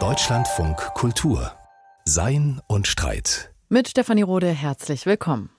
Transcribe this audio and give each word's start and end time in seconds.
Deutschlandfunk 0.00 0.78
Kultur 0.94 1.52
Sein 2.06 2.62
und 2.66 2.86
Streit. 2.86 3.52
Mit 3.68 3.86
Stefanie 3.86 4.22
Rode 4.22 4.46
herzlich 4.46 5.04
willkommen. 5.04 5.50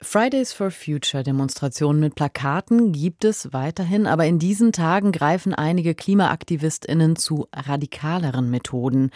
Fridays 0.00 0.54
for 0.54 0.70
Future 0.70 1.22
Demonstrationen 1.22 2.00
mit 2.00 2.14
Plakaten 2.14 2.92
gibt 2.92 3.26
es 3.26 3.52
weiterhin, 3.52 4.06
aber 4.06 4.24
in 4.24 4.38
diesen 4.38 4.72
Tagen 4.72 5.12
greifen 5.12 5.52
einige 5.52 5.94
Klimaaktivistinnen 5.94 7.14
zu 7.14 7.46
radikaleren 7.52 8.50
Methoden. 8.50 9.10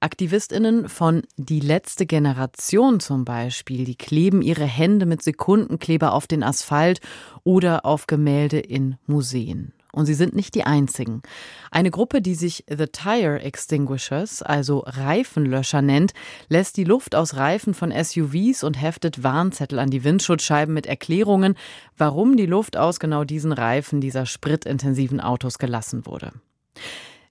Aktivistinnen 0.00 0.90
von 0.90 1.22
Die 1.38 1.60
letzte 1.60 2.04
Generation 2.04 3.00
zum 3.00 3.24
Beispiel, 3.24 3.86
die 3.86 3.96
kleben 3.96 4.42
ihre 4.42 4.66
Hände 4.66 5.06
mit 5.06 5.22
Sekundenkleber 5.22 6.12
auf 6.12 6.26
den 6.26 6.42
Asphalt 6.42 7.00
oder 7.44 7.86
auf 7.86 8.06
Gemälde 8.06 8.58
in 8.60 8.98
Museen. 9.06 9.72
Und 9.94 10.06
sie 10.06 10.14
sind 10.14 10.34
nicht 10.34 10.56
die 10.56 10.64
einzigen. 10.64 11.22
Eine 11.70 11.92
Gruppe, 11.92 12.20
die 12.20 12.34
sich 12.34 12.64
The 12.68 12.86
Tire 12.86 13.40
Extinguishers, 13.40 14.42
also 14.42 14.82
Reifenlöscher 14.84 15.82
nennt, 15.82 16.12
lässt 16.48 16.76
die 16.76 16.84
Luft 16.84 17.14
aus 17.14 17.36
Reifen 17.36 17.74
von 17.74 17.92
SUVs 17.92 18.64
und 18.64 18.80
heftet 18.80 19.22
Warnzettel 19.22 19.78
an 19.78 19.90
die 19.90 20.02
Windschutzscheiben 20.02 20.74
mit 20.74 20.86
Erklärungen, 20.86 21.54
warum 21.96 22.36
die 22.36 22.46
Luft 22.46 22.76
aus 22.76 22.98
genau 22.98 23.22
diesen 23.22 23.52
Reifen 23.52 24.00
dieser 24.00 24.26
spritintensiven 24.26 25.20
Autos 25.20 25.58
gelassen 25.58 26.06
wurde. 26.06 26.32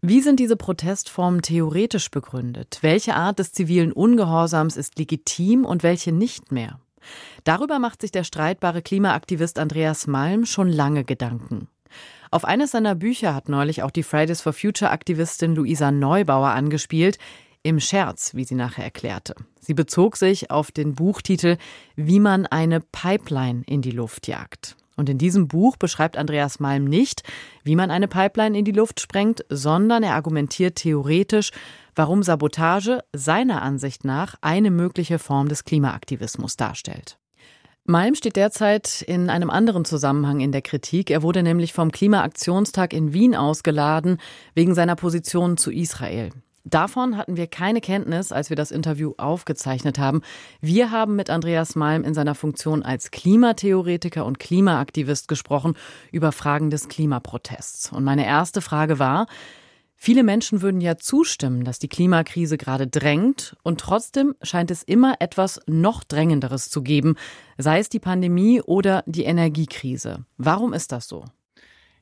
Wie 0.01 0.21
sind 0.21 0.39
diese 0.39 0.55
Protestformen 0.55 1.41
theoretisch 1.41 2.11
begründet? 2.11 2.79
Welche 2.81 3.15
Art 3.15 3.39
des 3.39 3.51
zivilen 3.51 3.91
Ungehorsams 3.91 4.77
ist 4.77 4.97
legitim 4.97 5.65
und 5.65 5.83
welche 5.83 6.13
nicht 6.13 6.51
mehr? 6.53 6.79
Darüber 7.43 7.79
macht 7.79 8.01
sich 8.01 8.11
der 8.11 8.23
streitbare 8.23 8.81
Klimaaktivist 8.81 9.59
Andreas 9.59 10.07
Malm 10.07 10.45
schon 10.45 10.69
lange 10.69 11.03
Gedanken. 11.03 11.67
Auf 12.33 12.45
eines 12.45 12.71
seiner 12.71 12.95
Bücher 12.95 13.35
hat 13.35 13.47
neulich 13.47 13.83
auch 13.83 13.91
die 13.91 14.01
Fridays 14.01 14.41
for 14.41 14.53
Future 14.53 14.89
Aktivistin 14.89 15.53
Luisa 15.53 15.91
Neubauer 15.91 16.49
angespielt, 16.49 17.19
im 17.61 17.79
Scherz, 17.79 18.33
wie 18.33 18.43
sie 18.43 18.55
nachher 18.55 18.83
erklärte. 18.83 19.35
Sie 19.59 19.75
bezog 19.75 20.17
sich 20.17 20.49
auf 20.49 20.71
den 20.71 20.95
Buchtitel 20.95 21.57
Wie 21.95 22.19
man 22.19 22.47
eine 22.47 22.79
Pipeline 22.79 23.61
in 23.67 23.83
die 23.83 23.91
Luft 23.91 24.27
jagt. 24.27 24.75
Und 24.95 25.09
in 25.09 25.19
diesem 25.19 25.47
Buch 25.47 25.77
beschreibt 25.77 26.17
Andreas 26.17 26.59
Malm 26.59 26.85
nicht, 26.85 27.21
wie 27.63 27.75
man 27.75 27.91
eine 27.91 28.07
Pipeline 28.07 28.57
in 28.57 28.65
die 28.65 28.71
Luft 28.71 28.99
sprengt, 28.99 29.45
sondern 29.49 30.01
er 30.01 30.15
argumentiert 30.15 30.77
theoretisch, 30.77 31.51
warum 31.93 32.23
Sabotage 32.23 33.01
seiner 33.13 33.61
Ansicht 33.61 34.05
nach 34.05 34.37
eine 34.41 34.71
mögliche 34.71 35.19
Form 35.19 35.49
des 35.49 35.65
Klimaaktivismus 35.65 36.57
darstellt. 36.57 37.19
Malm 37.85 38.15
steht 38.15 38.37
derzeit 38.37 39.01
in 39.01 39.29
einem 39.29 39.49
anderen 39.49 39.83
Zusammenhang 39.83 40.39
in 40.39 40.53
der 40.53 40.61
Kritik. 40.61 41.09
Er 41.09 41.21
wurde 41.21 41.43
nämlich 41.43 41.73
vom 41.73 41.91
Klimaaktionstag 41.91 42.93
in 42.93 43.11
Wien 43.11 43.35
ausgeladen 43.35 44.19
wegen 44.55 44.73
seiner 44.73 44.95
Position 44.95 45.57
zu 45.57 45.69
Israel. 45.69 46.29
Davon 46.63 47.17
hatten 47.17 47.35
wir 47.35 47.47
keine 47.47 47.81
Kenntnis, 47.81 48.31
als 48.31 48.49
wir 48.49 48.55
das 48.55 48.71
Interview 48.71 49.15
aufgezeichnet 49.17 49.99
haben. 49.99 50.21
Wir 50.61 50.91
haben 50.91 51.17
mit 51.17 51.29
Andreas 51.29 51.75
Malm 51.75 52.05
in 52.05 52.13
seiner 52.13 52.35
Funktion 52.35 52.83
als 52.83 53.11
Klimatheoretiker 53.11 54.25
und 54.25 54.39
Klimaaktivist 54.39 55.27
gesprochen 55.27 55.73
über 56.13 56.31
Fragen 56.31 56.69
des 56.69 56.87
Klimaprotests. 56.87 57.91
Und 57.91 58.05
meine 58.05 58.25
erste 58.25 58.61
Frage 58.61 58.97
war, 58.97 59.27
Viele 60.05 60.23
Menschen 60.23 60.61
würden 60.61 60.81
ja 60.81 60.97
zustimmen, 60.97 61.63
dass 61.63 61.79
die 61.79 61.87
Klimakrise 61.87 62.57
gerade 62.57 62.87
drängt, 62.87 63.55
und 63.63 63.79
trotzdem 63.79 64.35
scheint 64.41 64.69
es 64.69 64.83
immer 64.83 65.15
etwas 65.21 65.61
noch 65.65 66.03
Drängenderes 66.03 66.69
zu 66.69 66.81
geben, 66.81 67.15
sei 67.57 67.79
es 67.79 67.87
die 67.87 68.01
Pandemie 68.01 68.59
oder 68.61 69.05
die 69.05 69.23
Energiekrise. 69.23 70.25
Warum 70.35 70.73
ist 70.73 70.91
das 70.91 71.07
so? 71.07 71.23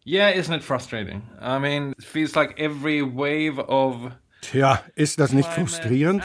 Yeah, 0.04 0.30
isn't 0.32 0.52
it 0.52 0.64
frustrating? 0.64 1.22
I 1.40 1.60
mean, 1.60 1.92
it 1.92 2.04
feels 2.04 2.34
like 2.34 2.60
every 2.60 3.04
wave 3.04 3.60
of 3.60 4.12
Tja, 4.42 4.82
ist 4.96 5.20
das 5.20 5.34
nicht 5.34 5.48
frustrierend? 5.48 6.24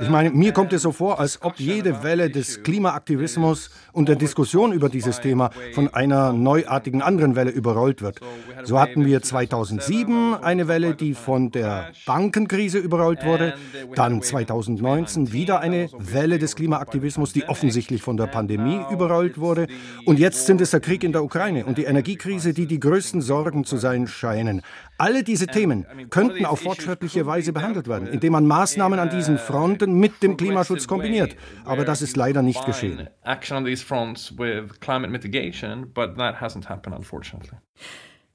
Ich 0.00 0.08
meine, 0.10 0.30
mir 0.30 0.52
kommt 0.52 0.74
es 0.74 0.82
so 0.82 0.92
vor, 0.92 1.18
als 1.18 1.40
ob 1.42 1.58
jede 1.58 2.02
Welle 2.02 2.28
des 2.28 2.62
Klimaaktivismus 2.62 3.70
und 3.92 4.08
der 4.08 4.16
Diskussion 4.16 4.72
über 4.72 4.90
dieses 4.90 5.20
Thema 5.20 5.50
von 5.72 5.92
einer 5.92 6.34
neuartigen 6.34 7.00
anderen 7.00 7.36
Welle 7.36 7.50
überrollt 7.50 8.02
wird. 8.02 8.20
So 8.64 8.78
hatten 8.78 9.06
wir 9.06 9.22
2007 9.22 10.34
eine 10.34 10.68
Welle, 10.68 10.94
die 10.94 11.14
von 11.14 11.50
der 11.50 11.90
Bankenkrise 12.04 12.78
überrollt 12.78 13.24
wurde, 13.24 13.54
dann 13.94 14.20
2019 14.20 15.32
wieder 15.32 15.60
eine 15.60 15.88
Welle 15.98 16.38
des 16.38 16.56
Klimaaktivismus, 16.56 17.32
die 17.32 17.48
offensichtlich 17.48 18.02
von 18.02 18.18
der 18.18 18.26
Pandemie 18.26 18.80
überrollt 18.92 19.38
wurde, 19.38 19.68
und 20.04 20.18
jetzt 20.18 20.46
sind 20.46 20.60
es 20.60 20.70
der 20.70 20.80
Krieg 20.80 21.02
in 21.02 21.12
der 21.12 21.24
Ukraine 21.24 21.64
und 21.64 21.78
die 21.78 21.84
Energiekrise, 21.84 22.52
die 22.52 22.66
die 22.66 22.78
größten 22.78 23.22
Sorgen 23.22 23.64
zu 23.64 23.78
sein 23.78 24.06
scheinen. 24.06 24.60
Alle 24.96 25.24
diese 25.24 25.46
Themen 25.46 25.86
könnten 26.10 26.46
auf 26.46 26.60
fortschrittliche 26.60 27.26
Weise 27.26 27.52
behandelt 27.52 27.88
werden, 27.88 28.06
indem 28.06 28.32
man 28.32 28.46
Maßnahmen 28.46 28.98
an 28.98 29.10
diesen 29.10 29.38
Fronten 29.38 29.98
mit 29.98 30.22
dem 30.22 30.36
Klimaschutz 30.36 30.86
kombiniert. 30.86 31.36
Aber 31.64 31.84
das 31.84 32.00
ist 32.00 32.16
leider 32.16 32.42
nicht 32.42 32.64
geschehen. 32.64 33.08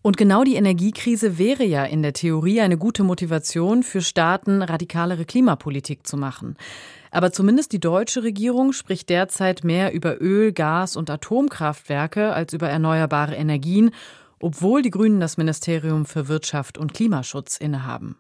Und 0.02 0.16
genau 0.16 0.44
die 0.46 0.56
Energiekrise 0.56 1.38
wäre 1.38 1.66
ja 1.66 1.84
in 1.84 2.02
der 2.02 2.14
Theorie 2.14 2.62
eine 2.62 2.78
gute 2.78 3.04
Motivation 3.04 3.84
für 3.84 4.02
Staaten, 4.02 4.62
radikalere 4.62 5.26
Klimapolitik 5.26 6.08
zu 6.08 6.16
machen. 6.16 6.56
Aber 7.12 7.32
zumindest 7.32 7.74
die 7.74 7.80
deutsche 7.80 8.24
Regierung 8.24 8.72
spricht 8.72 9.10
derzeit 9.10 9.64
mehr 9.64 9.94
über 9.94 10.22
Öl, 10.22 10.54
Gas 10.54 10.96
und 10.96 11.10
Atomkraftwerke 11.10 12.34
als 12.34 12.54
über 12.54 12.70
erneuerbare 12.70 13.36
Energien 13.36 13.92
obwohl 14.40 14.82
die 14.82 14.92
Grünen 14.92 15.20
das 15.20 15.38
Ministerium 15.38 16.06
für 16.06 16.28
Wirtschaft 16.28 16.78
und 16.78 16.94
Klimaschutz 16.94 17.58
innehaben. 17.58 18.18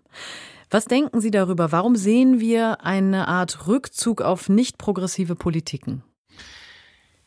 Was 0.69 0.85
denken 0.85 1.19
Sie 1.19 1.31
darüber? 1.31 1.72
Warum 1.72 1.96
sehen 1.96 2.40
wir 2.40 2.85
eine 2.85 3.28
Art 3.28 3.68
Rückzug 3.68 4.22
auf 4.22 4.50
nicht 4.50 4.78
progressive 4.78 5.35
Politiken? 5.35 6.03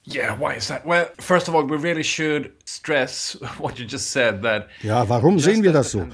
Yeah, 0.04 0.36
why 0.36 0.56
is 0.56 0.66
that? 0.66 0.84
Well, 0.84 1.06
first 1.20 1.46
of 1.46 1.54
all, 1.54 1.64
we 1.64 1.76
really 1.76 2.02
should 2.02 2.50
stress 2.64 3.36
what 3.58 3.78
you 3.78 3.86
just 3.88 4.10
said 4.10 4.42
that 4.42 4.66
Ja, 4.82 5.08
warum 5.08 5.38
sehen 5.38 5.62
wir 5.62 5.72
das 5.72 5.92
so? 5.92 6.04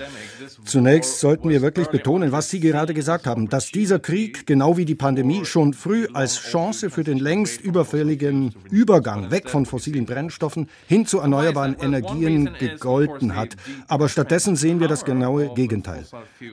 Zunächst 0.67 1.21
sollten 1.21 1.49
wir 1.49 1.63
wirklich 1.63 1.89
betonen, 1.89 2.31
was 2.31 2.51
Sie 2.51 2.61
gerade 2.61 2.93
gesagt 2.93 3.27
haben, 3.27 3.49
dass 3.49 3.71
dieser 3.71 3.99
Krieg 3.99 4.47
genau 4.47 4.77
wie 4.77 4.85
die 4.85 4.95
Pandemie 4.95 5.47
schon 5.47 5.73
früh 5.73 6.07
als 6.13 6.39
Chance 6.39 6.91
für 6.91 7.03
den 7.03 7.19
längst 7.19 7.63
überfälligen 7.63 8.55
Übergang 8.71 9.31
weg 9.31 9.49
von 9.49 9.65
fossilen 9.65 10.05
Brennstoffen 10.05 10.69
hin 10.87 11.07
zu 11.07 11.21
erneuerbaren 11.21 11.75
Energien 11.81 12.51
gegolten 12.59 13.37
hat. 13.37 13.57
Aber 13.87 14.11
stattdessen 14.11 14.55
sehen 14.55 14.81
wir 14.81 14.89
das 14.89 15.07
genaue 15.07 15.55
Gegenteil. 15.55 16.05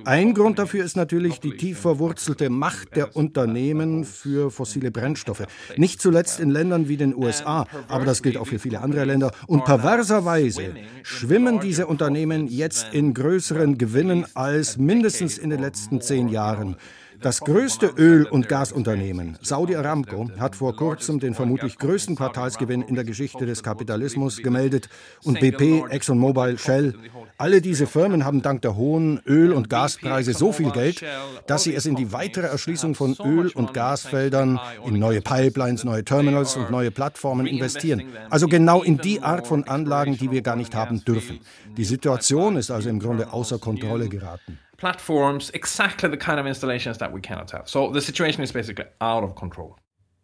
Ein 0.05 0.35
Grund 0.35 0.57
dafür 0.57 0.85
ist 0.85 0.95
natürlich 0.95 1.41
die 1.41 1.57
tief 1.57 1.79
verwurzelte 1.79 2.49
Macht 2.49 2.95
der 2.95 3.13
Unternehmen 3.17 4.05
für 4.05 4.51
fossile 4.51 4.89
Brennstoffe. 4.89 5.43
Nicht 5.75 5.99
zuletzt 5.99 6.39
in 6.39 6.49
Ländern 6.49 6.87
wie 6.87 6.95
den 6.95 7.13
USA 7.13 7.24
USA, 7.25 7.67
aber 7.87 8.05
das 8.05 8.21
gilt 8.21 8.37
auch 8.37 8.47
für 8.47 8.59
viele 8.59 8.81
andere 8.81 9.05
Länder. 9.05 9.31
Und 9.47 9.65
perverserweise 9.65 10.75
schwimmen 11.03 11.59
diese 11.59 11.87
Unternehmen 11.87 12.47
jetzt 12.47 12.87
in 12.93 13.13
größeren 13.13 13.77
Gewinnen 13.77 14.25
als 14.33 14.77
mindestens 14.77 15.37
in 15.37 15.49
den 15.49 15.61
letzten 15.61 16.01
zehn 16.01 16.29
Jahren. 16.29 16.75
Das 17.21 17.39
größte 17.39 17.87
Öl- 17.97 18.25
und 18.25 18.47
Gasunternehmen, 18.47 19.37
Saudi 19.41 19.75
Aramco, 19.75 20.29
hat 20.37 20.55
vor 20.55 20.75
kurzem 20.75 21.19
den 21.19 21.33
vermutlich 21.33 21.77
größten 21.77 22.15
Quartalsgewinn 22.15 22.81
in 22.81 22.95
der 22.95 23.03
Geschichte 23.03 23.45
des 23.45 23.63
Kapitalismus 23.63 24.37
gemeldet 24.37 24.89
und 25.23 25.39
BP, 25.39 25.85
ExxonMobil, 25.89 26.57
Shell, 26.57 26.93
alle 27.37 27.61
diese 27.61 27.85
Firmen 27.85 28.23
haben 28.23 28.41
dank 28.41 28.61
der 28.61 28.75
hohen 28.75 29.19
Öl- 29.25 29.51
und 29.51 29.69
Gaspreise 29.69 30.33
so 30.33 30.51
viel 30.51 30.71
Geld, 30.71 31.03
dass 31.47 31.63
sie 31.63 31.75
es 31.75 31.85
in 31.85 31.95
die 31.95 32.13
weitere 32.13 32.47
Erschließung 32.47 32.95
von 32.95 33.15
Öl- 33.23 33.51
und 33.53 33.73
Gasfeldern, 33.73 34.59
in 34.85 34.99
neue 34.99 35.21
Pipelines, 35.21 35.83
neue 35.83 36.05
Terminals 36.05 36.55
und 36.55 36.71
neue 36.71 36.91
Plattformen 36.91 37.45
investieren. 37.45 38.03
Also 38.29 38.47
genau 38.47 38.83
in 38.83 38.97
die 38.97 39.21
Art 39.21 39.47
von 39.47 39.65
Anlagen, 39.65 40.17
die 40.17 40.31
wir 40.31 40.41
gar 40.41 40.55
nicht 40.55 40.75
haben 40.75 41.03
dürfen. 41.03 41.39
Die 41.77 41.85
Situation 41.85 42.55
ist 42.55 42.71
also 42.71 42.89
im 42.89 42.99
Grunde 42.99 43.33
außer 43.33 43.59
Kontrolle 43.59 44.07
geraten 44.07 44.59
platforms 44.77 45.49
exactly 45.51 46.09
the 46.09 46.17
kind 46.17 46.39
of 46.39 46.45
installations 46.45 46.97
that 46.97 47.13
we 47.13 47.21
cannot 47.21 47.51
have. 47.51 47.67
So 47.67 47.91
the 47.91 48.01
situation 48.01 48.43
is 48.43 48.51
basically 48.51 48.85
out 48.99 49.23
of 49.23 49.35
control. 49.35 49.75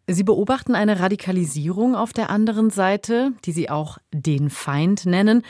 Sie 0.08 0.24
beobachten 0.24 0.76
eine 0.76 1.00
Radikalisierung 1.00 1.96
auf 1.96 2.12
der 2.12 2.30
anderen 2.30 2.70
Seite, 2.70 3.32
die 3.46 3.52
Sie 3.52 3.70
auch 3.70 3.98
den 4.12 4.50
Feind 4.50 5.06
nennen. 5.06 5.44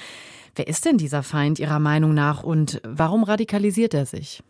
Wer 0.56 0.68
ist 0.68 0.86
denn 0.86 0.98
dieser 0.98 1.24
Feind 1.24 1.60
Ihrer 1.60 1.80
Meinung 1.80 2.14
nach 2.14 2.44
und 2.44 2.82
warum 2.84 3.24
radikalisiert 3.24 3.94
er 3.94 4.06
sich? 4.06 4.44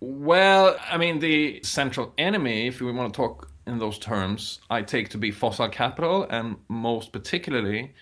Well, 0.00 0.76
I 0.92 0.98
mean, 0.98 1.20
the 1.20 1.60
central 1.62 2.12
enemy, 2.16 2.68
if 2.68 2.80
we 2.80 2.92
want 2.92 3.14
to 3.14 3.22
talk 3.22 3.48
in 3.66 3.78
those 3.78 3.98
terms, 3.98 4.60
I 4.70 4.82
take 4.82 5.08
to 5.10 5.18
be 5.18 5.32
fossil 5.32 5.68
capital 5.68 6.26
and 6.30 6.56
most 6.68 7.10
particularly 7.12 7.94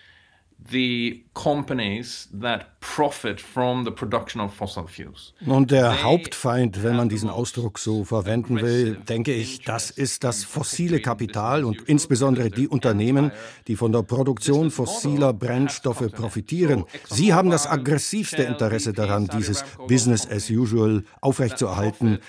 Und 5.45 5.71
der 5.71 6.03
Hauptfeind, 6.03 6.83
wenn 6.83 6.95
man 6.95 7.09
diesen 7.09 7.29
Ausdruck 7.29 7.79
so 7.79 8.03
verwenden 8.03 8.61
will, 8.61 8.95
denke 8.95 9.33
ich, 9.33 9.61
das 9.61 9.89
ist 9.89 10.23
das 10.23 10.43
fossile 10.43 10.99
Kapital 10.99 11.63
und 11.63 11.81
insbesondere 11.83 12.49
die 12.49 12.67
Unternehmen, 12.67 13.31
die 13.67 13.75
von 13.75 13.91
der 13.91 14.03
Produktion 14.03 14.69
fossiler 14.69 15.33
Brennstoffe 15.33 16.11
profitieren. 16.11 16.85
Sie 17.09 17.33
haben 17.33 17.49
das 17.49 17.67
aggressivste 17.67 18.43
Interesse 18.43 18.93
daran, 18.93 19.27
dieses 19.27 19.63
Business 19.87 20.29
as 20.29 20.49
usual 20.49 21.03
aufrechtzuerhalten, 21.21 22.19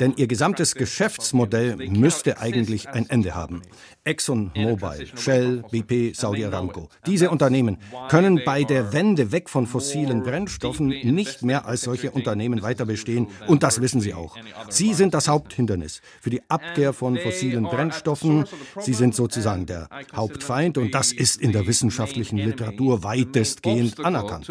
denn 0.00 0.14
ihr 0.16 0.26
gesamtes 0.26 0.74
Geschäftsmodell 0.74 1.76
müsste 1.76 2.38
eigentlich 2.38 2.88
ein 2.88 3.08
Ende 3.08 3.34
haben. 3.34 3.62
ExxonMobil, 4.04 5.08
Shell, 5.16 5.62
BP, 5.70 6.14
Saudi 6.14 6.44
Aramco. 6.44 6.88
Diese 7.06 7.30
Unternehmen 7.30 7.78
können 8.08 8.42
bei 8.44 8.64
der 8.64 8.92
Wende 8.92 9.32
weg 9.32 9.48
von 9.48 9.66
fossilen 9.66 10.22
Brennstoffen 10.22 10.88
nicht 10.88 11.42
mehr 11.42 11.66
als 11.66 11.82
solche 11.82 12.10
Unternehmen 12.10 12.62
weiter 12.62 12.86
bestehen. 12.86 13.28
Und 13.46 13.62
das 13.62 13.80
wissen 13.80 14.00
sie 14.00 14.14
auch. 14.14 14.36
Sie 14.68 14.94
sind 14.94 15.14
das 15.14 15.28
Haupthindernis 15.28 16.00
für 16.20 16.30
die 16.30 16.42
Abkehr 16.48 16.92
von 16.92 17.18
fossilen 17.18 17.64
Brennstoffen. 17.64 18.44
Sie 18.80 18.94
sind 18.94 19.14
sozusagen 19.14 19.66
der 19.66 19.88
Hauptfeind 20.14 20.78
und 20.78 20.94
das 20.94 21.12
ist 21.12 21.40
in 21.40 21.52
der 21.52 21.66
wissenschaftlichen 21.66 22.38
Literatur 22.38 23.02
weitestgehend 23.02 24.04
anerkannt. 24.04 24.48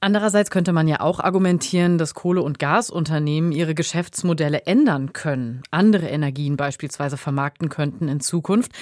Andererseits 0.00 0.50
könnte 0.50 0.72
man 0.72 0.88
ja 0.88 1.00
auch 1.00 1.20
argumentieren, 1.20 1.96
dass 1.96 2.14
Kohle- 2.14 2.42
und 2.42 2.58
Gasunternehmen 2.58 3.50
ihre 3.50 3.74
Geschäftsmodelle 3.74 4.66
ändern 4.66 5.14
können, 5.14 5.62
andere 5.70 6.08
Energien 6.08 6.56
beispielsweise 6.56 7.16
vermarkten 7.16 7.70
könnten 7.70 8.08
in 8.08 8.20
Zukunft. 8.20 8.72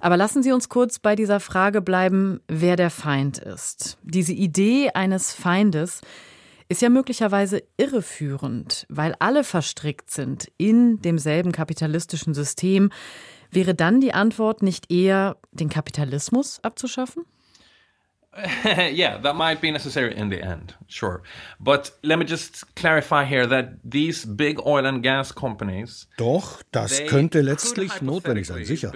Aber 0.00 0.16
lassen 0.16 0.42
Sie 0.42 0.52
uns 0.52 0.68
kurz 0.68 0.98
bei 0.98 1.14
dieser 1.14 1.38
Frage 1.38 1.80
bleiben, 1.80 2.40
wer 2.48 2.76
der 2.76 2.90
Feind 2.90 3.38
ist. 3.38 3.98
Diese 4.02 4.32
Idee 4.32 4.90
eines 4.94 5.32
Feindes 5.32 6.00
ist 6.68 6.82
ja 6.82 6.88
möglicherweise 6.88 7.62
irreführend, 7.76 8.86
weil 8.88 9.14
alle 9.20 9.44
verstrickt 9.44 10.10
sind 10.10 10.50
in 10.56 11.00
demselben 11.02 11.52
kapitalistischen 11.52 12.34
System. 12.34 12.90
Wäre 13.50 13.74
dann 13.74 14.00
die 14.00 14.14
Antwort 14.14 14.62
nicht 14.62 14.90
eher, 14.90 15.36
den 15.52 15.68
Kapitalismus 15.68 16.58
abzuschaffen? 16.62 17.24
yeah, 18.90 19.18
that 19.18 19.36
might 19.36 19.60
be 19.60 19.70
necessary 19.70 20.12
in 20.16 20.28
the 20.28 20.42
end, 20.42 20.74
sure. 20.88 21.22
But 21.60 21.92
let 22.02 22.18
me 22.18 22.24
just 22.24 22.64
clarify 22.74 23.24
here 23.24 23.46
that 23.46 23.74
these 23.84 24.26
big 24.26 24.58
oil 24.66 24.86
and 24.86 25.02
gas 25.02 25.32
companies. 25.32 26.08
Doch, 26.16 26.62
das 26.72 27.04
könnte 27.06 27.42
letztlich 27.42 28.02
notwendig 28.02 28.46
sein, 28.46 28.64
sicher. 28.64 28.92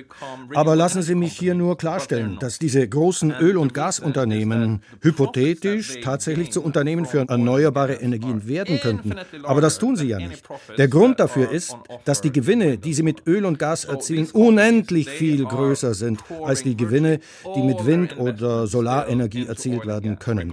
Aber 0.55 0.75
lassen 0.75 1.03
Sie 1.03 1.15
mich 1.15 1.39
hier 1.39 1.55
nur 1.55 1.79
klarstellen, 1.79 2.39
dass 2.41 2.59
diese 2.59 2.87
großen 2.89 3.33
Öl- 3.41 3.59
und 3.59 3.75
Gasunternehmen 3.75 4.83
hypothetisch 5.03 6.01
tatsächlich 6.03 6.51
zu 6.51 6.63
Unternehmen 6.63 7.07
für 7.07 7.25
erneuerbare 7.29 7.95
Energien 7.95 8.49
werden 8.49 8.81
könnten. 8.81 9.15
Aber 9.45 9.61
das 9.61 9.79
tun 9.79 9.95
sie 9.95 10.09
ja 10.09 10.19
nicht. 10.19 10.43
Der 10.77 10.89
Grund 10.89 11.21
dafür 11.21 11.51
ist, 11.51 11.77
dass 12.05 12.21
die 12.21 12.33
Gewinne, 12.33 12.77
die 12.77 12.93
sie 12.93 13.05
mit 13.05 13.27
Öl 13.27 13.45
und 13.45 13.59
Gas 13.61 13.85
erzielen, 13.85 14.29
unendlich 14.33 15.09
viel 15.09 15.45
größer 15.45 15.95
sind 15.95 16.21
als 16.45 16.65
die 16.65 16.77
Gewinne, 16.77 17.21
die 17.55 17.63
mit 17.63 17.87
Wind- 17.87 18.19
oder 18.19 18.67
Solarenergie 18.67 19.28
Energie 19.29 19.47
erzielt 19.47 19.87
werden 19.87 20.19
können. 20.19 20.53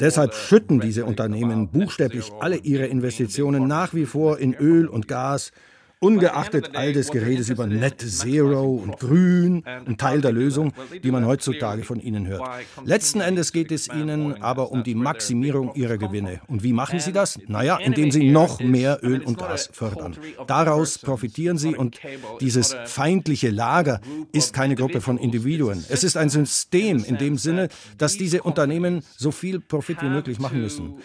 Deshalb 0.00 0.34
schütten 0.34 0.80
diese 0.80 1.04
Unternehmen 1.04 1.68
buchstäblich 1.68 2.32
alle 2.40 2.56
ihre 2.56 2.86
Investitionen 2.86 3.66
nach 3.66 3.94
wie 3.94 4.06
vor 4.06 4.38
in 4.38 4.54
Öl 4.54 4.86
und 4.88 5.08
Gas 5.08 5.52
Ungeachtet 5.98 6.76
all 6.76 6.92
des 6.92 7.10
Geredes 7.10 7.48
über 7.48 7.66
Net 7.66 8.02
Zero 8.02 8.74
und 8.74 8.98
Grün 8.98 9.64
und 9.86 9.98
Teil 9.98 10.20
der 10.20 10.30
Lösung, 10.30 10.74
die 11.02 11.10
man 11.10 11.24
heutzutage 11.24 11.84
von 11.84 12.00
ihnen 12.00 12.26
hört. 12.26 12.46
Letzten 12.84 13.20
Endes 13.20 13.50
geht 13.50 13.72
es 13.72 13.88
ihnen 13.88 14.42
aber 14.42 14.72
um 14.72 14.84
die 14.84 14.94
Maximierung 14.94 15.74
ihrer 15.74 15.96
Gewinne. 15.96 16.42
Und 16.48 16.62
wie 16.62 16.74
machen 16.74 17.00
sie 17.00 17.12
das? 17.12 17.38
Naja, 17.48 17.78
indem 17.78 18.10
sie 18.10 18.30
noch 18.30 18.60
mehr 18.60 18.98
Öl 19.02 19.22
und 19.22 19.38
Gas 19.38 19.70
fördern. 19.72 20.18
Daraus 20.46 20.98
profitieren 20.98 21.56
sie 21.56 21.74
und 21.74 21.98
dieses 22.42 22.76
feindliche 22.84 23.48
Lager 23.48 24.02
ist 24.32 24.52
keine 24.52 24.74
Gruppe 24.74 25.00
von 25.00 25.16
Individuen. 25.16 25.82
Es 25.88 26.04
ist 26.04 26.18
ein 26.18 26.28
System 26.28 27.04
in 27.04 27.16
dem 27.16 27.38
Sinne, 27.38 27.68
dass 27.96 28.18
diese 28.18 28.42
Unternehmen 28.42 29.02
so 29.16 29.30
viel 29.30 29.60
Profit 29.60 30.02
wie 30.02 30.10
möglich 30.10 30.40
machen 30.40 30.60
müssen. 30.60 30.96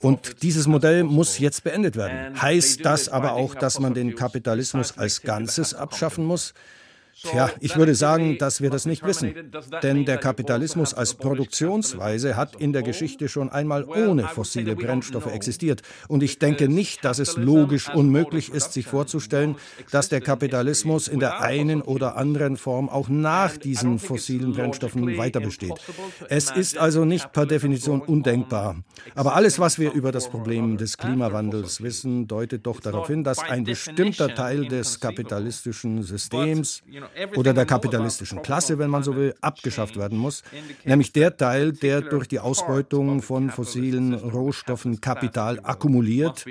Und 0.00 0.42
dieses 0.42 0.66
Modell 0.66 1.04
muss 1.04 1.38
jetzt 1.38 1.62
beendet 1.62 1.96
werden. 1.96 2.40
Heißt 2.40 2.86
das 2.86 3.10
aber 3.10 3.34
auch, 3.34 3.54
dass 3.54 3.78
man 3.78 3.97
den 3.98 4.14
Kapitalismus 4.14 4.96
als 4.96 5.22
Ganzes 5.22 5.74
abschaffen 5.74 6.24
muss, 6.24 6.54
Tja, 7.20 7.50
ich 7.60 7.76
würde 7.76 7.94
sagen, 7.94 8.38
dass 8.38 8.60
wir 8.60 8.70
das 8.70 8.86
nicht 8.86 9.04
wissen. 9.04 9.34
Denn 9.82 10.04
der 10.04 10.18
Kapitalismus 10.18 10.94
als 10.94 11.14
Produktionsweise 11.14 12.36
hat 12.36 12.56
in 12.56 12.72
der 12.72 12.82
Geschichte 12.82 13.28
schon 13.28 13.48
einmal 13.48 13.84
ohne 13.84 14.28
fossile 14.28 14.76
Brennstoffe 14.76 15.26
existiert. 15.26 15.82
Und 16.06 16.22
ich 16.22 16.38
denke 16.38 16.68
nicht, 16.68 17.04
dass 17.04 17.18
es 17.18 17.36
logisch 17.36 17.92
unmöglich 17.92 18.52
ist, 18.52 18.72
sich 18.72 18.86
vorzustellen, 18.86 19.56
dass 19.90 20.08
der 20.08 20.20
Kapitalismus 20.20 21.08
in 21.08 21.18
der 21.18 21.40
einen 21.40 21.82
oder 21.82 22.16
anderen 22.16 22.56
Form 22.56 22.88
auch 22.88 23.08
nach 23.08 23.56
diesen 23.56 23.98
fossilen 23.98 24.52
Brennstoffen 24.52 25.16
weiter 25.18 25.40
besteht. 25.40 25.74
Es 26.28 26.50
ist 26.50 26.78
also 26.78 27.04
nicht 27.04 27.32
per 27.32 27.46
Definition 27.46 28.00
undenkbar. 28.00 28.76
Aber 29.14 29.34
alles, 29.34 29.58
was 29.58 29.78
wir 29.78 29.92
über 29.92 30.12
das 30.12 30.28
Problem 30.28 30.76
des 30.76 30.98
Klimawandels 30.98 31.82
wissen, 31.82 32.28
deutet 32.28 32.66
doch 32.66 32.80
darauf 32.80 33.08
hin, 33.08 33.24
dass 33.24 33.38
ein 33.38 33.64
bestimmter 33.64 34.34
Teil 34.34 34.66
des 34.66 35.00
kapitalistischen 35.00 36.02
Systems 36.02 36.82
oder 37.36 37.52
der 37.54 37.66
kapitalistischen 37.66 38.42
Klasse, 38.42 38.78
wenn 38.78 38.90
man 38.90 39.02
so 39.02 39.16
will, 39.16 39.34
abgeschafft 39.40 39.96
werden 39.96 40.18
muss, 40.18 40.42
nämlich 40.84 41.12
der 41.12 41.36
Teil, 41.36 41.72
der 41.72 42.00
durch 42.02 42.28
die 42.28 42.40
Ausbeutung 42.40 43.22
von 43.22 43.50
fossilen 43.50 44.14
Rohstoffen 44.14 45.00
Kapital 45.00 45.60
akkumuliert 45.62 46.44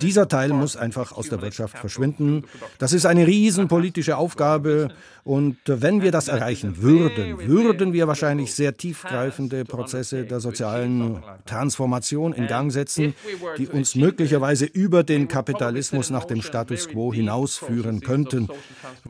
dieser 0.00 0.28
Teil 0.28 0.50
muss 0.50 0.76
einfach 0.76 1.12
aus 1.12 1.28
der 1.28 1.42
Wirtschaft 1.42 1.78
verschwinden. 1.78 2.44
Das 2.78 2.92
ist 2.92 3.06
eine 3.06 3.26
riesenpolitische 3.26 4.16
Aufgabe. 4.16 4.88
Und 5.24 5.58
wenn 5.66 6.00
wir 6.00 6.10
das 6.10 6.28
erreichen 6.28 6.80
würden, 6.80 7.38
würden 7.46 7.92
wir 7.92 8.08
wahrscheinlich 8.08 8.54
sehr 8.54 8.76
tiefgreifende 8.76 9.64
Prozesse 9.64 10.24
der 10.24 10.40
sozialen 10.40 11.22
Transformation 11.44 12.32
in 12.32 12.46
Gang 12.46 12.72
setzen, 12.72 13.14
die 13.58 13.68
uns 13.68 13.94
möglicherweise 13.94 14.64
über 14.64 15.02
den 15.02 15.28
Kapitalismus 15.28 16.08
nach 16.08 16.24
dem 16.24 16.40
Status 16.40 16.88
quo 16.88 17.12
hinausführen 17.12 18.00
könnten. 18.00 18.48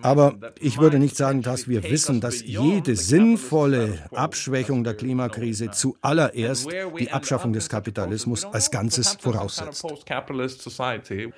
Aber 0.03 0.35
ich 0.59 0.79
würde 0.79 0.99
nicht 0.99 1.17
sagen, 1.17 1.43
dass 1.43 1.69
wir 1.69 1.85
wissen, 1.85 2.21
dass 2.21 2.43
jede 2.43 2.97
sinnvolle 2.97 3.99
Abschwächung 4.13 4.83
der 4.83 4.95
Klimakrise 4.95 5.71
zuallererst 5.71 6.69
die 6.99 7.13
Abschaffung 7.13 7.53
des 7.53 7.69
Kapitalismus 7.69 8.45
als 8.45 8.73
Ganzes 8.73 9.17
voraussetzt 9.21 9.85
society. 10.79 11.33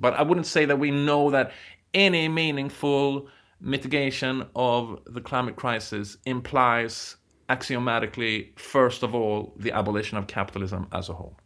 But 0.00 0.14
I 0.14 0.22
wouldn't 0.22 0.46
say 0.46 0.64
that 0.66 0.78
we 0.78 0.90
know 0.90 1.30
that 1.30 1.52
any 1.94 2.28
meaningful 2.28 3.28
mitigation 3.60 4.46
of 4.56 4.98
the 5.06 5.20
climate 5.20 5.56
crisis 5.56 6.16
implies 6.24 7.16
axiomatically, 7.48 8.52
first 8.56 9.02
of 9.02 9.14
all, 9.14 9.52
the 9.56 9.72
abolition 9.72 10.18
of 10.18 10.26
capitalism 10.26 10.86
as 10.92 11.08
a 11.08 11.12
whole. 11.12 11.36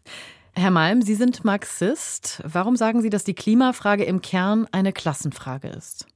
Herr 0.54 0.70
Malm, 0.70 1.02
Sie 1.02 1.14
sind 1.14 1.44
Marxist. 1.44 2.40
Warum 2.44 2.76
sagen 2.76 3.02
Sie, 3.02 3.10
dass 3.10 3.24
die 3.24 3.34
Klimafrage 3.34 4.04
im 4.04 4.20
Kern 4.22 4.66
eine 4.72 4.92
Klassenfrage 4.92 5.68
ist? 5.68 6.06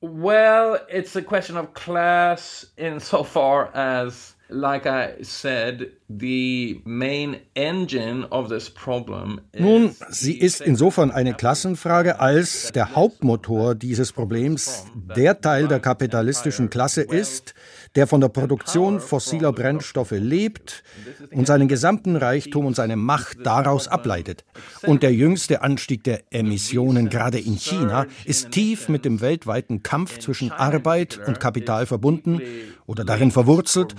Well, 0.00 0.78
it's 0.88 1.16
a 1.16 1.22
question 1.22 1.56
of 1.56 1.74
class 1.74 2.72
insofar 2.76 3.70
as 3.74 4.35
like 4.48 4.86
I 4.86 5.22
said, 5.22 5.92
the 6.08 6.80
main 6.84 7.40
engine 7.54 8.24
of 8.30 8.48
this 8.48 8.70
problem 8.70 9.40
Nun, 9.58 9.94
sie 10.10 10.38
ist 10.38 10.60
insofern 10.60 11.10
eine 11.10 11.34
Klassenfrage, 11.34 12.20
als 12.20 12.70
der 12.72 12.94
Hauptmotor 12.94 13.74
dieses 13.74 14.12
Problems 14.12 14.84
der 15.16 15.40
Teil 15.40 15.68
der 15.68 15.80
kapitalistischen 15.80 16.70
Klasse 16.70 17.02
ist, 17.02 17.54
der 17.96 18.06
von 18.06 18.20
der 18.20 18.28
Produktion 18.28 19.00
fossiler 19.00 19.52
Brennstoffe 19.52 20.12
lebt 20.12 20.84
und 21.32 21.46
seinen 21.46 21.66
gesamten 21.66 22.14
Reichtum 22.14 22.66
und 22.66 22.76
seine 22.76 22.96
Macht 22.96 23.38
daraus 23.44 23.88
ableitet. 23.88 24.44
Und 24.82 25.02
der 25.02 25.14
jüngste 25.14 25.62
Anstieg 25.62 26.04
der 26.04 26.22
Emissionen, 26.30 27.08
gerade 27.08 27.38
in 27.38 27.56
China, 27.56 28.06
ist 28.26 28.50
tief 28.50 28.88
mit 28.88 29.04
dem 29.04 29.20
weltweiten 29.22 29.82
Kampf 29.82 30.18
zwischen 30.18 30.52
Arbeit 30.52 31.18
und 31.26 31.40
Kapital 31.40 31.86
verbunden 31.86 32.40
oder 32.86 33.04
darin 33.04 33.30
verwurzelt, 33.30 33.94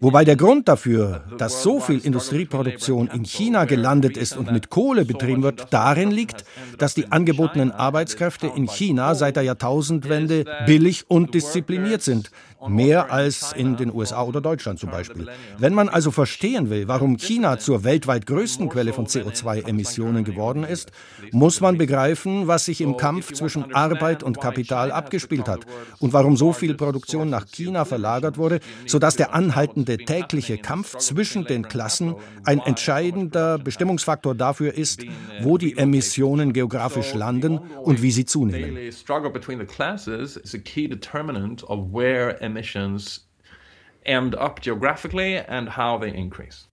wobei 0.00 0.24
der 0.24 0.36
Grund 0.36 0.68
dafür, 0.68 1.24
dass 1.36 1.62
so 1.62 1.80
viel 1.80 1.98
Industrieproduktion 1.98 3.08
in 3.08 3.24
China 3.24 3.64
gelandet 3.64 4.16
ist 4.16 4.36
und 4.36 4.50
mit 4.50 4.70
Kohle 4.70 5.04
betrieben 5.04 5.42
wird, 5.42 5.66
darin 5.70 6.10
liegt, 6.10 6.44
dass 6.78 6.94
die 6.94 7.12
angebotenen 7.12 7.70
Arbeitskräfte 7.70 8.46
in 8.46 8.66
China 8.66 9.14
seit 9.14 9.36
der 9.36 9.42
Jahrtausendwende 9.42 10.44
billig 10.66 11.04
und 11.08 11.34
diszipliniert 11.34 12.02
sind. 12.02 12.30
Mehr 12.68 13.12
als 13.12 13.52
in 13.52 13.76
den 13.76 13.92
USA 13.94 14.22
oder 14.22 14.40
Deutschland 14.40 14.78
zum 14.78 14.90
Beispiel. 14.90 15.28
Wenn 15.58 15.74
man 15.74 15.88
also 15.88 16.10
verstehen 16.10 16.70
will, 16.70 16.88
warum 16.88 17.16
China 17.16 17.58
zur 17.58 17.84
weltweit 17.84 18.26
größten 18.26 18.68
Quelle 18.68 18.92
von 18.92 19.06
CO2-Emissionen 19.06 20.24
geworden 20.24 20.64
ist, 20.64 20.92
muss 21.32 21.60
man 21.60 21.78
begreifen, 21.78 22.48
was 22.48 22.66
sich 22.66 22.80
im 22.80 22.96
Kampf 22.96 23.32
zwischen 23.32 23.74
Arbeit 23.74 24.22
und 24.22 24.40
Kapital 24.40 24.92
abgespielt 24.92 25.48
hat 25.48 25.66
und 25.98 26.12
warum 26.12 26.36
so 26.36 26.52
viel 26.52 26.74
Produktion 26.74 27.30
nach 27.30 27.46
China 27.46 27.84
verlagert 27.84 28.36
wurde, 28.38 28.60
sodass 28.86 29.16
der 29.16 29.34
anhaltende 29.34 29.96
tägliche 29.98 30.58
Kampf 30.58 30.96
zwischen 30.98 31.44
den 31.44 31.68
Klassen 31.68 32.14
ein 32.44 32.60
entscheidender 32.60 33.58
Bestimmungsfaktor 33.58 34.34
dafür 34.34 34.74
ist, 34.74 35.02
wo 35.42 35.58
die 35.58 35.76
Emissionen 35.76 36.52
geografisch 36.52 37.14
landen 37.14 37.58
und 37.58 38.02
wie 38.02 38.10
sie 38.10 38.24
zunehmen. 38.24 38.78
End 44.04 44.34
up 44.34 44.60
geographically 44.62 45.38
and 45.38 45.76
how 45.76 46.00
they 46.00 46.10
increase. 46.10 46.66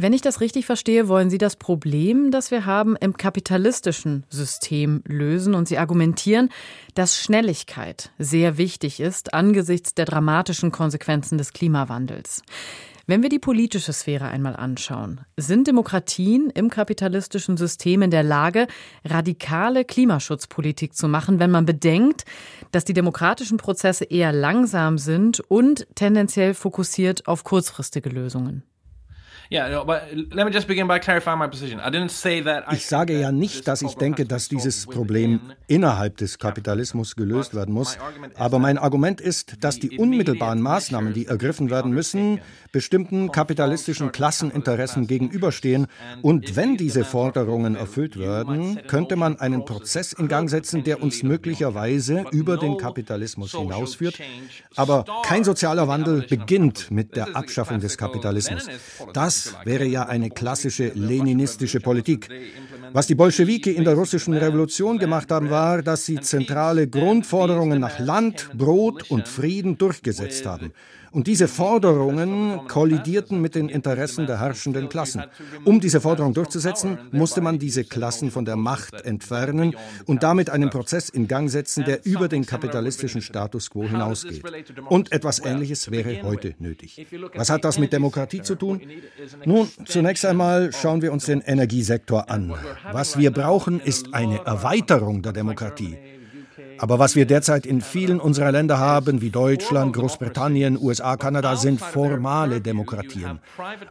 Wenn 0.00 0.12
ich 0.12 0.22
das 0.22 0.40
richtig 0.40 0.64
verstehe, 0.64 1.08
wollen 1.08 1.28
Sie 1.28 1.38
das 1.38 1.56
Problem, 1.56 2.30
das 2.30 2.52
wir 2.52 2.66
haben, 2.66 2.94
im 3.00 3.16
kapitalistischen 3.16 4.24
System 4.30 5.02
lösen 5.04 5.54
und 5.54 5.66
Sie 5.66 5.76
argumentieren, 5.76 6.50
dass 6.94 7.20
Schnelligkeit 7.20 8.12
sehr 8.16 8.58
wichtig 8.58 9.00
ist 9.00 9.34
angesichts 9.34 9.94
der 9.94 10.04
dramatischen 10.04 10.70
Konsequenzen 10.70 11.36
des 11.36 11.52
Klimawandels. 11.52 12.42
Wenn 13.10 13.22
wir 13.22 13.30
die 13.30 13.38
politische 13.38 13.94
Sphäre 13.94 14.26
einmal 14.26 14.54
anschauen, 14.54 15.22
sind 15.38 15.66
Demokratien 15.66 16.50
im 16.50 16.68
kapitalistischen 16.68 17.56
System 17.56 18.02
in 18.02 18.10
der 18.10 18.22
Lage, 18.22 18.66
radikale 19.02 19.86
Klimaschutzpolitik 19.86 20.94
zu 20.94 21.08
machen, 21.08 21.40
wenn 21.40 21.50
man 21.50 21.64
bedenkt, 21.64 22.26
dass 22.70 22.84
die 22.84 22.92
demokratischen 22.92 23.56
Prozesse 23.56 24.04
eher 24.04 24.34
langsam 24.34 24.98
sind 24.98 25.40
und 25.40 25.86
tendenziell 25.94 26.52
fokussiert 26.52 27.26
auf 27.26 27.44
kurzfristige 27.44 28.10
Lösungen. 28.10 28.62
Ich 32.72 32.86
sage 32.86 33.18
ja 33.18 33.32
nicht, 33.32 33.66
dass 33.66 33.80
ich 33.80 33.94
denke, 33.94 34.26
dass 34.26 34.48
dieses 34.48 34.84
Problem 34.84 35.40
innerhalb 35.66 36.18
des 36.18 36.38
Kapitalismus 36.38 37.16
gelöst 37.16 37.54
werden 37.54 37.72
muss, 37.72 37.96
aber 38.36 38.58
mein 38.58 38.76
Argument 38.76 39.22
ist, 39.22 39.64
dass 39.64 39.78
die 39.78 39.98
unmittelbaren 39.98 40.60
Maßnahmen, 40.60 41.14
die 41.14 41.26
ergriffen 41.26 41.70
werden 41.70 41.92
müssen, 41.92 42.40
bestimmten 42.72 43.32
kapitalistischen 43.32 44.12
Klasseninteressen 44.12 45.06
gegenüberstehen. 45.06 45.86
und 46.20 46.56
wenn 46.56 46.76
diese 46.76 47.04
Forderungen 47.04 47.74
erfüllt 47.74 48.18
werden, 48.18 48.80
könnte 48.86 49.16
man 49.16 49.40
einen 49.40 49.64
Prozess 49.64 50.12
in 50.12 50.28
Gang 50.28 50.50
setzen, 50.50 50.84
der 50.84 51.02
uns 51.02 51.22
möglicherweise 51.22 52.26
über 52.32 52.58
den 52.58 52.76
Kapitalismus 52.76 53.52
hinausführt, 53.52 54.20
aber 54.76 55.06
kein 55.24 55.44
sozialer 55.44 55.88
Wandel 55.88 56.26
beginnt 56.28 56.90
mit 56.90 57.16
der 57.16 57.34
Abschaffung 57.34 57.80
des 57.80 57.96
Kapitalismus. 57.96 58.66
Das 59.14 59.37
das 59.44 59.54
wäre 59.64 59.84
ja 59.84 60.06
eine 60.06 60.30
klassische 60.30 60.92
leninistische 60.94 61.80
Politik. 61.80 62.28
Was 62.92 63.06
die 63.06 63.14
Bolschewiki 63.14 63.70
in 63.70 63.84
der 63.84 63.94
russischen 63.94 64.34
Revolution 64.34 64.98
gemacht 64.98 65.30
haben, 65.30 65.50
war, 65.50 65.82
dass 65.82 66.06
sie 66.06 66.20
zentrale 66.20 66.88
Grundforderungen 66.88 67.80
nach 67.80 67.98
Land, 67.98 68.50
Brot 68.54 69.10
und 69.10 69.28
Frieden 69.28 69.76
durchgesetzt 69.76 70.46
haben. 70.46 70.72
Und 71.18 71.26
diese 71.26 71.48
Forderungen 71.48 72.60
kollidierten 72.68 73.40
mit 73.40 73.56
den 73.56 73.68
Interessen 73.68 74.28
der 74.28 74.38
herrschenden 74.38 74.88
Klassen. 74.88 75.24
Um 75.64 75.80
diese 75.80 76.00
Forderung 76.00 76.32
durchzusetzen, 76.32 76.96
musste 77.10 77.40
man 77.40 77.58
diese 77.58 77.82
Klassen 77.82 78.30
von 78.30 78.44
der 78.44 78.54
Macht 78.54 79.00
entfernen 79.00 79.74
und 80.06 80.22
damit 80.22 80.48
einen 80.48 80.70
Prozess 80.70 81.08
in 81.08 81.26
Gang 81.26 81.50
setzen, 81.50 81.82
der 81.84 82.06
über 82.06 82.28
den 82.28 82.46
kapitalistischen 82.46 83.20
Status 83.20 83.68
quo 83.68 83.82
hinausgeht. 83.82 84.44
Und 84.90 85.10
etwas 85.10 85.40
Ähnliches 85.40 85.90
wäre 85.90 86.22
heute 86.22 86.54
nötig. 86.60 87.04
Was 87.34 87.50
hat 87.50 87.64
das 87.64 87.80
mit 87.80 87.92
Demokratie 87.92 88.42
zu 88.42 88.54
tun? 88.54 88.80
Nun, 89.44 89.68
zunächst 89.86 90.24
einmal 90.24 90.72
schauen 90.72 91.02
wir 91.02 91.12
uns 91.12 91.24
den 91.24 91.40
Energiesektor 91.40 92.30
an. 92.30 92.54
Was 92.92 93.18
wir 93.18 93.32
brauchen, 93.32 93.80
ist 93.80 94.14
eine 94.14 94.46
Erweiterung 94.46 95.22
der 95.22 95.32
Demokratie. 95.32 95.98
Aber 96.78 96.98
was 96.98 97.16
wir 97.16 97.26
derzeit 97.26 97.66
in 97.66 97.80
vielen 97.80 98.20
unserer 98.20 98.52
Länder 98.52 98.78
haben, 98.78 99.20
wie 99.20 99.30
Deutschland, 99.30 99.94
Großbritannien, 99.94 100.78
USA, 100.80 101.16
Kanada, 101.16 101.56
sind 101.56 101.80
formale 101.80 102.60
Demokratien. 102.60 103.40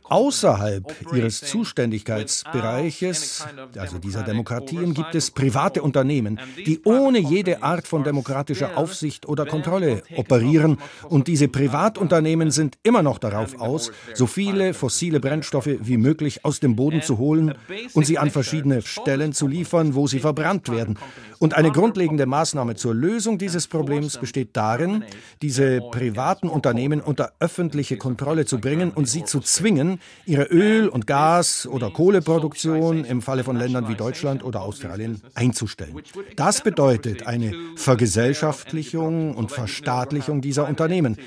Außerhalb 0.03 0.83
ihres 1.13 1.41
Zuständigkeitsbereiches, 1.41 3.45
also 3.77 3.97
dieser 3.97 4.23
Demokratien, 4.23 4.93
gibt 4.93 5.15
es 5.15 5.31
private 5.31 5.81
Unternehmen, 5.81 6.39
die 6.65 6.81
ohne 6.83 7.19
jede 7.19 7.63
Art 7.63 7.87
von 7.87 8.03
demokratischer 8.03 8.77
Aufsicht 8.77 9.27
oder 9.27 9.45
Kontrolle 9.45 10.03
operieren. 10.15 10.77
Und 11.09 11.27
diese 11.27 11.47
Privatunternehmen 11.47 12.51
sind 12.51 12.77
immer 12.83 13.03
noch 13.03 13.17
darauf 13.17 13.59
aus, 13.59 13.91
so 14.13 14.27
viele 14.27 14.73
fossile 14.73 15.19
Brennstoffe 15.19 15.69
wie 15.79 15.97
möglich 15.97 16.45
aus 16.45 16.59
dem 16.59 16.75
Boden 16.75 17.01
zu 17.01 17.17
holen 17.17 17.55
und 17.93 18.05
sie 18.05 18.17
an 18.17 18.31
verschiedene 18.31 18.81
Stellen 18.81 19.33
zu 19.33 19.47
liefern, 19.47 19.95
wo 19.95 20.07
sie 20.07 20.19
verbrannt 20.19 20.69
werden. 20.69 20.97
Und 21.39 21.53
eine 21.53 21.71
grundlegende 21.71 22.25
Maßnahme 22.25 22.75
zur 22.77 22.93
Lösung 22.93 23.37
dieses 23.37 23.67
Problems 23.67 24.17
besteht 24.17 24.49
darin, 24.53 25.03
diese 25.41 25.81
privaten 25.91 26.47
Unternehmen 26.47 27.01
unter 27.01 27.33
öffentliche 27.39 27.97
Kontrolle 27.97 28.45
zu 28.45 28.59
bringen 28.59 28.91
und 28.91 29.07
sie 29.07 29.23
zu 29.23 29.39
zwingen, 29.39 29.99
ihre 30.25 30.43
Öl- 30.43 30.87
und 30.87 31.07
Gas- 31.07 31.67
oder 31.67 31.91
Kohleproduktion 31.91 33.05
im 33.05 33.21
Falle 33.21 33.43
von 33.43 33.57
Ländern 33.57 33.87
wie 33.87 33.95
Deutschland 33.95 34.43
oder 34.43 34.61
Australien 34.61 35.21
einzustellen. 35.33 35.95
Das 36.35 36.61
bedeutet 36.61 37.27
eine 37.27 37.53
Vergesellschaftlichung 37.75 39.35
und 39.35 39.51
Verstaatlichung 39.51 40.41
dieser 40.41 40.67
Unternehmen, 40.67 41.17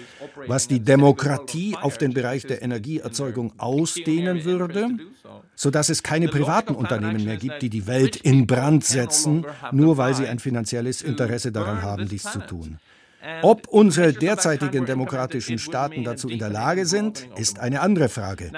was 0.47 0.69
die 0.69 0.81
Demokratie 0.81 1.77
auf 1.81 1.99
den 1.99 2.15
Bereich 2.15 2.47
der 2.47 2.63
Energieerzeugung 2.63 3.53
ausdehnen 3.59 4.45
würde, 4.45 4.89
sodass 5.55 5.89
es 5.89 6.03
keine 6.03 6.29
privaten 6.29 6.75
Unternehmen 6.75 7.25
mehr 7.25 7.37
gibt, 7.37 7.63
die 7.63 7.71
die 7.71 7.87
Welt 7.87 8.17
in 8.17 8.47
Brand 8.47 8.85
setzen, 8.85 9.45
nur 9.73 9.97
weil 9.97 10.15
sie 10.15 10.27
ein 10.27 10.39
finanzielles 10.39 11.03
Interesse 11.03 11.40
daran 11.49 11.83
haben, 11.83 12.09
dies 12.09 12.23
zu 12.23 12.39
tun. 12.41 12.79
Ob 13.43 13.69
unsere 13.69 14.13
derzeitigen 14.13 14.87
demokratischen 14.87 15.59
Staaten 15.59 16.05
dazu 16.05 16.29
in 16.29 16.39
der 16.39 16.49
Lage 16.49 16.87
sind, 16.87 17.29
ist 17.37 17.59
eine 17.59 17.81
andere 17.81 18.09
Frage. 18.09 18.51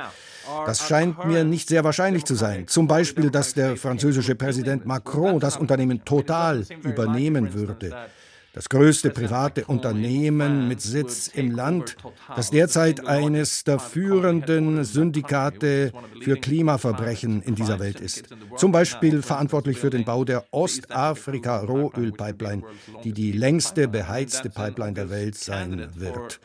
Das 0.67 0.87
scheint 0.87 1.25
mir 1.25 1.45
nicht 1.45 1.69
sehr 1.69 1.85
wahrscheinlich 1.85 2.25
zu 2.25 2.35
sein. 2.35 2.67
Zum 2.69 2.87
Beispiel, 2.87 3.31
dass 3.31 3.55
der 3.55 3.77
französische 3.77 4.35
Präsident 4.35 4.87
Macron 4.87 5.41
das 5.41 5.57
Unternehmen 5.57 6.05
Total 6.05 6.65
übernehmen 6.83 7.55
würde 7.55 8.09
das 8.53 8.69
größte 8.69 9.11
private 9.11 9.65
Unternehmen 9.65 10.69
mit 10.69 10.83
Sitz 10.83 11.29
im 11.29 11.51
Land, 11.51 11.97
das 12.37 12.51
derzeit 12.51 13.07
eines 13.07 13.65
der 13.65 13.79
führenden 13.79 14.85
Syndikate 14.85 15.93
für 16.21 16.37
Klimaverbrechen 16.37 17.41
in 17.43 17.55
dieser 17.55 17.81
Welt 17.81 18.01
ist. 18.01 18.25
Zum 18.57 18.73
Beispiel 18.73 19.23
verantwortlich 19.23 19.79
für 19.79 19.91
den 19.91 20.05
Bau 20.05 20.25
der 20.25 20.45
Ostafrika-Rohölpipeline, 20.51 22.63
die 23.05 23.13
die 23.13 23.31
längste 23.33 23.89
beheizte 23.89 24.51
Pipeline 24.51 24.95
der 24.95 25.09
Welt 25.09 25.37
sein 25.37 25.89
wird. 25.95 26.41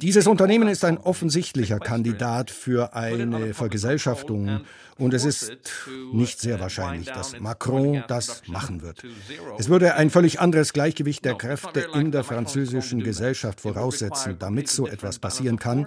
Dieses 0.00 0.26
Unternehmen 0.26 0.68
ist 0.68 0.84
ein 0.84 0.96
offensichtlicher 0.96 1.78
Kandidat 1.78 2.50
für 2.50 2.94
eine 2.94 3.52
Vergesellschaftung 3.52 4.62
und 4.98 5.14
es 5.14 5.24
ist 5.24 5.52
nicht 6.12 6.40
sehr 6.40 6.60
wahrscheinlich, 6.60 7.08
dass 7.08 7.38
Macron 7.40 8.04
das 8.08 8.42
machen 8.46 8.82
wird. 8.82 9.02
Es 9.58 9.68
würde 9.68 9.94
ein 9.94 10.10
völlig 10.10 10.40
anderes 10.40 10.72
Gleichgewicht 10.72 11.01
der 11.02 11.34
Kräfte 11.34 11.88
in 11.94 12.10
der 12.12 12.24
französischen 12.24 13.02
Gesellschaft 13.02 13.60
voraussetzen, 13.60 14.36
damit 14.38 14.68
so 14.68 14.86
etwas 14.86 15.18
passieren 15.18 15.58
kann. 15.58 15.86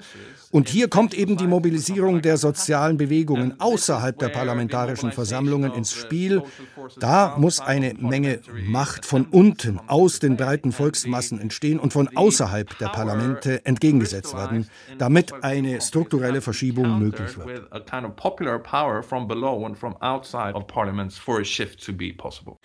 Und 0.52 0.70
hier 0.70 0.88
kommt 0.90 1.14
eben 1.14 1.38
die 1.38 1.48
Mobilisierung 1.48 2.22
der 2.22 2.38
sozialen 2.38 2.98
Bewegungen 2.98 3.60
außerhalb 3.60 4.18
der 4.18 4.30
parlamentarischen 4.30 5.12
Versammlungen 5.12 5.74
ins 5.74 5.94
Spiel. 5.94 6.44
Da 7.00 7.36
muss 7.38 7.60
eine 7.60 7.94
Menge 7.96 8.40
Macht 8.66 9.06
von 9.06 9.26
unten, 9.26 9.80
aus 9.88 10.20
den 10.20 10.38
breiten 10.38 10.72
Volksmassen 10.72 11.40
entstehen 11.40 11.80
und 11.80 11.94
von 11.94 12.16
außerhalb 12.16 12.78
der 12.78 12.88
Parlamente 12.88 13.66
entgegengesetzt 13.66 14.36
werden, 14.36 14.70
damit 14.98 15.34
eine 15.44 15.82
strukturelle 15.82 16.42
Verschiebung 16.42 17.00
möglich 17.00 17.38
wird 17.38 17.46
from 19.06 19.28
below 19.28 19.66
and 19.66 19.78
from 19.78 19.96
outside 20.02 20.56
of 20.56 20.68
parliaments 20.68 21.18
for 21.18 21.40
a 21.40 21.46
shift 21.46 21.80
to 21.86 21.94
be 21.94 22.12
possible. 22.12 22.60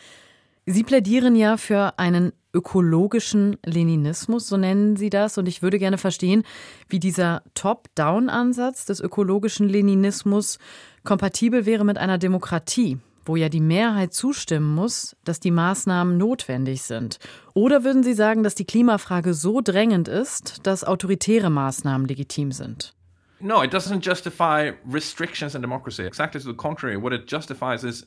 Sie 0.67 0.85
plädieren 0.85 1.35
ja 1.37 1.57
für 1.57 1.99
einen 1.99 2.33
ökologischen 2.53 3.57
Leninismus, 3.65 4.49
so 4.49 4.57
nennen 4.57 4.97
Sie 4.97 5.11
das. 5.11 5.39
Und 5.39 5.47
ich 5.47 5.63
würde 5.63 5.79
gerne 5.79 5.99
verstehen, 5.99 6.43
wie 6.89 6.99
dieser 6.99 7.43
Top-Down-Ansatz 7.55 8.85
des 8.85 9.01
ökologischen 9.01 9.69
Leninismus 9.69 10.59
kompatibel 11.05 11.67
wäre 11.67 11.85
mit 11.85 11.99
einer 11.99 12.19
Demokratie, 12.19 12.99
wo 13.25 13.37
ja 13.37 13.49
die 13.49 13.61
Mehrheit 13.61 14.13
zustimmen 14.13 14.75
muss, 14.75 15.17
dass 15.25 15.41
die 15.41 15.51
Maßnahmen 15.51 16.19
notwendig 16.19 16.83
sind. 16.83 17.19
Oder 17.55 17.85
würden 17.85 18.03
Sie 18.03 18.15
sagen, 18.15 18.43
dass 18.43 18.55
die 18.55 18.67
Klimafrage 18.67 19.35
so 19.35 19.61
drängend 19.61 20.09
ist, 20.09 20.67
dass 20.67 20.85
autoritäre 20.85 21.51
Maßnahmen 21.51 22.07
legitim 22.07 22.53
sind? 22.53 22.95
No, 23.43 23.63
it 23.63 23.73
doesn't 23.73 24.03
justify 24.03 24.73
restrictions 24.85 25.55
in 25.55 25.63
democracy. 25.63 26.03
Exactly 26.03 26.39
to 26.43 26.51
the 26.51 26.57
contrary. 26.57 27.01
What 27.01 27.15
it 27.15 27.27
justifies 27.27 27.85
is 27.85 28.07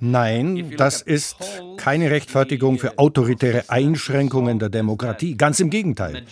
Nein, 0.00 0.74
das 0.76 1.02
ist 1.02 1.36
keine 1.76 2.10
Rechtfertigung 2.10 2.78
für 2.78 2.98
autoritäre 2.98 3.64
Einschränkungen 3.68 4.58
der 4.58 4.70
Demokratie. 4.70 5.36
Ganz 5.36 5.60
im 5.60 5.70
Gegenteil. 5.70 6.22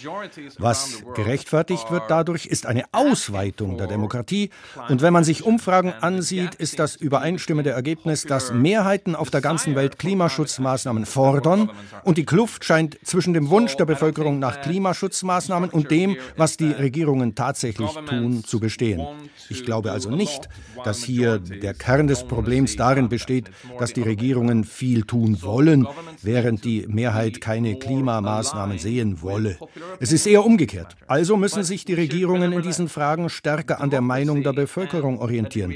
Was 0.59 1.03
gerechtfertigt 1.15 1.91
wird 1.91 2.05
dadurch, 2.09 2.47
ist 2.47 2.67
eine 2.67 2.85
Ausweitung 2.93 3.77
der 3.77 3.87
Demokratie. 3.87 4.51
Und 4.89 5.03
wenn 5.03 5.13
man 5.13 5.25
sich 5.25 5.45
Umfragen 5.45 5.93
ansieht, 6.01 6.55
ist 6.55 6.79
das 6.79 6.97
übereinstimmende 6.97 7.71
Ergebnis, 7.71 8.25
dass 8.25 8.53
Mehrheiten 8.53 9.15
auf 9.15 9.31
der 9.31 9.41
ganzen 9.41 9.75
Welt 9.75 9.99
Klimaschutzmaßnahmen 9.99 11.05
fordern. 11.05 11.71
Und 12.05 12.17
die 12.17 12.25
Kluft 12.25 12.65
scheint 12.65 12.99
zwischen 13.05 13.35
dem 13.35 13.51
Wunsch 13.51 13.77
der 13.77 13.85
Bevölkerung 13.85 14.39
nach 14.39 14.63
Klimaschutzmaßnahmen 14.63 15.71
und 15.71 15.91
dem, 15.91 16.17
was 16.37 16.57
die 16.57 16.71
Regierungen 16.71 17.35
tatsächlich 17.35 17.91
tun, 18.07 18.43
zu 18.45 18.59
bestehen. 18.61 19.07
Ich 19.49 19.65
glaube 19.65 19.93
also 19.93 20.11
nicht, 20.11 20.49
dass 20.85 21.03
hier 21.03 21.39
der 21.39 21.75
Kern 21.75 21.90
des 21.91 22.25
Problems 22.25 22.77
darin 22.77 23.09
besteht, 23.09 23.51
dass 23.79 23.93
die 23.93 24.03
Regierungen 24.03 24.65
viel 24.65 25.03
tun 25.03 25.43
wollen, 25.43 25.89
während 26.23 26.65
die 26.65 26.87
Mehrheit 26.89 27.41
keine 27.41 27.79
Klimamaßnahmen 27.79 28.79
sehen 28.79 29.23
wolle. 29.23 29.59
Es 29.99 30.13
ist 30.13 30.27
eher 30.27 30.45
umgekehrt. 30.45 30.97
Also 31.09 31.37
müssen 31.37 31.65
sich 31.65 31.85
die 31.85 31.95
Regierungen 31.95 32.53
in 32.53 32.63
diesen 32.63 32.89
Fragen 32.89 33.29
stärker 33.29 33.81
an 33.81 33.91
der 33.91 34.03
Meinung 34.03 34.45
der 34.45 34.53
Bevölkerung 34.53 35.19
orientieren. 35.19 35.75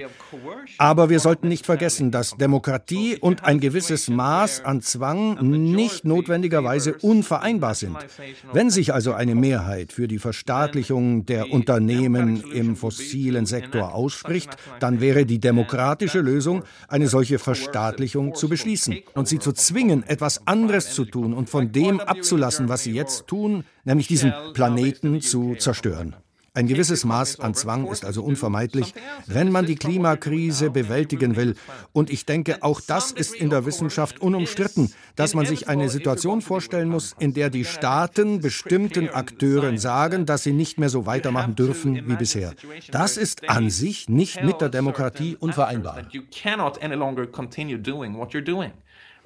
Aber 0.78 1.11
wir 1.11 1.18
sollten 1.18 1.49
nicht 1.49 1.66
vergessen, 1.66 2.11
dass 2.11 2.37
Demokratie 2.37 3.16
und 3.21 3.44
ein 3.44 3.59
gewisses 3.59 4.09
Maß 4.09 4.64
an 4.64 4.80
Zwang 4.83 5.38
nicht 5.40 6.04
notwendigerweise 6.04 6.94
unvereinbar 6.94 7.75
sind. 7.75 7.97
Wenn 8.52 8.71
sich 8.71 8.94
also 8.94 9.12
eine 9.12 9.35
Mehrheit 9.35 9.92
für 9.92 10.06
die 10.06 10.18
Verstaatlichung 10.18 11.26
der 11.26 11.52
Unternehmen 11.52 12.44
im 12.52 12.76
fossilen 12.76 13.47
Sektor 13.47 13.94
ausspricht, 13.94 14.50
dann 14.80 15.00
wäre 15.00 15.26
die 15.26 15.40
Demokratie 15.40 16.03
demokratische 16.04 16.20
Lösung, 16.20 16.64
eine 16.88 17.08
solche 17.08 17.38
Verstaatlichung 17.38 18.34
zu 18.34 18.49
beschließen 18.49 18.99
und 19.14 19.28
sie 19.28 19.38
zu 19.38 19.52
zwingen, 19.52 20.02
etwas 20.02 20.46
anderes 20.46 20.94
zu 20.94 21.04
tun 21.04 21.34
und 21.34 21.50
von 21.50 21.73
dem 21.73 22.00
abzulassen, 22.00 22.68
was 22.68 22.84
sie 22.84 22.92
jetzt 22.92 23.26
tun, 23.26 23.64
nämlich 23.84 24.06
diesen 24.06 24.32
Planeten 24.52 25.20
zu 25.20 25.54
zerstören. 25.56 26.16
Ein 26.56 26.68
gewisses 26.68 27.04
Maß 27.04 27.40
an 27.40 27.54
Zwang 27.54 27.88
ist 27.88 28.04
also 28.04 28.23
unvermeidlich, 28.23 28.94
wenn 29.26 29.50
man 29.50 29.66
die 29.66 29.75
Klimakrise 29.75 30.70
bewältigen 30.70 31.34
will. 31.34 31.56
Und 31.92 32.11
ich 32.11 32.26
denke, 32.26 32.62
auch 32.62 32.80
das 32.80 33.11
ist 33.11 33.34
in 33.34 33.50
der 33.50 33.66
Wissenschaft 33.66 34.20
unumstritten, 34.20 34.92
dass 35.16 35.34
man 35.34 35.46
sich 35.46 35.68
eine 35.68 35.88
Situation 35.88 36.42
vorstellen 36.42 36.88
muss, 36.88 37.16
in 37.18 37.34
der 37.34 37.50
die 37.50 37.64
Staaten 37.64 38.40
bestimmten 38.40 39.08
Akteuren 39.08 39.78
sagen, 39.78 40.26
dass 40.26 40.44
sie 40.44 40.52
nicht 40.52 40.78
mehr 40.78 40.90
so 40.90 41.06
weitermachen 41.06 41.56
dürfen 41.56 42.08
wie 42.08 42.14
bisher. 42.14 42.54
Das 42.92 43.16
ist 43.16 43.49
an 43.50 43.68
sich 43.68 44.08
nicht 44.08 44.44
mit 44.44 44.61
der 44.61 44.68
Demokratie 44.68 45.37
unvereinbar. 45.37 46.02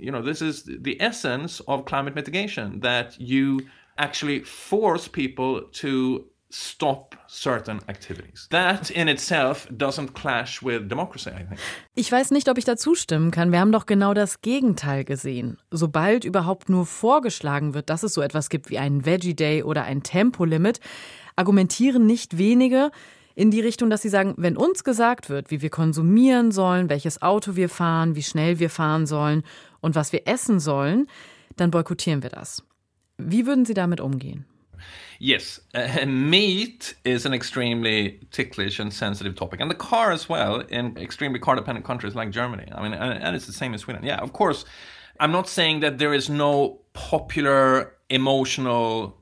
You 0.01 0.13
know, 0.13 0.23
this 0.23 0.41
is 0.41 0.65
the 0.65 1.01
essence 1.01 1.61
of 1.67 1.85
climate 1.85 2.15
mitigation, 2.15 2.81
that 2.83 3.17
you 3.19 3.63
actually 3.97 4.45
force 4.45 5.09
people 5.09 5.63
to 5.73 6.25
stop 6.51 7.17
certain 7.29 7.81
activities. 7.89 8.49
That 8.51 8.91
in 8.91 9.09
itself 9.09 9.69
doesn't 9.71 10.15
clash 10.15 10.63
with 10.63 10.89
democracy, 10.89 11.31
I 11.31 11.45
think. 11.45 11.61
Ich 11.95 12.11
weiß 12.11 12.31
nicht, 12.31 12.49
ob 12.49 12.59
ich 12.59 12.65
da 12.65 12.77
zustimmen 12.77 13.31
kann. 13.31 13.53
Wir 13.53 13.61
haben 13.61 13.73
doch 13.73 13.87
genau 13.87 14.15
das 14.15 14.41
Gegenteil 14.41 15.05
gesehen. 15.05 15.59
Sobald 15.71 16.25
überhaupt 16.25 16.69
nur 16.69 16.87
vorgeschlagen 16.87 17.75
wird, 17.75 17.91
dass 17.91 18.03
es 18.03 18.15
so 18.15 18.23
etwas 18.23 18.49
gibt 18.49 18.71
wie 18.71 18.79
einen 18.79 19.05
Veggie 19.05 19.35
Day 19.35 19.63
oder 19.63 19.85
ein 19.85 20.03
Tempolimit, 20.03 20.81
argumentieren 21.37 22.07
nicht 22.07 22.39
wenige 22.39 22.91
in 23.35 23.53
die 23.53 23.61
Richtung, 23.61 23.89
dass 23.89 24.03
sie 24.03 24.09
sagen, 24.09 24.35
wenn 24.37 24.57
uns 24.57 24.83
gesagt 24.83 25.31
wird, 25.31 25.53
wie 25.53 25.63
wir 25.63 25.71
konsumieren 25.71 26.51
sollen, 26.51 26.89
welches 26.89 27.23
Auto 27.23 27.55
wir 27.55 27.69
fahren, 27.69 28.17
wie 28.17 28.23
schnell 28.23 28.59
wir 28.59 28.71
fahren 28.71 29.07
sollen 29.07 29.45
und 29.81 29.95
was 29.95 30.13
wir 30.13 30.27
essen 30.27 30.59
sollen, 30.59 31.07
dann 31.57 31.71
boykottieren 31.71 32.23
wir 32.23 32.31
das. 32.31 32.65
Wie 33.17 33.47
würden 33.47 33.65
Sie 33.65 33.75
damit 33.75 34.01
umgehen? 34.01 34.45
Yes, 35.19 35.61
uh, 35.75 36.05
meat 36.07 36.95
is 37.05 37.27
an 37.27 37.33
extremely 37.33 38.21
ticklish 38.31 38.79
and 38.79 38.93
sensitive 38.93 39.35
topic, 39.35 39.61
and 39.61 39.71
the 39.71 39.75
car 39.75 40.13
as 40.13 40.29
well 40.29 40.61
in 40.61 40.97
extremely 40.97 41.39
car 41.39 41.57
dependent 41.57 41.87
countries 41.87 42.15
like 42.15 42.31
Germany. 42.31 42.67
I 42.73 42.83
mean, 42.83 42.93
and, 42.93 43.23
and 43.23 43.37
it's 43.37 43.47
the 43.47 43.53
same 43.53 43.73
in 43.73 43.79
Sweden. 43.79 44.05
Yeah, 44.05 44.19
of 44.19 44.33
course. 44.33 44.65
I'm 45.21 45.33
not 45.33 45.49
saying 45.49 45.81
that 45.81 45.99
there 45.99 46.15
is 46.15 46.29
no 46.29 46.79
popular, 46.93 47.95
emotional 48.09 49.17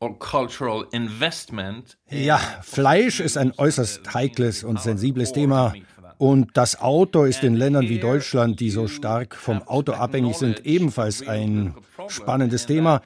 or 0.00 0.18
cultural 0.18 0.84
investment. 0.92 1.96
Ja, 2.10 2.38
Fleisch 2.62 3.20
ist 3.20 3.38
ein 3.38 3.52
äußerst 3.56 4.14
heikles 4.14 4.64
und 4.64 4.80
sensibles 4.80 5.32
Thema. 5.32 5.72
Und 6.18 6.56
das 6.56 6.80
Auto 6.80 7.24
ist 7.24 7.44
in 7.44 7.54
Ländern 7.54 7.88
wie 7.88 7.98
Deutschland, 7.98 8.60
die 8.60 8.70
so 8.70 8.88
stark 8.88 9.36
vom 9.36 9.62
Auto 9.62 9.92
abhängig 9.92 10.36
sind, 10.36 10.64
ebenfalls 10.64 11.26
ein 11.26 11.74
spannendes 12.08 12.66
Thema. 12.66 13.02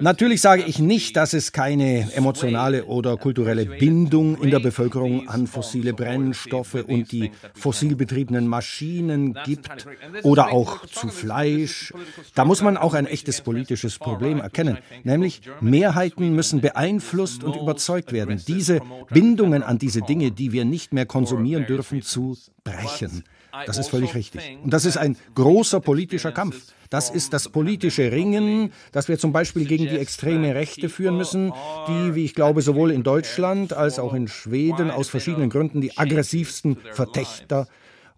Natürlich 0.00 0.40
sage 0.40 0.62
ich 0.66 0.78
nicht, 0.78 1.16
dass 1.16 1.32
es 1.32 1.52
keine 1.52 2.12
emotionale 2.14 2.84
oder 2.84 3.16
kulturelle 3.16 3.66
Bindung 3.66 4.40
in 4.40 4.50
der 4.50 4.60
Bevölkerung 4.60 5.28
an 5.28 5.46
fossile 5.46 5.92
Brennstoffe 5.92 6.74
und 6.74 7.10
die 7.12 7.30
fossil 7.54 7.96
betriebenen 7.96 8.46
Maschinen 8.46 9.36
gibt 9.44 9.86
oder 10.22 10.52
auch 10.52 10.86
zu 10.86 11.08
Fleisch. 11.08 11.92
Da 12.34 12.44
muss 12.44 12.62
man 12.62 12.76
auch 12.76 12.94
ein 12.94 13.06
echtes 13.06 13.40
politisches 13.40 13.98
Problem 13.98 14.40
erkennen, 14.40 14.78
nämlich 15.04 15.42
Mehrheiten 15.60 16.34
müssen 16.34 16.60
beeinflusst 16.60 17.44
und 17.44 17.56
überzeugt 17.56 18.12
werden, 18.12 18.42
diese 18.46 18.80
Bindungen 19.10 19.62
an 19.62 19.78
diese 19.78 20.02
Dinge, 20.02 20.30
die 20.30 20.52
wir 20.52 20.64
nicht 20.64 20.92
mehr 20.92 21.06
konsumieren 21.06 21.66
dürfen, 21.66 22.02
zu 22.02 22.36
brechen. 22.70 23.24
Das 23.66 23.78
ist 23.78 23.88
völlig 23.88 24.14
richtig. 24.14 24.58
Und 24.62 24.72
das 24.72 24.84
ist 24.84 24.96
ein 24.96 25.16
großer 25.34 25.80
politischer 25.80 26.32
Kampf. 26.32 26.72
Das 26.90 27.10
ist 27.10 27.32
das 27.32 27.48
politische 27.48 28.12
Ringen, 28.12 28.72
das 28.92 29.08
wir 29.08 29.18
zum 29.18 29.32
Beispiel 29.32 29.66
gegen 29.66 29.88
die 29.88 29.98
extreme 29.98 30.54
Rechte 30.54 30.88
führen 30.88 31.16
müssen, 31.16 31.52
die, 31.88 32.14
wie 32.14 32.24
ich 32.24 32.34
glaube, 32.34 32.62
sowohl 32.62 32.90
in 32.90 33.02
Deutschland 33.02 33.72
als 33.72 33.98
auch 33.98 34.14
in 34.14 34.28
Schweden 34.28 34.90
aus 34.90 35.08
verschiedenen 35.08 35.50
Gründen 35.50 35.80
die 35.80 35.96
aggressivsten 35.98 36.78
Vertächter 36.92 37.68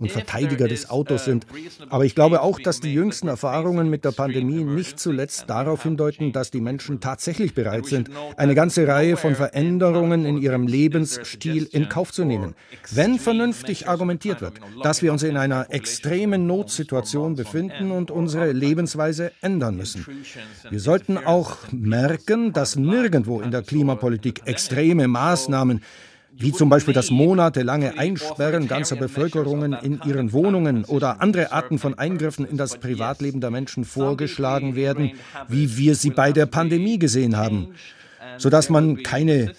und 0.00 0.10
Verteidiger 0.10 0.66
des 0.66 0.90
Autos 0.90 1.24
sind. 1.24 1.46
Aber 1.90 2.04
ich 2.04 2.14
glaube 2.14 2.40
auch, 2.40 2.58
dass 2.58 2.80
die 2.80 2.92
jüngsten 2.92 3.28
Erfahrungen 3.28 3.88
mit 3.88 4.04
der 4.04 4.12
Pandemie 4.12 4.64
nicht 4.64 4.98
zuletzt 4.98 5.44
darauf 5.48 5.82
hindeuten, 5.82 6.32
dass 6.32 6.50
die 6.50 6.60
Menschen 6.60 7.00
tatsächlich 7.00 7.54
bereit 7.54 7.86
sind, 7.86 8.10
eine 8.36 8.54
ganze 8.54 8.88
Reihe 8.88 9.16
von 9.16 9.34
Veränderungen 9.34 10.24
in 10.24 10.38
ihrem 10.38 10.66
Lebensstil 10.66 11.68
in 11.70 11.88
Kauf 11.88 12.12
zu 12.12 12.24
nehmen. 12.24 12.54
Wenn 12.90 13.18
vernünftig 13.18 13.88
argumentiert 13.88 14.40
wird, 14.40 14.54
dass 14.82 15.02
wir 15.02 15.12
uns 15.12 15.22
in 15.22 15.36
einer 15.36 15.66
extremen 15.70 16.46
Notsituation 16.46 17.36
befinden 17.36 17.90
und 17.90 18.10
unsere 18.10 18.52
Lebensweise 18.52 19.32
ändern 19.42 19.76
müssen. 19.76 20.06
Wir 20.70 20.80
sollten 20.80 21.18
auch 21.18 21.58
merken, 21.72 22.52
dass 22.52 22.76
nirgendwo 22.76 23.40
in 23.40 23.50
der 23.50 23.62
Klimapolitik 23.62 24.42
extreme 24.46 25.08
Maßnahmen 25.08 25.82
wie 26.36 26.52
zum 26.52 26.68
Beispiel 26.68 26.94
das 26.94 27.10
monatelange 27.10 27.98
Einsperren 27.98 28.68
ganzer 28.68 28.96
Bevölkerungen 28.96 29.72
in 29.72 30.00
ihren 30.06 30.32
Wohnungen 30.32 30.84
oder 30.84 31.20
andere 31.20 31.52
Arten 31.52 31.78
von 31.78 31.98
Eingriffen 31.98 32.46
in 32.46 32.56
das 32.56 32.78
Privatleben 32.78 33.40
der 33.40 33.50
Menschen 33.50 33.84
vorgeschlagen 33.84 34.74
werden, 34.74 35.12
wie 35.48 35.76
wir 35.76 35.94
sie 35.94 36.10
bei 36.10 36.32
der 36.32 36.46
Pandemie 36.46 36.98
gesehen 36.98 37.36
haben 37.36 37.74
sodass 38.38 38.70
man 38.70 39.02
keine 39.02 39.52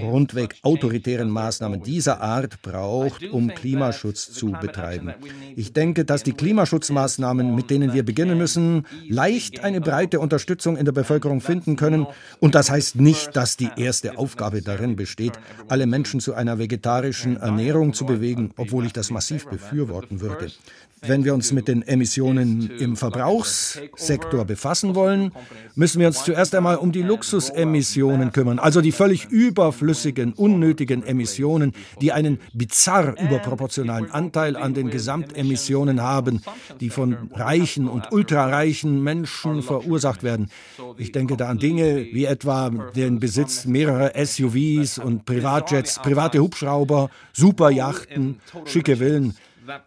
rundweg 0.00 0.56
autoritären 0.62 1.30
Maßnahmen 1.30 1.82
dieser 1.82 2.20
Art 2.20 2.62
braucht, 2.62 3.24
um 3.30 3.48
Klimaschutz 3.48 4.32
zu 4.32 4.52
betreiben. 4.60 5.12
Ich 5.56 5.72
denke, 5.72 6.04
dass 6.04 6.22
die 6.22 6.32
Klimaschutzmaßnahmen, 6.32 7.54
mit 7.54 7.70
denen 7.70 7.92
wir 7.92 8.04
beginnen 8.04 8.38
müssen, 8.38 8.86
leicht 9.08 9.62
eine 9.62 9.80
breite 9.80 10.20
Unterstützung 10.20 10.76
in 10.76 10.84
der 10.84 10.92
Bevölkerung 10.92 11.40
finden 11.40 11.76
können. 11.76 12.06
Und 12.40 12.54
das 12.54 12.70
heißt 12.70 12.96
nicht, 12.96 13.36
dass 13.36 13.56
die 13.56 13.70
erste 13.76 14.18
Aufgabe 14.18 14.62
darin 14.62 14.96
besteht, 14.96 15.32
alle 15.68 15.86
Menschen 15.86 16.20
zu 16.20 16.34
einer 16.34 16.58
vegetarischen 16.58 17.36
Ernährung 17.36 17.92
zu 17.92 18.06
bewegen, 18.06 18.52
obwohl 18.56 18.86
ich 18.86 18.92
das 18.92 19.10
massiv 19.10 19.46
befürworten 19.46 20.20
würde. 20.20 20.50
Wenn 21.06 21.24
wir 21.24 21.34
uns 21.34 21.52
mit 21.52 21.68
den 21.68 21.82
Emissionen 21.82 22.70
im 22.78 22.96
Verbrauchssektor 22.96 24.44
befassen 24.44 24.94
wollen, 24.94 25.32
müssen 25.74 26.00
wir 26.00 26.06
uns 26.06 26.24
zuerst 26.24 26.54
einmal 26.54 26.76
um 26.76 26.92
die 26.92 27.02
Luxusemissionen 27.02 28.32
kümmern, 28.32 28.58
also 28.58 28.80
die 28.80 28.92
völlig 28.92 29.26
überflüssigen, 29.26 30.32
unnötigen 30.32 31.02
Emissionen, 31.02 31.72
die 32.00 32.12
einen 32.12 32.38
bizarr 32.52 33.18
überproportionalen 33.20 34.10
Anteil 34.10 34.56
an 34.56 34.74
den 34.74 34.90
Gesamtemissionen 34.90 36.00
haben, 36.00 36.40
die 36.80 36.90
von 36.90 37.30
reichen 37.32 37.88
und 37.88 38.12
ultrareichen 38.12 39.02
Menschen 39.02 39.62
verursacht 39.62 40.22
werden. 40.22 40.48
Ich 40.96 41.12
denke 41.12 41.36
da 41.36 41.48
an 41.48 41.58
Dinge 41.58 42.06
wie 42.12 42.24
etwa 42.24 42.70
den 42.94 43.20
Besitz 43.20 43.64
mehrerer 43.66 44.12
SUVs 44.24 44.98
und 44.98 45.26
Privatjets, 45.26 45.98
private 46.00 46.38
Hubschrauber, 46.40 47.10
Superjachten, 47.32 48.40
schicke 48.64 48.96
Villen. 48.96 49.34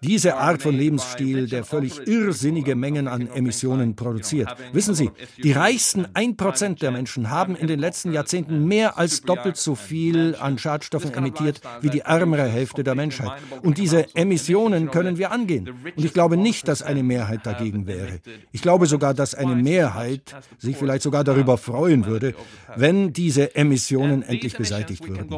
Diese 0.01 0.37
Art 0.37 0.61
von 0.61 0.75
Lebensstil, 0.75 1.47
der 1.47 1.63
völlig 1.63 2.07
irrsinnige 2.07 2.75
Mengen 2.75 3.07
an 3.07 3.27
Emissionen 3.27 3.95
produziert. 3.95 4.53
Wissen 4.73 4.95
Sie, 4.95 5.11
die 5.43 5.51
reichsten 5.51 6.05
1% 6.05 6.79
der 6.79 6.91
Menschen 6.91 7.29
haben 7.29 7.55
in 7.55 7.67
den 7.67 7.79
letzten 7.79 8.11
Jahrzehnten 8.13 8.67
mehr 8.67 8.97
als 8.97 9.21
doppelt 9.21 9.57
so 9.57 9.75
viel 9.75 10.35
an 10.39 10.57
Schadstoffen 10.57 11.13
emittiert 11.13 11.61
wie 11.81 11.89
die 11.89 12.01
ärmere 12.01 12.47
Hälfte 12.47 12.83
der 12.83 12.95
Menschheit. 12.95 13.31
Und 13.61 13.77
diese 13.77 14.15
Emissionen 14.15 14.91
können 14.91 15.17
wir 15.17 15.31
angehen. 15.31 15.69
Und 15.69 16.03
ich 16.03 16.13
glaube 16.13 16.37
nicht, 16.37 16.67
dass 16.67 16.81
eine 16.81 17.03
Mehrheit 17.03 17.45
dagegen 17.45 17.87
wäre. 17.87 18.19
Ich 18.51 18.61
glaube 18.61 18.85
sogar, 18.85 19.13
dass 19.13 19.35
eine 19.35 19.55
Mehrheit 19.55 20.35
sich 20.57 20.77
vielleicht 20.77 21.03
sogar 21.03 21.23
darüber 21.23 21.57
freuen 21.57 22.05
würde, 22.05 22.33
wenn 22.75 23.13
diese 23.13 23.55
Emissionen 23.55 24.21
endlich 24.21 24.57
beseitigt 24.57 25.07
würden. 25.07 25.29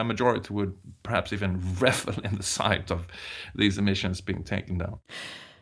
A 0.00 0.04
majority 0.04 0.52
would 0.52 0.74
perhaps 1.02 1.32
even 1.32 1.60
revel 1.80 2.14
in 2.24 2.36
the 2.36 2.42
sight 2.42 2.90
of 2.90 3.06
these 3.56 3.78
emissions 3.78 4.22
being 4.22 4.44
taken 4.44 4.78
down. 4.78 4.98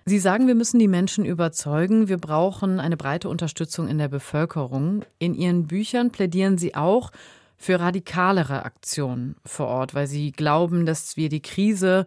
Sie 0.07 0.18
sagen, 0.18 0.46
wir 0.46 0.55
müssen 0.55 0.79
die 0.79 0.88
Menschen 0.88 1.27
überzeugen. 1.27 2.09
Wir 2.09 2.16
brauchen 2.16 2.81
eine 2.81 2.96
breite 2.96 3.29
Unterstützung 3.29 3.88
in 3.88 3.98
der 3.98 4.09
Bevölkerung. 4.09 5.05
In 5.18 5.35
Ihren 5.35 5.66
Büchern 5.66 6.11
plädieren 6.11 6.57
Sie 6.57 6.74
auch 6.74 7.11
für 7.59 7.79
radikalere 7.79 8.64
Aktionen 8.64 9.37
vor 9.44 9.66
Ort, 9.66 9.94
weil 9.94 10.07
Sie 10.07 10.33
glauben, 10.33 10.87
dass 10.87 11.18
wir 11.18 11.29
die 11.29 11.42
Krise 11.42 12.07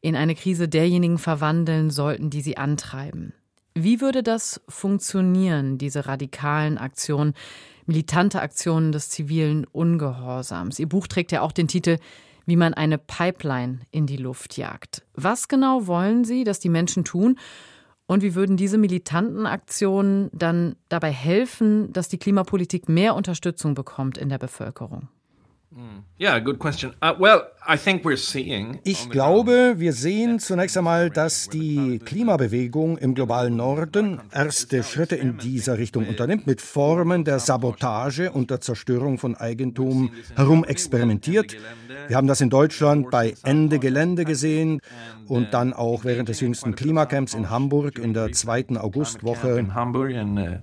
in 0.00 0.14
eine 0.14 0.34
Krise 0.34 0.68
derjenigen 0.68 1.18
verwandeln 1.18 1.90
sollten, 1.90 2.30
die 2.30 2.40
sie 2.40 2.56
antreiben. 2.56 3.32
Wie 3.78 4.00
würde 4.00 4.22
das 4.22 4.58
funktionieren, 4.70 5.76
diese 5.76 6.06
radikalen 6.06 6.78
Aktionen, 6.78 7.34
militante 7.84 8.40
Aktionen 8.40 8.90
des 8.90 9.10
zivilen 9.10 9.66
Ungehorsams? 9.66 10.78
Ihr 10.78 10.88
Buch 10.88 11.06
trägt 11.06 11.30
ja 11.30 11.42
auch 11.42 11.52
den 11.52 11.68
Titel 11.68 11.98
Wie 12.46 12.56
man 12.56 12.72
eine 12.72 12.96
Pipeline 12.96 13.80
in 13.90 14.06
die 14.06 14.16
Luft 14.16 14.56
jagt. 14.56 15.04
Was 15.12 15.48
genau 15.48 15.86
wollen 15.86 16.24
Sie, 16.24 16.42
dass 16.42 16.58
die 16.58 16.70
Menschen 16.70 17.04
tun? 17.04 17.38
Und 18.06 18.22
wie 18.22 18.34
würden 18.34 18.56
diese 18.56 18.78
militanten 18.78 19.44
Aktionen 19.44 20.30
dann 20.32 20.76
dabei 20.88 21.12
helfen, 21.12 21.92
dass 21.92 22.08
die 22.08 22.18
Klimapolitik 22.18 22.88
mehr 22.88 23.14
Unterstützung 23.14 23.74
bekommt 23.74 24.16
in 24.16 24.30
der 24.30 24.38
Bevölkerung? 24.38 25.08
Yeah, 26.16 26.38
good 26.38 26.58
question. 26.58 26.94
Uh, 27.02 27.12
well, 27.18 27.42
I 27.68 27.76
think 27.76 28.02
we're 28.02 28.16
seeing. 28.16 28.78
Ich 28.84 29.10
glaube, 29.10 29.74
wir 29.76 29.92
sehen 29.92 30.38
zunächst 30.38 30.78
einmal, 30.78 31.10
dass 31.10 31.50
die 31.50 31.98
Klimabewegung 31.98 32.96
im 32.96 33.14
globalen 33.14 33.56
Norden 33.56 34.20
erste 34.32 34.82
Schritte 34.82 35.16
in 35.16 35.36
dieser 35.36 35.76
Richtung 35.76 36.08
unternimmt, 36.08 36.46
mit 36.46 36.62
Formen 36.62 37.24
der 37.24 37.38
Sabotage 37.38 38.32
und 38.32 38.50
der 38.50 38.62
Zerstörung 38.62 39.18
von 39.18 39.36
Eigentum 39.36 40.10
herum 40.34 40.64
experimentiert. 40.64 41.56
Wir 42.08 42.16
haben 42.16 42.26
das 42.26 42.40
in 42.40 42.48
Deutschland 42.48 43.10
bei 43.10 43.34
Ende 43.42 43.78
Gelände 43.78 44.24
gesehen 44.24 44.80
und 45.26 45.52
dann 45.52 45.74
auch 45.74 46.04
während 46.04 46.30
des 46.30 46.40
jüngsten 46.40 46.74
Klimacamps 46.74 47.34
in 47.34 47.50
Hamburg 47.50 47.98
in 47.98 48.14
der 48.14 48.32
zweiten 48.32 48.78
Augustwoche. 48.78 49.58
In 49.58 49.74
Hamburg 49.74 50.10
in 50.10 50.38
uh, 50.38 50.56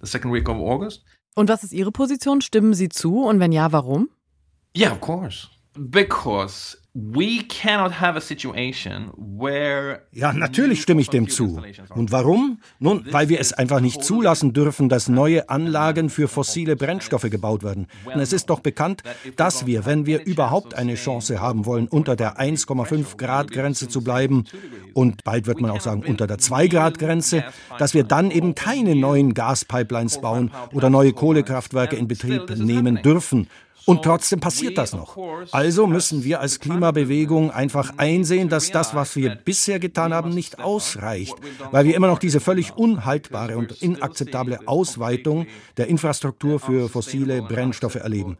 the 0.00 0.06
second 0.06 0.32
week 0.32 0.48
of 0.48 0.56
August. 0.56 1.04
Und 1.34 1.50
was 1.50 1.64
ist 1.64 1.72
Ihre 1.72 1.92
Position? 1.92 2.40
Stimmen 2.40 2.72
Sie 2.72 2.88
zu? 2.88 3.24
Und 3.24 3.40
wenn 3.40 3.52
ja, 3.52 3.70
warum? 3.72 4.08
Yeah, 4.76 4.92
of 4.92 5.00
course. 5.00 5.48
Because 5.76 6.78
we 6.96 7.42
cannot 7.48 8.00
have 8.00 8.16
a 8.16 8.20
situation 8.20 9.10
where 9.16 10.02
ja, 10.12 10.32
natürlich 10.32 10.82
stimme 10.82 11.00
ich 11.00 11.10
dem 11.10 11.28
zu. 11.28 11.60
Und 11.88 12.12
warum? 12.12 12.60
Nun, 12.78 13.04
weil 13.10 13.28
wir 13.28 13.40
es 13.40 13.52
einfach 13.52 13.80
nicht 13.80 14.04
zulassen 14.04 14.52
dürfen, 14.52 14.88
dass 14.88 15.08
neue 15.08 15.48
Anlagen 15.48 16.08
für 16.08 16.28
fossile 16.28 16.76
Brennstoffe 16.76 17.28
gebaut 17.28 17.64
werden. 17.64 17.88
Und 18.04 18.20
es 18.20 18.32
ist 18.32 18.48
doch 18.48 18.60
bekannt, 18.60 19.02
dass 19.34 19.66
wir, 19.66 19.86
wenn 19.86 20.06
wir 20.06 20.24
überhaupt 20.24 20.74
eine 20.74 20.94
Chance 20.94 21.40
haben 21.40 21.66
wollen, 21.66 21.88
unter 21.88 22.14
der 22.14 22.38
1,5 22.38 23.16
Grad 23.16 23.50
Grenze 23.50 23.88
zu 23.88 24.04
bleiben, 24.04 24.44
und 24.92 25.24
bald 25.24 25.48
wird 25.48 25.60
man 25.60 25.72
auch 25.72 25.80
sagen, 25.80 26.04
unter 26.06 26.28
der 26.28 26.38
2 26.38 26.68
Grad 26.68 27.00
Grenze, 27.00 27.42
dass 27.76 27.94
wir 27.94 28.04
dann 28.04 28.30
eben 28.30 28.54
keine 28.54 28.94
neuen 28.94 29.34
Gaspipelines 29.34 30.20
bauen 30.20 30.52
oder 30.72 30.90
neue 30.90 31.12
Kohlekraftwerke 31.12 31.96
in 31.96 32.06
Betrieb 32.06 32.56
nehmen 32.56 33.02
dürfen, 33.02 33.48
und 33.86 34.02
trotzdem 34.02 34.40
passiert 34.40 34.78
das 34.78 34.92
noch. 34.92 35.16
Also 35.52 35.86
müssen 35.86 36.24
wir 36.24 36.40
als 36.40 36.60
Klimabewegung 36.60 37.50
einfach 37.50 37.94
einsehen, 37.98 38.48
dass 38.48 38.70
das, 38.70 38.94
was 38.94 39.16
wir 39.16 39.34
bisher 39.34 39.78
getan 39.78 40.14
haben, 40.14 40.30
nicht 40.30 40.60
ausreicht, 40.60 41.34
weil 41.70 41.84
wir 41.84 41.94
immer 41.94 42.06
noch 42.06 42.18
diese 42.18 42.40
völlig 42.40 42.76
unhaltbare 42.76 43.58
und 43.58 43.82
inakzeptable 43.82 44.60
Ausweitung 44.66 45.46
der 45.76 45.88
Infrastruktur 45.88 46.60
für 46.60 46.88
fossile 46.88 47.42
Brennstoffe 47.42 47.96
erleben. 47.96 48.38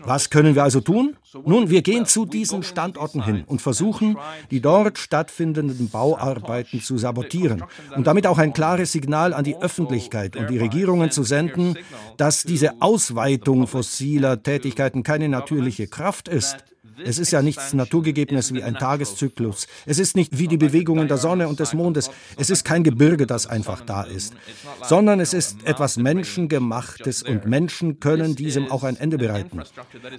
Was 0.00 0.30
können 0.30 0.54
wir 0.54 0.62
also 0.62 0.80
tun? 0.80 1.16
Nun, 1.44 1.70
wir 1.70 1.82
gehen 1.82 2.06
zu 2.06 2.26
diesen 2.26 2.62
Standorten 2.62 3.24
hin 3.24 3.42
und 3.46 3.60
versuchen, 3.60 4.16
die 4.52 4.60
dort 4.60 4.98
stattfindenden 4.98 5.90
Bauarbeiten 5.90 6.80
zu 6.80 6.98
sabotieren 6.98 7.64
und 7.96 8.06
damit 8.06 8.26
auch 8.28 8.38
ein 8.38 8.52
klares 8.52 8.92
Signal 8.92 9.34
an 9.34 9.42
die 9.42 9.56
Öffentlichkeit 9.56 10.36
und 10.36 10.50
die 10.50 10.58
Regierungen 10.58 11.10
zu 11.10 11.24
senden, 11.24 11.76
dass 12.16 12.44
diese 12.44 12.80
Ausweitung 12.80 13.66
fossiler 13.66 14.40
Tätigkeiten 14.40 14.83
Möglichkeiten 14.84 15.02
keine 15.02 15.28
natürliche 15.28 15.86
Kraft 15.86 16.28
ist, 16.28 16.64
es 17.02 17.18
ist 17.18 17.30
ja 17.30 17.42
nichts 17.42 17.74
Naturgegebenes 17.74 18.52
wie 18.54 18.62
ein 18.62 18.74
Tageszyklus. 18.74 19.66
Es 19.86 19.98
ist 19.98 20.16
nicht 20.16 20.38
wie 20.38 20.48
die 20.48 20.56
Bewegungen 20.56 21.08
der 21.08 21.18
Sonne 21.18 21.48
und 21.48 21.60
des 21.60 21.74
Mondes. 21.74 22.10
Es 22.36 22.50
ist 22.50 22.64
kein 22.64 22.84
Gebirge, 22.84 23.26
das 23.26 23.46
einfach 23.46 23.80
da 23.80 24.02
ist, 24.02 24.34
sondern 24.82 25.20
es 25.20 25.34
ist 25.34 25.66
etwas 25.66 25.96
Menschengemachtes 25.96 27.22
und 27.22 27.46
Menschen 27.46 28.00
können 28.00 28.36
diesem 28.36 28.70
auch 28.70 28.84
ein 28.84 28.96
Ende 28.96 29.18
bereiten. 29.18 29.62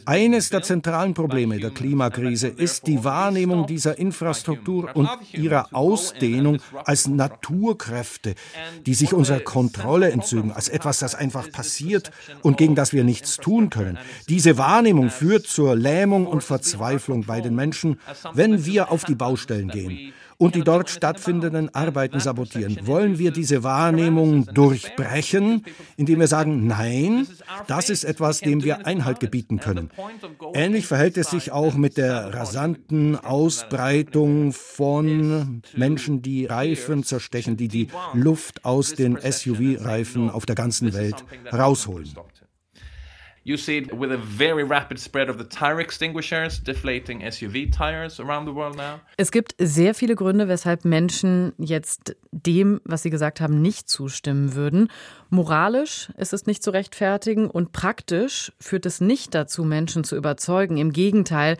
Eines 0.05 0.49
der 0.49 0.63
zentralen 0.63 1.13
Probleme 1.13 1.59
der 1.59 1.71
Klimakrise 1.71 2.47
ist 2.47 2.87
die 2.87 3.03
Wahrnehmung 3.03 3.67
dieser 3.67 3.97
Infrastruktur 3.97 4.89
und 4.95 5.09
ihrer 5.33 5.73
Ausdehnung 5.73 6.59
als 6.83 7.07
Naturkräfte, 7.07 8.35
die 8.85 8.93
sich 8.93 9.13
unserer 9.13 9.39
Kontrolle 9.39 10.11
entzügen, 10.11 10.51
als 10.51 10.69
etwas, 10.69 10.99
das 10.99 11.15
einfach 11.15 11.51
passiert 11.51 12.11
und 12.41 12.57
gegen 12.57 12.75
das 12.75 12.93
wir 12.93 13.03
nichts 13.03 13.37
tun 13.37 13.69
können. 13.69 13.97
Diese 14.29 14.57
Wahrnehmung 14.57 15.09
führt 15.09 15.47
zur 15.47 15.75
Lähmung 15.75 16.27
und 16.27 16.43
Verzweiflung 16.43 16.64
Verzweiflung 16.65 17.25
bei 17.25 17.41
den 17.41 17.55
Menschen, 17.55 17.99
wenn 18.33 18.65
wir 18.65 18.91
auf 18.91 19.03
die 19.03 19.15
Baustellen 19.15 19.67
gehen 19.67 20.13
und 20.37 20.55
die 20.55 20.63
dort 20.63 20.89
stattfindenden 20.89 21.73
Arbeiten 21.73 22.19
sabotieren. 22.19 22.77
Wollen 22.85 23.19
wir 23.19 23.31
diese 23.31 23.63
Wahrnehmung 23.63 24.47
durchbrechen, 24.47 25.63
indem 25.95 26.19
wir 26.19 26.27
sagen, 26.27 26.67
nein, 26.67 27.27
das 27.67 27.89
ist 27.89 28.03
etwas, 28.03 28.39
dem 28.39 28.63
wir 28.63 28.85
Einhalt 28.85 29.19
gebieten 29.19 29.59
können. 29.59 29.91
Ähnlich 30.53 30.87
verhält 30.87 31.17
es 31.17 31.29
sich 31.29 31.51
auch 31.51 31.75
mit 31.75 31.97
der 31.97 32.33
rasanten 32.33 33.15
Ausbreitung 33.15 34.51
von 34.51 35.61
Menschen, 35.75 36.21
die 36.21 36.47
Reifen 36.47 37.03
zerstechen, 37.03 37.55
die 37.55 37.67
die 37.67 37.87
Luft 38.13 38.65
aus 38.65 38.93
den 38.93 39.17
SUV-Reifen 39.17 40.29
auf 40.29 40.45
der 40.45 40.55
ganzen 40.55 40.93
Welt 40.93 41.23
rausholen. 41.53 42.09
You 43.47 43.57
see 43.57 43.77
it 43.77 43.93
with 43.93 44.11
a 44.11 44.17
very 44.17 44.63
rapid 44.63 44.97
spread 44.97 45.29
of 45.29 45.37
the 45.37 45.43
tire 45.43 45.79
extinguishers, 45.79 46.59
deflating 46.59 47.21
SUV 47.21 47.71
tires 47.71 48.19
around 48.19 48.47
the 48.47 48.55
world 48.55 48.75
now. 48.75 49.01
Es 49.17 49.29
gibt 49.29 49.53
sehr 49.59 49.93
viele 49.93 50.15
Gründe, 50.15 50.47
weshalb 50.47 50.83
Menschen 50.83 51.53
jetzt 51.59 52.15
dem, 52.31 52.81
was 52.85 53.03
sie 53.03 53.11
gesagt 53.11 53.41
haben, 53.41 53.61
nicht 53.61 53.87
zustimmen 53.87 54.55
würden. 54.55 54.89
Moralisch 55.29 56.09
ist 56.17 56.33
es 56.33 56.47
nicht 56.47 56.63
zu 56.63 56.71
rechtfertigen 56.71 57.47
und 57.47 57.71
praktisch 57.71 58.51
führt 58.59 58.87
es 58.87 58.99
nicht 58.99 59.35
dazu, 59.35 59.63
Menschen 59.63 60.03
zu 60.03 60.15
überzeugen. 60.15 60.77
Im 60.77 60.91
Gegenteil, 60.91 61.57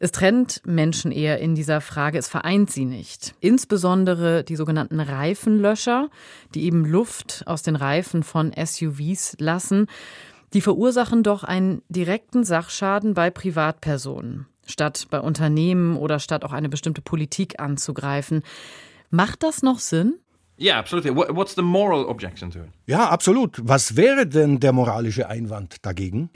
es 0.00 0.12
trennt 0.12 0.62
Menschen 0.64 1.12
eher 1.12 1.38
in 1.38 1.54
dieser 1.54 1.82
Frage, 1.82 2.16
es 2.16 2.28
vereint 2.28 2.70
sie 2.70 2.86
nicht. 2.86 3.34
Insbesondere 3.40 4.42
die 4.42 4.56
sogenannten 4.56 5.00
Reifenlöscher, 5.00 6.08
die 6.54 6.64
eben 6.64 6.86
Luft 6.86 7.42
aus 7.44 7.62
den 7.62 7.76
Reifen 7.76 8.22
von 8.22 8.54
SUVs 8.56 9.36
lassen. 9.38 9.86
Die 10.56 10.62
verursachen 10.62 11.22
doch 11.22 11.44
einen 11.44 11.82
direkten 11.90 12.42
Sachschaden 12.42 13.12
bei 13.12 13.28
Privatpersonen, 13.28 14.46
statt 14.64 15.06
bei 15.10 15.20
Unternehmen 15.20 15.98
oder 15.98 16.18
statt 16.18 16.46
auch 16.46 16.54
eine 16.54 16.70
bestimmte 16.70 17.02
Politik 17.02 17.60
anzugreifen. 17.60 18.42
Macht 19.10 19.42
das 19.42 19.62
noch 19.62 19.80
Sinn? 19.80 20.14
Ja, 20.56 20.78
absolut. 20.78 21.14
What's 21.14 21.56
the 21.56 21.60
moral 21.60 22.06
objection 22.06 22.50
to 22.52 22.60
it? 22.60 22.70
Ja, 22.86 23.10
absolut. 23.10 23.60
Was 23.64 23.96
wäre 23.96 24.26
denn 24.26 24.58
der 24.58 24.72
moralische 24.72 25.28
Einwand 25.28 25.84
dagegen? 25.84 26.30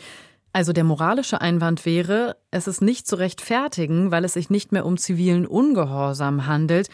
Also 0.52 0.74
der 0.74 0.84
moralische 0.84 1.40
Einwand 1.40 1.86
wäre, 1.86 2.36
es 2.50 2.66
ist 2.66 2.82
nicht 2.82 3.08
zu 3.08 3.16
rechtfertigen, 3.16 4.10
weil 4.10 4.26
es 4.26 4.34
sich 4.34 4.50
nicht 4.50 4.70
mehr 4.70 4.84
um 4.84 4.98
zivilen 4.98 5.46
Ungehorsam 5.46 6.46
handelt. 6.46 6.90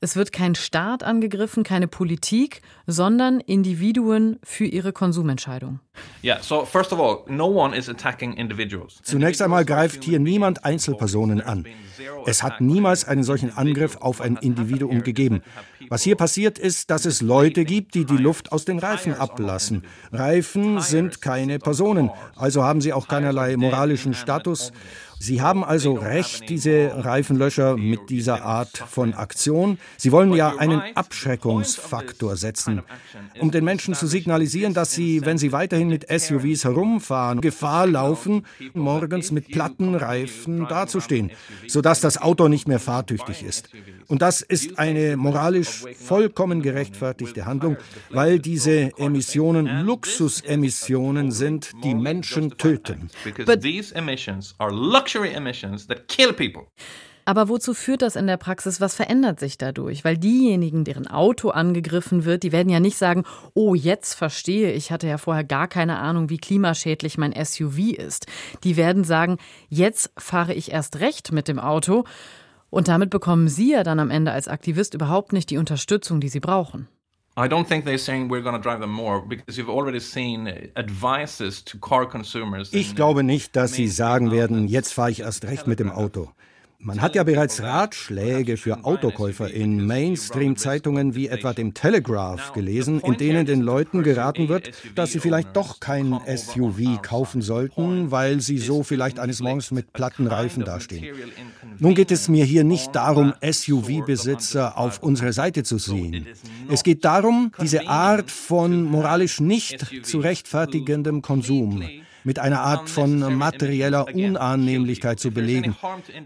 Es 0.00 0.14
wird 0.14 0.30
kein 0.30 0.54
Staat 0.54 1.02
angegriffen, 1.02 1.64
keine 1.64 1.88
Politik, 1.88 2.62
sondern 2.86 3.40
Individuen 3.40 4.38
für 4.44 4.66
ihre 4.66 4.92
Konsumentscheidung. 4.92 5.80
Zunächst 9.02 9.40
einmal 9.42 9.64
greift 9.64 10.04
hier 10.04 10.18
niemand 10.18 10.64
Einzelpersonen 10.64 11.40
an. 11.40 11.66
Es 12.26 12.42
hat 12.42 12.60
niemals 12.60 13.06
einen 13.06 13.22
solchen 13.22 13.56
Angriff 13.56 13.96
auf 13.96 14.20
ein 14.20 14.36
Individuum 14.36 15.02
gegeben. 15.02 15.42
Was 15.88 16.02
hier 16.02 16.16
passiert 16.16 16.58
ist, 16.58 16.90
dass 16.90 17.06
es 17.06 17.22
Leute 17.22 17.64
gibt, 17.64 17.94
die 17.94 18.04
die 18.04 18.16
Luft 18.16 18.52
aus 18.52 18.64
den 18.64 18.78
Reifen 18.78 19.14
ablassen. 19.14 19.84
Reifen 20.12 20.80
sind 20.80 21.22
keine 21.22 21.58
Personen, 21.58 22.10
also 22.36 22.62
haben 22.62 22.80
sie 22.80 22.92
auch 22.92 23.08
keinerlei 23.08 23.56
moralischen 23.56 24.14
Status 24.14 24.72
Sie 25.20 25.42
haben 25.42 25.64
also 25.64 25.94
recht, 25.94 26.48
diese 26.48 26.92
Reifenlöscher 26.94 27.76
mit 27.76 28.08
dieser 28.08 28.44
Art 28.44 28.78
von 28.78 29.14
Aktion. 29.14 29.78
Sie 29.96 30.12
wollen 30.12 30.32
ja 30.32 30.56
einen 30.56 30.80
Abschreckungsfaktor 30.94 32.36
setzen, 32.36 32.82
um 33.40 33.50
den 33.50 33.64
Menschen 33.64 33.94
zu 33.94 34.06
signalisieren, 34.06 34.74
dass 34.74 34.92
sie, 34.92 35.24
wenn 35.24 35.36
sie 35.36 35.50
weiterhin 35.50 35.87
mit 35.88 36.06
SUVs 36.08 36.64
herumfahren, 36.64 37.40
Gefahr 37.40 37.86
laufen, 37.86 38.46
morgens 38.74 39.30
mit 39.32 39.48
platten 39.48 39.94
Reifen 39.94 40.66
dazustehen, 40.68 41.30
sodass 41.66 42.00
das 42.00 42.18
Auto 42.18 42.48
nicht 42.48 42.68
mehr 42.68 42.78
fahrtüchtig 42.78 43.42
ist. 43.42 43.70
Und 44.06 44.22
das 44.22 44.40
ist 44.40 44.78
eine 44.78 45.16
moralisch 45.16 45.84
vollkommen 45.98 46.62
gerechtfertigte 46.62 47.46
Handlung, 47.46 47.76
weil 48.10 48.38
diese 48.38 48.96
Emissionen 48.98 49.84
Luxusemissionen 49.84 51.30
sind, 51.30 51.72
die 51.84 51.94
Menschen 51.94 52.56
töten. 52.56 53.10
But 53.44 53.60
these 53.60 53.94
emissions 53.94 54.54
are 54.58 54.72
luxury 54.72 55.32
emissions 55.32 55.86
that 55.86 56.08
kill 56.08 56.32
people. 56.32 56.68
Aber 57.28 57.50
wozu 57.50 57.74
führt 57.74 58.00
das 58.00 58.16
in 58.16 58.26
der 58.26 58.38
Praxis? 58.38 58.80
Was 58.80 58.94
verändert 58.94 59.38
sich 59.38 59.58
dadurch? 59.58 60.02
Weil 60.02 60.16
diejenigen, 60.16 60.84
deren 60.84 61.06
Auto 61.06 61.50
angegriffen 61.50 62.24
wird, 62.24 62.42
die 62.42 62.52
werden 62.52 62.70
ja 62.70 62.80
nicht 62.80 62.96
sagen, 62.96 63.24
oh, 63.52 63.74
jetzt 63.74 64.14
verstehe, 64.14 64.72
ich 64.72 64.90
hatte 64.90 65.08
ja 65.08 65.18
vorher 65.18 65.44
gar 65.44 65.68
keine 65.68 65.98
Ahnung, 65.98 66.30
wie 66.30 66.38
klimaschädlich 66.38 67.18
mein 67.18 67.34
SUV 67.34 67.92
ist. 67.92 68.28
Die 68.64 68.78
werden 68.78 69.04
sagen, 69.04 69.36
jetzt 69.68 70.10
fahre 70.16 70.54
ich 70.54 70.72
erst 70.72 71.00
recht 71.00 71.30
mit 71.30 71.48
dem 71.48 71.58
Auto. 71.58 72.04
Und 72.70 72.88
damit 72.88 73.10
bekommen 73.10 73.48
Sie 73.48 73.72
ja 73.72 73.82
dann 73.82 74.00
am 74.00 74.10
Ende 74.10 74.32
als 74.32 74.48
Aktivist 74.48 74.94
überhaupt 74.94 75.34
nicht 75.34 75.50
die 75.50 75.58
Unterstützung, 75.58 76.20
die 76.20 76.30
Sie 76.30 76.40
brauchen. 76.40 76.88
I 77.36 77.42
don't 77.42 77.68
think 77.68 77.84
they're 77.84 77.98
saying 77.98 78.30
we're 78.30 78.40
going 78.40 78.56
to 78.56 78.62
drive 78.62 78.80
them 78.80 78.90
more 78.90 79.20
because 79.20 79.60
you've 79.60 79.68
already 79.68 80.00
seen 80.00 80.48
advices 80.76 81.62
to 81.62 81.76
car 81.76 82.08
consumers. 82.08 82.72
Ich 82.72 82.96
glaube 82.96 83.22
nicht, 83.22 83.54
dass 83.54 83.74
sie 83.74 83.88
sagen 83.88 84.30
werden, 84.30 84.66
jetzt 84.66 84.94
fahre 84.94 85.10
ich 85.10 85.20
erst 85.20 85.44
recht 85.44 85.66
mit 85.66 85.78
dem 85.78 85.90
Auto. 85.90 86.30
Man 86.80 87.02
hat 87.02 87.16
ja 87.16 87.24
bereits 87.24 87.60
Ratschläge 87.60 88.56
für 88.56 88.84
Autokäufer 88.84 89.50
in 89.50 89.84
Mainstream-Zeitungen 89.84 91.16
wie 91.16 91.26
etwa 91.26 91.52
dem 91.52 91.74
Telegraph 91.74 92.52
gelesen, 92.52 93.00
in 93.00 93.16
denen 93.16 93.46
den 93.46 93.62
Leuten 93.62 94.04
geraten 94.04 94.48
wird, 94.48 94.70
dass 94.94 95.10
sie 95.10 95.18
vielleicht 95.18 95.56
doch 95.56 95.80
kein 95.80 96.20
SUV 96.24 97.02
kaufen 97.02 97.42
sollten, 97.42 98.12
weil 98.12 98.40
sie 98.40 98.58
so 98.58 98.84
vielleicht 98.84 99.18
eines 99.18 99.40
Morgens 99.40 99.72
mit 99.72 99.92
platten 99.92 100.28
Reifen 100.28 100.64
dastehen. 100.64 101.16
Nun 101.80 101.96
geht 101.96 102.12
es 102.12 102.28
mir 102.28 102.44
hier 102.44 102.62
nicht 102.62 102.94
darum, 102.94 103.34
SUV-Besitzer 103.42 104.78
auf 104.78 105.02
unsere 105.02 105.32
Seite 105.32 105.64
zu 105.64 105.78
sehen. 105.78 106.28
Es 106.70 106.84
geht 106.84 107.04
darum, 107.04 107.50
diese 107.60 107.88
Art 107.88 108.30
von 108.30 108.84
moralisch 108.84 109.40
nicht 109.40 109.84
zu 110.04 110.20
rechtfertigendem 110.20 111.22
Konsum 111.22 111.82
mit 112.24 112.38
einer 112.38 112.60
Art 112.60 112.88
von 112.88 113.36
materieller 113.36 114.06
Unannehmlichkeit 114.14 115.20
zu 115.20 115.30
belegen. 115.30 115.76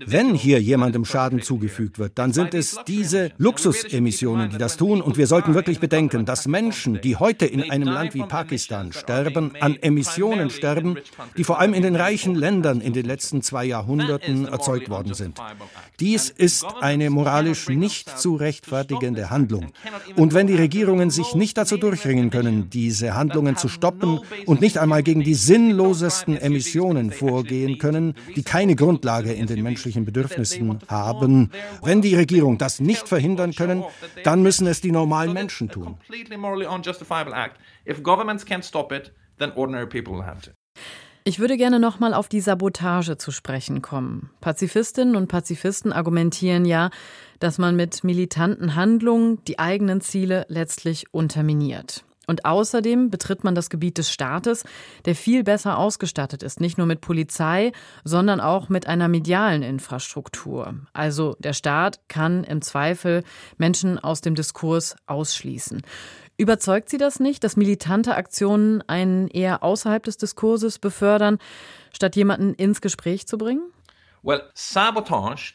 Wenn 0.04 0.34
hier 0.34 0.60
jemandem 0.60 1.04
Schaden 1.04 1.42
zugefügt 1.42 1.98
wird, 1.98 2.18
dann 2.18 2.32
sind 2.32 2.54
es 2.54 2.78
diese 2.86 3.32
Luxusemissionen, 3.38 4.50
die 4.50 4.58
das 4.58 4.76
tun. 4.76 5.00
Und 5.00 5.16
wir 5.16 5.26
sollten 5.26 5.54
wirklich 5.54 5.80
bedenken, 5.80 6.24
dass 6.24 6.46
Menschen, 6.46 7.00
die 7.00 7.16
heute 7.16 7.46
in 7.46 7.70
einem 7.70 7.88
Land 7.88 8.14
wie 8.14 8.22
Pakistan 8.22 8.92
sterben, 8.92 9.52
an 9.60 9.76
Emissionen 9.76 10.50
sterben, 10.50 10.96
die 11.36 11.44
vor 11.44 11.60
allem 11.60 11.74
in 11.74 11.82
den 11.82 11.96
reichen 11.96 12.34
Ländern 12.34 12.80
in 12.80 12.92
den 12.92 13.06
letzten 13.06 13.42
zwei 13.42 13.64
Jahrhunderten 13.64 14.46
erzeugt 14.46 14.88
worden 14.88 15.14
sind. 15.14 15.38
Dies 16.00 16.30
ist 16.30 16.64
eine 16.80 17.10
moralisch 17.10 17.68
nicht 17.68 18.18
zu 18.18 18.36
rechtfertigende 18.36 19.30
Handlung. 19.30 19.72
Und 20.16 20.34
wenn 20.34 20.46
die 20.46 20.56
Regierungen 20.56 21.10
sich 21.10 21.34
nicht 21.34 21.56
dazu 21.58 21.76
durchringen 21.76 22.30
können, 22.30 22.70
diese 22.70 23.14
Handlungen 23.14 23.56
zu 23.56 23.68
stoppen 23.68 24.20
und 24.46 24.60
nicht 24.60 24.78
einmal 24.78 25.02
gegen 25.02 25.22
die 25.22 25.34
sinnlosen 25.34 25.81
sinnlosesten 25.82 26.36
Emissionen 26.36 27.10
vorgehen 27.10 27.78
können, 27.78 28.14
die 28.36 28.42
keine 28.42 28.76
Grundlage 28.76 29.32
in 29.32 29.46
den 29.46 29.62
menschlichen 29.62 30.04
Bedürfnissen 30.04 30.78
haben. 30.88 31.50
Wenn 31.82 32.02
die 32.02 32.14
Regierung 32.14 32.58
das 32.58 32.80
nicht 32.80 33.08
verhindern 33.08 33.52
können, 33.52 33.84
dann 34.24 34.42
müssen 34.42 34.66
es 34.66 34.80
die 34.80 34.92
normalen 34.92 35.32
Menschen 35.32 35.68
tun. 35.68 35.98
Ich 41.24 41.38
würde 41.38 41.56
gerne 41.56 41.78
noch 41.78 42.00
mal 42.00 42.14
auf 42.14 42.28
die 42.28 42.40
Sabotage 42.40 43.16
zu 43.16 43.30
sprechen 43.30 43.80
kommen. 43.80 44.30
Pazifistinnen 44.40 45.14
und 45.14 45.28
Pazifisten 45.28 45.92
argumentieren 45.92 46.64
ja, 46.64 46.90
dass 47.38 47.58
man 47.58 47.76
mit 47.76 48.02
militanten 48.02 48.74
Handlungen 48.74 49.38
die 49.46 49.58
eigenen 49.58 50.00
Ziele 50.00 50.44
letztlich 50.48 51.06
unterminiert. 51.12 52.04
Und 52.26 52.44
außerdem 52.44 53.10
betritt 53.10 53.42
man 53.42 53.54
das 53.54 53.68
Gebiet 53.68 53.98
des 53.98 54.12
Staates, 54.12 54.64
der 55.04 55.14
viel 55.14 55.42
besser 55.42 55.78
ausgestattet 55.78 56.42
ist, 56.42 56.60
nicht 56.60 56.78
nur 56.78 56.86
mit 56.86 57.00
Polizei, 57.00 57.72
sondern 58.04 58.40
auch 58.40 58.68
mit 58.68 58.86
einer 58.86 59.08
medialen 59.08 59.62
Infrastruktur. 59.62 60.74
Also 60.92 61.36
der 61.40 61.52
Staat 61.52 62.00
kann 62.08 62.44
im 62.44 62.62
Zweifel 62.62 63.24
Menschen 63.58 63.98
aus 63.98 64.20
dem 64.20 64.34
Diskurs 64.34 64.96
ausschließen. 65.06 65.82
Überzeugt 66.36 66.88
Sie 66.90 66.98
das 66.98 67.20
nicht, 67.20 67.44
dass 67.44 67.56
militante 67.56 68.14
Aktionen 68.14 68.82
einen 68.88 69.28
eher 69.28 69.62
außerhalb 69.62 70.02
des 70.02 70.16
Diskurses 70.16 70.78
befördern, 70.78 71.38
statt 71.92 72.16
jemanden 72.16 72.54
ins 72.54 72.80
Gespräch 72.80 73.26
zu 73.26 73.36
bringen? 73.36 73.62
Sabotage 74.54 75.54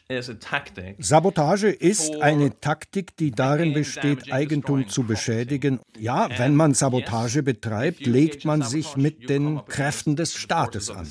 ist 1.70 2.20
eine 2.20 2.60
Taktik, 2.60 3.16
die 3.16 3.30
darin 3.30 3.72
besteht, 3.72 4.32
Eigentum 4.32 4.88
zu 4.88 5.04
beschädigen. 5.04 5.80
Ja, 5.98 6.28
wenn 6.38 6.54
man 6.54 6.74
Sabotage 6.74 7.42
betreibt, 7.42 8.06
legt 8.06 8.44
man 8.44 8.62
sich 8.62 8.96
mit 8.96 9.28
den 9.30 9.64
Kräften 9.66 10.16
des 10.16 10.34
Staates 10.34 10.90
an. 10.90 11.08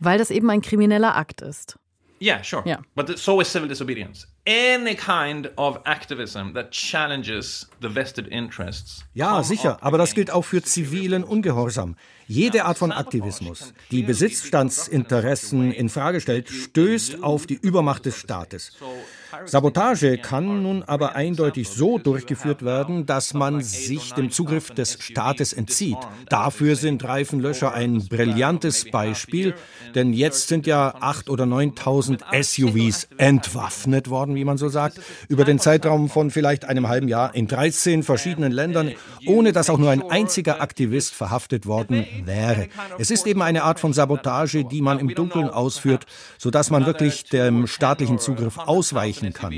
Weil 0.00 0.18
das 0.18 0.30
eben 0.30 0.50
ein 0.50 0.60
krimineller 0.60 1.16
Akt 1.16 1.40
ist. 1.40 1.78
Yeah, 2.20 2.42
sure. 2.42 2.64
Yeah. 2.66 2.82
But 2.94 3.16
so 3.18 3.40
is 3.40 3.50
civil 3.50 3.68
disobedience. 3.68 4.26
Any 4.46 4.94
kind 4.94 5.50
of 5.56 5.80
activism 5.84 6.54
that 6.54 6.70
challenges 6.70 7.68
the 7.82 7.94
vested 7.94 8.28
interests. 8.28 9.04
Ja, 9.12 9.42
sicher, 9.42 9.78
aber 9.82 9.98
das 9.98 10.14
gilt 10.14 10.30
auch 10.30 10.44
für 10.44 10.62
zivilen 10.62 11.22
Ungehorsam. 11.22 11.96
Jede 12.26 12.66
Art 12.66 12.76
von 12.76 12.92
Aktivismus, 12.92 13.72
die 13.90 14.02
Besitzstandsinteressen 14.02 15.72
in 15.72 15.88
Frage 15.88 16.20
stellt, 16.20 16.50
stößt 16.50 17.22
auf 17.22 17.46
die 17.46 17.54
Übermacht 17.54 18.04
des 18.04 18.16
Staates. 18.18 18.72
Sabotage 19.46 20.18
kann 20.18 20.62
nun 20.62 20.82
aber 20.82 21.14
eindeutig 21.14 21.68
so 21.70 21.96
durchgeführt 21.98 22.62
werden, 22.62 23.06
dass 23.06 23.32
man 23.32 23.62
sich 23.62 24.12
dem 24.12 24.30
Zugriff 24.30 24.70
des 24.70 24.98
Staates 25.00 25.54
entzieht. 25.54 25.96
Dafür 26.28 26.76
sind 26.76 27.02
Reifenlöscher 27.02 27.72
ein 27.72 28.06
brillantes 28.08 28.90
Beispiel, 28.90 29.54
denn 29.94 30.12
jetzt 30.12 30.48
sind 30.48 30.66
ja 30.66 30.96
8.000 30.96 31.30
oder 31.30 31.44
9.000 31.44 32.42
SUVs 32.42 33.08
entwaffnet 33.16 34.10
worden, 34.10 34.27
wie 34.34 34.44
man 34.44 34.58
so 34.58 34.68
sagt, 34.68 35.00
über 35.28 35.44
den 35.44 35.58
Zeitraum 35.58 36.08
von 36.08 36.30
vielleicht 36.30 36.64
einem 36.64 36.88
halben 36.88 37.08
Jahr 37.08 37.34
in 37.34 37.46
13 37.46 38.02
verschiedenen 38.02 38.52
Ländern, 38.52 38.92
ohne 39.26 39.52
dass 39.52 39.70
auch 39.70 39.78
nur 39.78 39.90
ein 39.90 40.02
einziger 40.02 40.60
Aktivist 40.60 41.14
verhaftet 41.14 41.66
worden 41.66 42.06
wäre. 42.24 42.68
Es 42.98 43.10
ist 43.10 43.26
eben 43.26 43.42
eine 43.42 43.62
Art 43.62 43.80
von 43.80 43.92
Sabotage, 43.92 44.64
die 44.64 44.82
man 44.82 44.98
im 44.98 45.14
Dunkeln 45.14 45.48
ausführt, 45.48 46.06
sodass 46.38 46.70
man 46.70 46.86
wirklich 46.86 47.24
dem 47.24 47.66
staatlichen 47.66 48.18
Zugriff 48.18 48.58
ausweichen 48.58 49.32
kann. 49.32 49.54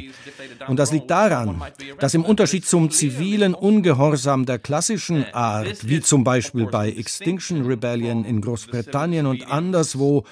Und 0.67 0.79
das 0.79 0.93
liegt 0.93 1.11
daran, 1.11 1.63
dass 1.99 2.15
im 2.15 2.25
Unterschied 2.25 2.67
zum 2.67 2.91
zivilen 2.91 3.55
Ungehorsam 3.55 4.47
der 4.47 4.59
klassischen 4.59 5.25
Art, 5.33 5.89
wie 5.89 6.01
zum 6.01 6.25
Beispiel 6.25 6.67
bei 6.67 6.91
Extinction 6.91 7.67
Rebellion 7.67 8.25
in 8.25 8.41
Großbritannien 8.41 9.27
und 9.27 9.51
anderswo, 9.51 10.25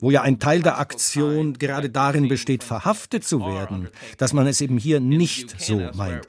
wo 0.00 0.10
ja 0.10 0.22
ein 0.22 0.38
Teil 0.38 0.62
der 0.62 0.78
Aktion 0.78 1.54
gerade 1.54 1.90
darin 1.90 2.28
besteht, 2.28 2.64
verhaftet 2.64 3.24
zu 3.24 3.40
werden, 3.40 3.88
dass 4.18 4.32
man 4.32 4.46
es 4.46 4.60
eben 4.60 4.78
hier 4.78 5.00
nicht 5.00 5.60
so 5.60 5.80
meint. 5.94 6.26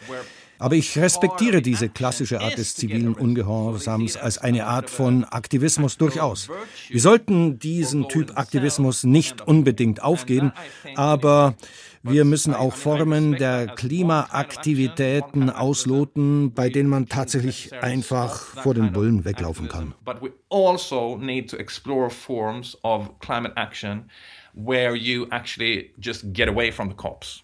Aber 0.60 0.76
ich 0.76 0.96
respektiere 0.96 1.64
diese 1.64 1.90
klassische 1.90 2.40
Art 2.40 2.60
des 2.60 2.76
zivilen 2.76 3.16
Ungehorsams 3.16 4.16
als 4.16 4.38
eine 4.38 4.68
Art 4.68 4.92
von 4.92 5.24
Aktivismus 5.24 5.98
durchaus. 5.98 6.50
Wir 6.88 7.02
sollten 7.02 7.58
diesen 7.58 8.08
Typ 8.10 8.38
Aktivismus 8.38 9.04
nicht 9.04 9.42
unbedingt 9.42 10.04
aufgeben, 10.04 10.52
aber 10.96 11.56
wir 12.04 12.26
müssen 12.26 12.54
auch 12.54 12.74
Formen 12.74 13.34
der 13.34 13.68
Klimaaktivitäten 13.68 15.50
ausloten, 15.50 16.54
bei 16.54 16.70
denen 16.70 16.90
man 16.90 17.08
tatsächlich 17.08 17.72
einfach 17.82 18.40
vor 18.40 18.74
den 18.74 18.92
Bullen 18.92 19.24
weglaufen 19.24 19.68
kann. 19.68 19.94
But 20.04 20.22
we 20.22 20.32
also 20.50 21.18
need 21.18 21.50
to 21.52 21.58
explore 21.58 22.10
forms 22.10 22.78
of 22.84 23.20
climate 23.20 23.54
action 23.56 24.10
where 24.54 24.96
you 24.96 25.28
actually 25.30 25.94
just 26.00 26.34
get 26.34 26.48
away 26.48 26.72
from 26.72 26.90
the 26.90 26.96
cops. 26.96 27.44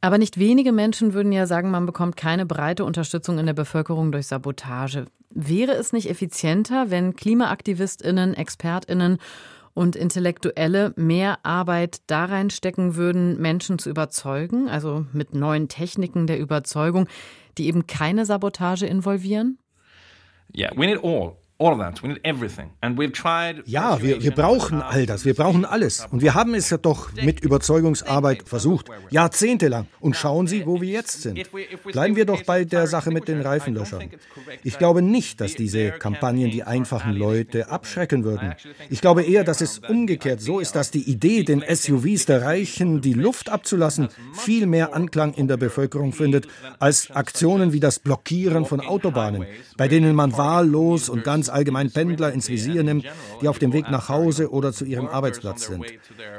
Aber 0.00 0.18
nicht 0.18 0.38
wenige 0.38 0.72
Menschen 0.72 1.14
würden 1.14 1.32
ja 1.32 1.46
sagen, 1.46 1.70
man 1.70 1.86
bekommt 1.86 2.16
keine 2.16 2.46
breite 2.46 2.84
Unterstützung 2.84 3.38
in 3.38 3.46
der 3.46 3.54
Bevölkerung 3.54 4.12
durch 4.12 4.28
Sabotage. 4.28 5.06
Wäre 5.30 5.72
es 5.72 5.92
nicht 5.92 6.08
effizienter, 6.08 6.90
wenn 6.90 7.16
Klimaaktivistinnen, 7.16 8.34
Expertinnen 8.34 9.18
und 9.76 9.94
Intellektuelle 9.94 10.94
mehr 10.96 11.44
Arbeit 11.44 11.98
da 12.06 12.24
reinstecken 12.24 12.96
würden, 12.96 13.38
Menschen 13.38 13.78
zu 13.78 13.90
überzeugen, 13.90 14.70
also 14.70 15.04
mit 15.12 15.34
neuen 15.34 15.68
Techniken 15.68 16.26
der 16.26 16.38
Überzeugung, 16.38 17.06
die 17.58 17.66
eben 17.66 17.86
keine 17.86 18.24
Sabotage 18.24 18.86
involvieren? 18.86 19.58
Yeah, 20.56 20.70
we 20.74 20.86
need 20.86 21.04
all 21.04 21.36
Ja, 23.64 24.02
wir, 24.02 24.22
wir 24.22 24.30
brauchen 24.32 24.82
all 24.82 25.06
das, 25.06 25.24
wir 25.24 25.32
brauchen 25.32 25.64
alles. 25.64 26.06
Und 26.10 26.20
wir 26.20 26.34
haben 26.34 26.54
es 26.54 26.68
ja 26.68 26.76
doch 26.76 27.10
mit 27.14 27.40
Überzeugungsarbeit 27.40 28.46
versucht, 28.46 28.90
jahrzehntelang. 29.08 29.86
Und 30.00 30.16
schauen 30.16 30.46
Sie, 30.48 30.66
wo 30.66 30.82
wir 30.82 30.90
jetzt 30.90 31.22
sind. 31.22 31.48
Bleiben 31.84 32.14
wir 32.14 32.26
doch 32.26 32.42
bei 32.42 32.66
der 32.66 32.86
Sache 32.86 33.10
mit 33.10 33.26
den 33.26 33.40
Reifenlöschern. 33.40 34.10
Ich 34.64 34.76
glaube 34.76 35.00
nicht, 35.00 35.40
dass 35.40 35.54
diese 35.54 35.92
Kampagnen 35.92 36.50
die 36.50 36.62
einfachen 36.62 37.14
Leute 37.14 37.70
abschrecken 37.70 38.24
würden. 38.24 38.54
Ich 38.90 39.00
glaube 39.00 39.22
eher, 39.22 39.42
dass 39.42 39.62
es 39.62 39.78
umgekehrt 39.78 40.42
so 40.42 40.60
ist, 40.60 40.76
dass 40.76 40.90
die 40.90 41.10
Idee, 41.10 41.42
den 41.42 41.64
SUVs 41.66 42.26
der 42.26 42.42
Reichen 42.42 43.00
die 43.00 43.14
Luft 43.14 43.48
abzulassen, 43.48 44.08
viel 44.34 44.66
mehr 44.66 44.94
Anklang 44.94 45.32
in 45.32 45.48
der 45.48 45.56
Bevölkerung 45.56 46.12
findet, 46.12 46.48
als 46.80 47.10
Aktionen 47.10 47.72
wie 47.72 47.80
das 47.80 47.98
Blockieren 47.98 48.66
von 48.66 48.82
Autobahnen, 48.82 49.46
bei 49.78 49.88
denen 49.88 50.14
man 50.14 50.36
wahllos 50.36 51.08
und 51.08 51.24
ganz 51.24 51.45
allgemein 51.48 51.90
Pendler 51.90 52.32
ins 52.32 52.48
Visier 52.48 52.82
nimmt, 52.82 53.06
die 53.40 53.48
auf 53.48 53.58
dem 53.58 53.72
Weg 53.72 53.90
nach 53.90 54.08
Hause 54.08 54.50
oder 54.50 54.72
zu 54.72 54.84
ihrem 54.84 55.06
Arbeitsplatz 55.06 55.66
sind. 55.66 55.84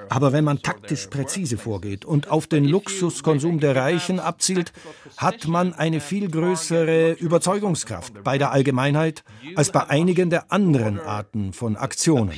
Aber 0.10 0.34
wenn 0.34 0.44
man 0.44 0.62
taktisch 0.62 1.08
präzise 1.08 1.58
vorgeht 1.58 2.06
und 2.06 2.30
auf 2.30 2.48
den 2.48 2.66
Luxuskonsum 2.66 3.60
der 3.60 3.76
Reichen 3.76 4.20
abzielt, 4.20 4.72
hat 5.18 5.48
man 5.48 5.74
eine 5.74 6.00
viel 6.00 6.30
größere 6.30 7.14
Überzeugungskraft 7.14 8.24
bei 8.24 8.38
der 8.38 8.52
Allgemeinheit 8.52 9.24
als 9.56 9.72
bei 9.72 9.88
einigen 9.88 10.30
der 10.30 10.52
anderen 10.52 11.00
Arten 11.00 11.54
von 11.54 11.76
Aktionen. 11.76 12.32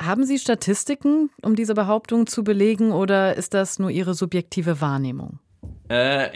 Haben 0.00 0.24
Sie 0.24 0.38
Statistiken, 0.38 1.30
um 1.42 1.54
diese 1.54 1.74
Behauptung 1.74 2.26
zu 2.26 2.42
belegen, 2.42 2.90
oder 2.92 3.36
ist 3.36 3.54
das 3.54 3.78
nur 3.78 3.90
Ihre 3.90 4.14
subjektive 4.14 4.80
Wahrnehmung? 4.80 5.38
Uh, 5.62 5.68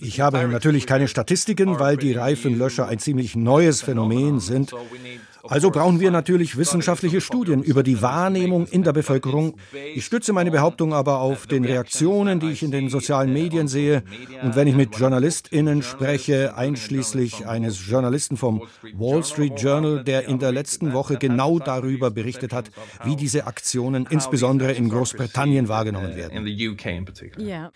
ich 0.00 0.20
habe 0.20 0.48
natürlich 0.48 0.86
keine 0.86 1.08
Statistiken, 1.08 1.78
weil 1.78 1.98
die 1.98 2.14
Reifenlöscher 2.14 2.88
ein 2.88 2.98
ziemlich 2.98 3.36
neues 3.36 3.82
Phänomen 3.82 4.40
sind. 4.40 4.72
Also 5.48 5.70
brauchen 5.70 6.00
wir 6.00 6.10
natürlich 6.10 6.56
wissenschaftliche 6.56 7.20
Studien 7.20 7.62
über 7.62 7.82
die 7.82 8.02
Wahrnehmung 8.02 8.66
in 8.66 8.82
der 8.82 8.92
Bevölkerung. 8.92 9.56
Ich 9.94 10.04
stütze 10.04 10.32
meine 10.32 10.50
Behauptung 10.50 10.92
aber 10.92 11.20
auf 11.20 11.46
den 11.46 11.64
Reaktionen, 11.64 12.40
die 12.40 12.50
ich 12.50 12.62
in 12.62 12.70
den 12.70 12.88
sozialen 12.88 13.32
Medien 13.32 13.68
sehe. 13.68 14.02
Und 14.42 14.56
wenn 14.56 14.68
ich 14.68 14.74
mit 14.74 14.96
JournalistInnen 14.96 15.82
spreche, 15.82 16.56
einschließlich 16.56 17.46
eines 17.46 17.88
Journalisten 17.88 18.36
vom 18.36 18.62
Wall 18.94 19.24
Street 19.24 19.60
Journal, 19.60 20.04
der 20.04 20.28
in 20.28 20.38
der 20.38 20.52
letzten 20.52 20.92
Woche 20.92 21.16
genau 21.16 21.58
darüber 21.58 22.10
berichtet 22.10 22.52
hat, 22.52 22.70
wie 23.04 23.16
diese 23.16 23.46
Aktionen 23.46 24.06
insbesondere 24.10 24.72
in 24.72 24.88
Großbritannien 24.88 25.68
wahrgenommen 25.68 26.16
werden. 26.16 26.46
Ja. 27.38 27.72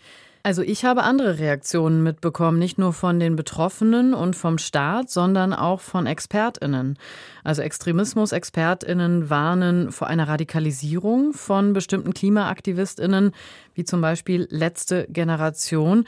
Also 0.46 0.60
ich 0.60 0.84
habe 0.84 1.04
andere 1.04 1.38
Reaktionen 1.38 2.02
mitbekommen, 2.02 2.58
nicht 2.58 2.76
nur 2.76 2.92
von 2.92 3.18
den 3.18 3.34
Betroffenen 3.34 4.12
und 4.12 4.36
vom 4.36 4.58
Staat, 4.58 5.08
sondern 5.08 5.54
auch 5.54 5.80
von 5.80 6.06
Expertinnen. 6.06 6.98
Also 7.44 7.62
Extremismus-Expertinnen 7.62 9.30
warnen 9.30 9.90
vor 9.90 10.08
einer 10.08 10.28
Radikalisierung 10.28 11.32
von 11.32 11.72
bestimmten 11.72 12.12
Klimaaktivistinnen, 12.12 13.32
wie 13.72 13.84
zum 13.84 14.02
Beispiel 14.02 14.46
letzte 14.50 15.06
Generation, 15.08 16.04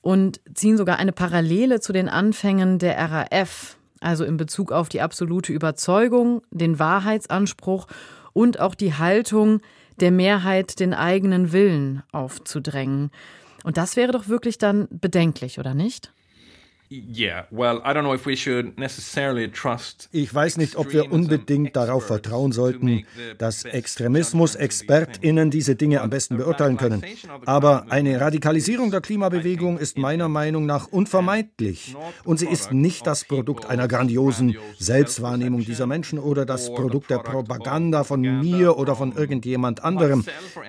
und 0.00 0.40
ziehen 0.54 0.76
sogar 0.76 1.00
eine 1.00 1.12
Parallele 1.12 1.80
zu 1.80 1.92
den 1.92 2.08
Anfängen 2.08 2.78
der 2.78 2.96
RAF, 2.98 3.78
also 3.98 4.24
in 4.24 4.36
Bezug 4.36 4.70
auf 4.70 4.90
die 4.90 5.00
absolute 5.00 5.52
Überzeugung, 5.52 6.42
den 6.52 6.78
Wahrheitsanspruch 6.78 7.88
und 8.32 8.60
auch 8.60 8.76
die 8.76 8.94
Haltung, 8.94 9.60
der 9.98 10.12
Mehrheit 10.12 10.78
den 10.78 10.94
eigenen 10.94 11.50
Willen 11.50 12.04
aufzudrängen. 12.12 13.10
Und 13.64 13.76
das 13.76 13.96
wäre 13.96 14.12
doch 14.12 14.28
wirklich 14.28 14.58
dann 14.58 14.88
bedenklich, 14.90 15.58
oder 15.58 15.74
nicht? 15.74 16.12
Ich 20.12 20.34
weiß 20.34 20.58
nicht, 20.58 20.76
ob 20.76 20.92
wir 20.92 21.10
unbedingt 21.10 21.74
darauf 21.74 22.06
vertrauen 22.06 22.52
sollten, 22.52 23.06
dass 23.38 23.64
Extremismus-ExpertInnen 23.64 25.50
diese 25.50 25.74
Dinge 25.74 26.02
am 26.02 26.10
besten 26.10 26.36
beurteilen 26.36 26.76
können. 26.76 27.02
Aber 27.46 27.86
eine 27.88 28.20
Radikalisierung 28.20 28.90
der 28.90 29.00
Klimabewegung 29.00 29.78
ist 29.78 29.96
meiner 29.96 30.28
Meinung 30.28 30.66
nach 30.66 30.88
unvermeidlich. 30.88 31.96
Und 32.24 32.38
sie 32.38 32.48
ist 32.48 32.72
nicht 32.72 33.06
das 33.06 33.24
Produkt 33.24 33.64
einer 33.66 33.88
grandiosen 33.88 34.56
Selbstwahrnehmung 34.78 35.64
dieser 35.64 35.86
Menschen 35.86 36.18
oder 36.18 36.44
das 36.44 36.74
Produkt 36.74 37.10
der 37.10 37.18
Propaganda 37.18 38.04
von 38.04 38.20
mir 38.20 38.76
oder 38.76 38.96
von 38.96 39.16
irgendjemand 39.16 39.82
anderem. 39.82 40.26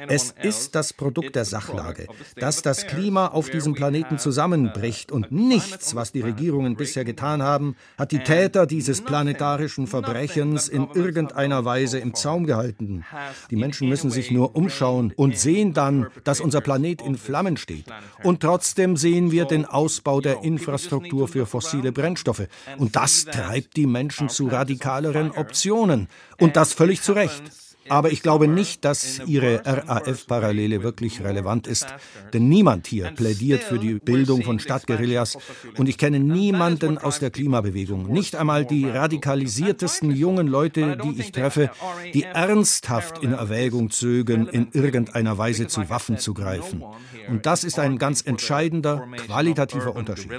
Es 0.08 0.34
ist 0.42 0.76
das 0.76 0.94
Produkt 0.94 1.36
der 1.36 1.44
Sachlage, 1.44 2.08
dass 2.38 2.62
das 2.62 2.88
Klima 2.88 3.28
auf 3.28 3.50
diesem 3.50 3.74
Planeten 3.74 4.20
zusammenbricht 4.20 5.12
und 5.12 5.32
nichts, 5.32 5.96
was 5.96 6.12
die 6.13 6.21
Regierungen 6.21 6.76
bisher 6.76 7.06
getan 7.06 7.41
haben, 7.41 7.76
hat 7.97 8.12
die 8.12 8.19
Täter 8.19 8.65
dieses 8.65 9.02
planetarischen 9.02 9.88
Verbrechens 9.88 10.67
in 10.67 10.88
irgendeiner 10.93 11.65
Weise 11.65 11.99
im 11.99 12.13
Zaum 12.13 12.45
gehalten. 12.45 13.06
Die 13.49 13.56
Menschen 13.56 13.89
müssen 13.89 14.12
sich 14.12 14.32
nur 14.32 14.56
umschauen 14.56 15.13
und 15.15 15.38
sehen 15.38 15.73
dann, 15.73 16.08
dass 16.23 16.41
unser 16.41 16.62
Planet 16.62 17.02
in 17.02 17.17
Flammen 17.17 17.58
steht. 17.58 17.86
Und 18.23 18.41
trotzdem 18.41 18.97
sehen 18.97 19.32
wir 19.32 19.45
den 19.45 19.65
Ausbau 19.65 20.21
der 20.21 20.43
Infrastruktur 20.43 21.28
für 21.28 21.45
fossile 21.45 21.91
Brennstoffe. 21.91 22.47
Und 22.78 22.95
das 22.95 23.26
treibt 23.26 23.76
die 23.78 23.88
Menschen 23.88 24.30
zu 24.30 24.47
radikaleren 24.47 25.32
Optionen. 25.32 26.08
Und 26.39 26.56
das 26.56 26.73
völlig 26.73 27.02
zu 27.02 27.13
Recht. 27.13 27.62
Aber 27.89 28.12
ich 28.12 28.22
glaube 28.22 28.48
nicht, 28.48 28.86
dass 28.86 29.22
Ihre 29.26 29.62
RAF-Parallele 29.65 30.84
wirklich 30.84 31.24
relevant 31.24 31.67
ist, 31.67 31.88
denn 32.34 32.48
niemand 32.50 32.88
hier 32.88 33.12
plädiert 33.12 33.63
für 33.63 33.80
die 33.80 33.96
Bildung 33.96 34.43
von 34.43 34.60
Stadtguerillas 34.60 35.38
und 35.78 35.89
ich 35.89 35.98
kenne 35.98 36.19
niemanden 36.19 36.98
aus 36.98 37.19
der 37.19 37.32
Klimabewegung, 37.32 38.08
nicht 38.08 38.36
einmal 38.36 38.65
die 38.65 38.89
radikalisiertesten 38.89 40.12
jungen 40.12 40.48
Leute, 40.48 40.98
die 40.98 41.19
ich 41.19 41.32
treffe, 41.32 41.72
die 42.13 42.24
ernsthaft 42.24 43.24
in 43.24 43.34
Erwägung 43.34 43.89
zögen, 43.89 44.48
in 44.48 44.69
irgendeiner 44.72 45.38
Weise 45.38 45.67
zu 45.67 45.89
Waffen 45.89 46.17
zu 46.17 46.34
greifen. 46.34 46.84
Und 47.30 47.46
das 47.46 47.63
ist 47.63 47.80
ein 47.80 47.98
ganz 47.98 48.22
entscheidender 48.22 49.08
qualitativer 49.17 49.96
Unterschied. 49.96 50.32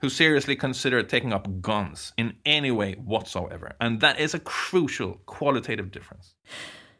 Who 0.00 0.08
seriously 0.08 0.56
consider 0.56 1.02
taking 1.02 1.32
up 1.32 1.48
guns 1.60 2.12
in 2.16 2.34
any 2.44 2.70
way 2.70 2.96
whatsoever. 3.04 3.74
And 3.80 4.00
that 4.00 4.18
is 4.18 4.34
a 4.34 4.40
crucial 4.40 5.20
qualitative 5.26 5.90
difference. 5.90 6.34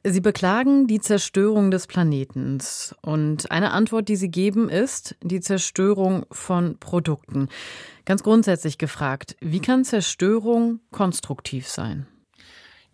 Sie 0.09 0.21
beklagen 0.21 0.87
die 0.87 1.01
Zerstörung 1.01 1.73
des 1.73 1.89
Planetens. 1.89 2.95
Und 3.03 3.51
eine 3.51 3.73
Antwort, 3.73 4.09
die 4.09 4.15
Sie 4.15 4.31
geben, 4.31 4.69
ist 4.69 5.17
die 5.21 5.41
Zerstörung 5.41 6.27
von 6.31 6.79
Produkten. 6.79 7.49
Ganz 8.05 8.23
grundsätzlich 8.23 8.79
gefragt, 8.79 9.37
wie 9.41 9.59
kann 9.59 9.85
Zerstörung 9.85 10.79
konstruktiv 10.93 11.67
sein? 11.67 12.07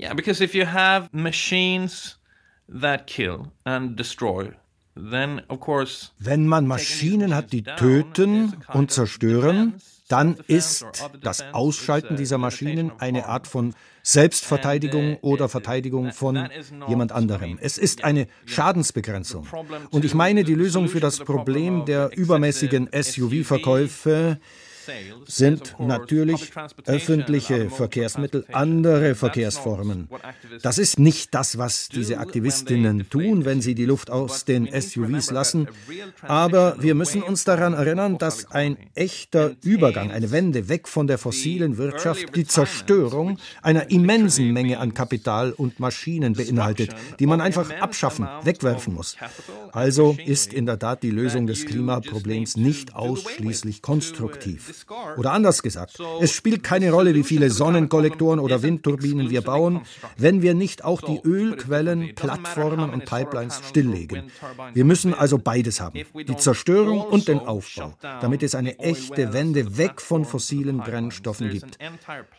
Yeah, 0.00 0.14
because 0.14 0.42
if 0.42 0.54
you 0.54 0.64
have 0.64 1.10
machines 1.12 2.18
that 2.66 3.06
kill 3.06 3.52
and 3.64 3.98
destroy, 3.98 4.52
wenn 4.94 6.46
man 6.46 6.66
Maschinen 6.66 7.34
hat, 7.34 7.52
die 7.52 7.62
töten 7.62 8.54
und 8.72 8.90
zerstören, 8.90 9.74
dann 10.12 10.36
ist 10.46 10.84
das 11.22 11.42
Ausschalten 11.52 12.16
dieser 12.16 12.36
Maschinen 12.36 12.92
eine 12.98 13.26
Art 13.26 13.46
von 13.46 13.74
Selbstverteidigung 14.02 15.16
oder 15.22 15.48
Verteidigung 15.48 16.12
von 16.12 16.50
jemand 16.86 17.12
anderem. 17.12 17.58
Es 17.62 17.78
ist 17.78 18.04
eine 18.04 18.26
Schadensbegrenzung. 18.44 19.46
Und 19.90 20.04
ich 20.04 20.12
meine, 20.14 20.44
die 20.44 20.54
Lösung 20.54 20.88
für 20.88 21.00
das 21.00 21.18
Problem 21.18 21.86
der 21.86 22.10
übermäßigen 22.14 22.90
SUV-Verkäufe 22.92 24.38
sind 25.26 25.76
natürlich 25.78 26.50
öffentliche 26.86 27.70
Verkehrsmittel, 27.70 28.44
andere 28.52 29.14
Verkehrsformen. 29.14 30.08
Das 30.62 30.78
ist 30.78 30.98
nicht 30.98 31.34
das, 31.34 31.58
was 31.58 31.88
diese 31.88 32.18
Aktivistinnen 32.18 33.08
tun, 33.08 33.44
wenn 33.44 33.60
sie 33.60 33.74
die 33.74 33.84
Luft 33.84 34.10
aus 34.10 34.44
den 34.44 34.68
SUVs 34.68 35.30
lassen. 35.30 35.68
Aber 36.22 36.76
wir 36.80 36.94
müssen 36.94 37.22
uns 37.22 37.44
daran 37.44 37.74
erinnern, 37.74 38.18
dass 38.18 38.50
ein 38.50 38.76
echter 38.94 39.52
Übergang, 39.62 40.10
eine 40.10 40.30
Wende 40.30 40.68
weg 40.68 40.88
von 40.88 41.06
der 41.06 41.18
fossilen 41.18 41.76
Wirtschaft, 41.78 42.34
die 42.36 42.46
Zerstörung 42.46 43.38
einer 43.62 43.90
immensen 43.90 44.52
Menge 44.52 44.78
an 44.78 44.94
Kapital 44.94 45.52
und 45.52 45.80
Maschinen 45.80 46.34
beinhaltet, 46.34 46.94
die 47.18 47.26
man 47.26 47.40
einfach 47.40 47.70
abschaffen, 47.80 48.26
wegwerfen 48.42 48.94
muss. 48.94 49.16
Also 49.72 50.16
ist 50.24 50.52
in 50.52 50.66
der 50.66 50.78
Tat 50.78 51.02
die 51.02 51.10
Lösung 51.10 51.46
des 51.46 51.66
Klimaproblems 51.66 52.56
nicht 52.56 52.94
ausschließlich 52.94 53.82
konstruktiv. 53.82 54.71
Oder 55.16 55.32
anders 55.32 55.62
gesagt, 55.62 55.98
es 56.20 56.32
spielt 56.32 56.62
keine 56.62 56.90
Rolle, 56.92 57.14
wie 57.14 57.22
viele 57.22 57.50
Sonnenkollektoren 57.50 58.40
oder 58.40 58.62
Windturbinen 58.62 59.30
wir 59.30 59.42
bauen, 59.42 59.82
wenn 60.16 60.42
wir 60.42 60.54
nicht 60.54 60.84
auch 60.84 61.00
die 61.00 61.20
Ölquellen, 61.24 62.14
Plattformen 62.14 62.90
und 62.90 63.04
Pipelines 63.04 63.60
stilllegen. 63.68 64.30
Wir 64.74 64.84
müssen 64.84 65.14
also 65.14 65.38
beides 65.38 65.80
haben, 65.80 66.00
die 66.14 66.36
Zerstörung 66.36 67.00
und 67.00 67.28
den 67.28 67.40
Aufbau, 67.40 67.94
damit 68.20 68.42
es 68.42 68.54
eine 68.54 68.78
echte 68.78 69.32
Wende 69.32 69.76
weg 69.76 70.00
von 70.00 70.24
fossilen 70.24 70.78
Brennstoffen 70.78 71.50
gibt. 71.50 71.78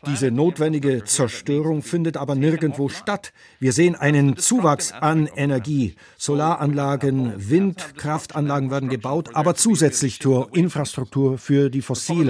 Diese 0.08 0.32
notwendige 0.32 1.04
Zerstörung 1.04 1.82
findet 1.82 2.18
aber 2.18 2.36
nirgendwo 2.36 2.90
statt. 2.90 3.34
Wir 3.60 3.74
sehen 3.74 3.96
einen 3.96 4.38
Zuwachs 4.38 4.92
an 4.92 5.28
Energie. 5.28 5.96
Solaranlagen, 6.18 7.50
Windkraftanlagen 7.50 8.72
werden 8.72 8.90
gebaut, 8.90 9.30
aber 9.34 9.56
zusätzlich 9.56 10.20
zur 10.20 10.56
Infrastruktur 10.56 11.38
für 11.38 11.70
die 11.70 11.82
Fossilen. 11.82 12.23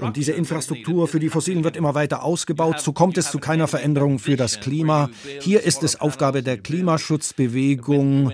Und 0.00 0.16
diese 0.16 0.32
Infrastruktur 0.32 1.08
für 1.08 1.20
die 1.20 1.28
Fossilen 1.28 1.64
wird 1.64 1.76
immer 1.76 1.94
weiter 1.94 2.22
ausgebaut. 2.22 2.80
So 2.80 2.92
kommt 2.92 3.18
es 3.18 3.30
zu 3.30 3.38
keiner 3.38 3.68
Veränderung 3.68 4.18
für 4.18 4.36
das 4.36 4.60
Klima. 4.60 5.10
Hier 5.40 5.62
ist 5.62 5.82
es 5.82 6.00
Aufgabe 6.00 6.42
der 6.42 6.58
Klimaschutzbewegung, 6.58 8.32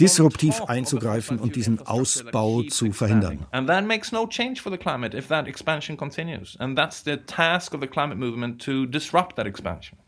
disruptiv 0.00 0.62
einzugreifen 0.62 1.38
und 1.38 1.56
diesen 1.56 1.86
Ausbau 1.86 2.62
zu 2.62 2.92
verhindern. 2.92 3.46
And 3.52 3.68
that 3.68 3.86
makes 3.86 4.12
no 4.12 4.26
change 4.26 4.60
for 4.62 4.72
the 4.72 4.78
climate 4.78 5.16
if 5.16 5.28
that 5.28 5.46
expansion 5.46 5.96
continues. 5.96 6.56
And 6.58 6.76
that's 6.76 7.02
the 7.04 7.16
task 7.16 7.74
of 7.74 7.80
the 7.80 7.86
climate 7.86 8.18
movement 8.18 8.62
to 8.64 8.86
disrupt 8.86 9.36
that 9.36 9.46
expansion. 9.46 9.98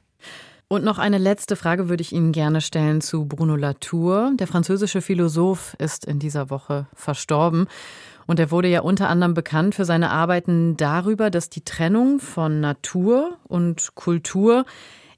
Und 0.70 0.84
noch 0.84 0.98
eine 0.98 1.16
letzte 1.16 1.56
Frage 1.56 1.88
würde 1.88 2.02
ich 2.02 2.12
Ihnen 2.12 2.30
gerne 2.30 2.60
stellen 2.60 3.00
zu 3.00 3.24
Bruno 3.24 3.56
Latour. 3.56 4.32
Der 4.34 4.46
französische 4.46 5.00
Philosoph 5.00 5.74
ist 5.78 6.04
in 6.04 6.18
dieser 6.18 6.50
Woche 6.50 6.86
verstorben. 6.92 7.68
Und 8.28 8.38
er 8.38 8.50
wurde 8.50 8.68
ja 8.68 8.82
unter 8.82 9.08
anderem 9.08 9.32
bekannt 9.32 9.74
für 9.74 9.86
seine 9.86 10.10
Arbeiten 10.10 10.76
darüber, 10.76 11.30
dass 11.30 11.48
die 11.48 11.64
Trennung 11.64 12.20
von 12.20 12.60
Natur 12.60 13.38
und 13.44 13.94
Kultur 13.94 14.66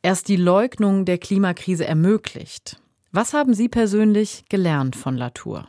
erst 0.01 0.29
die 0.29 0.37
Leugnung 0.37 1.05
der 1.05 1.19
Klimakrise 1.19 1.85
ermöglicht. 1.85 2.81
Was 3.11 3.35
haben 3.35 3.53
Sie 3.53 3.69
persönlich 3.69 4.45
gelernt 4.49 4.95
von 4.95 5.17
Latour? 5.17 5.67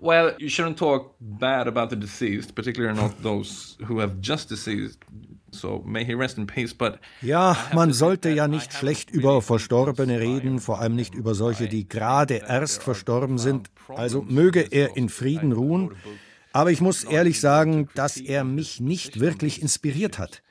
Well, 0.00 0.36
you 0.38 0.46
shouldn't 0.46 0.76
talk 0.76 1.16
bad 1.18 1.66
about 1.66 1.90
the 1.90 1.98
deceased, 1.98 2.54
particularly 2.54 2.96
not 2.96 3.20
those 3.20 3.76
who 3.88 4.00
have 4.00 4.18
just 4.22 4.48
deceased. 4.48 5.00
So 5.50 5.82
may 5.84 6.04
he 6.04 6.14
rest 6.14 6.38
in 6.38 6.46
peace, 6.46 6.72
but 6.72 7.00
ja, 7.20 7.56
man 7.74 7.92
sollte 7.92 8.30
ja 8.30 8.46
nicht 8.46 8.72
schlecht 8.72 9.10
über 9.10 9.42
Verstorbene 9.42 10.20
reden, 10.20 10.60
vor 10.60 10.80
allem 10.80 10.94
nicht 10.94 11.16
über 11.16 11.34
solche, 11.34 11.66
die 11.66 11.88
gerade 11.88 12.42
erst 12.46 12.84
verstorben 12.84 13.38
sind. 13.38 13.70
Also 13.88 14.22
möge 14.22 14.60
er 14.60 14.96
in 14.96 15.08
Frieden 15.08 15.50
ruhen. 15.50 15.96
Aber 16.52 16.70
ich 16.70 16.80
muss 16.80 17.04
ehrlich 17.04 17.40
sagen, 17.40 17.88
dass 17.94 18.16
er 18.16 18.44
mich 18.44 18.80
nicht 18.80 19.20
wirklich 19.20 19.62
inspiriert 19.62 20.18
hat. 20.18 20.42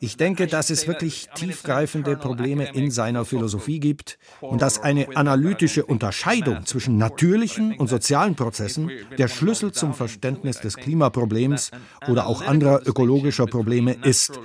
Ich 0.00 0.16
denke, 0.16 0.46
dass 0.46 0.70
es 0.70 0.86
wirklich 0.86 1.28
tiefgreifende 1.34 2.16
Probleme 2.16 2.70
in 2.72 2.90
seiner 2.90 3.24
Philosophie 3.24 3.80
gibt 3.80 4.18
und 4.40 4.62
dass 4.62 4.78
eine 4.78 5.16
analytische 5.16 5.84
Unterscheidung 5.84 6.66
zwischen 6.66 6.98
natürlichen 6.98 7.74
und 7.74 7.88
sozialen 7.88 8.34
Prozessen 8.34 8.90
der 9.18 9.28
Schlüssel 9.28 9.72
zum 9.72 9.94
Verständnis 9.94 10.60
des 10.60 10.76
Klimaproblems 10.76 11.70
oder 12.08 12.26
auch 12.26 12.42
anderer 12.42 12.86
ökologischer 12.86 13.46
Probleme 13.46 13.92
ist 13.92 14.38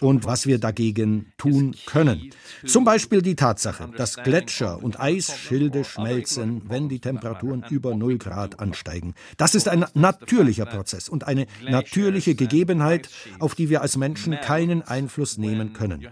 und 0.00 0.24
was 0.24 0.46
wir 0.46 0.58
dagegen 0.58 1.32
tun 1.36 1.74
können. 1.86 2.30
Zum 2.66 2.84
Beispiel 2.84 3.22
die 3.22 3.36
Tatsache, 3.36 3.90
dass 3.96 4.16
Gletscher 4.16 4.82
und 4.82 5.00
Eisschilde 5.00 5.84
schmelzen, 5.84 6.62
wenn 6.68 6.88
die 6.88 7.00
Temperaturen 7.00 7.64
über 7.70 7.94
0 7.94 8.18
Grad 8.18 8.58
ansteigen. 8.60 9.14
Das 9.36 9.54
ist 9.54 9.68
ein 9.68 9.84
natürlicher 9.94 10.66
Prozess 10.66 11.08
und 11.08 11.26
eine 11.26 11.46
natürliche 11.62 12.34
Gegebenheit, 12.34 13.08
auf 13.38 13.54
die 13.54 13.70
wir 13.70 13.82
als 13.82 13.96
Menschen 13.96 14.38
keinen 14.40 14.82
Einfluss 14.90 15.38
nehmen 15.38 15.72
können. 15.72 16.06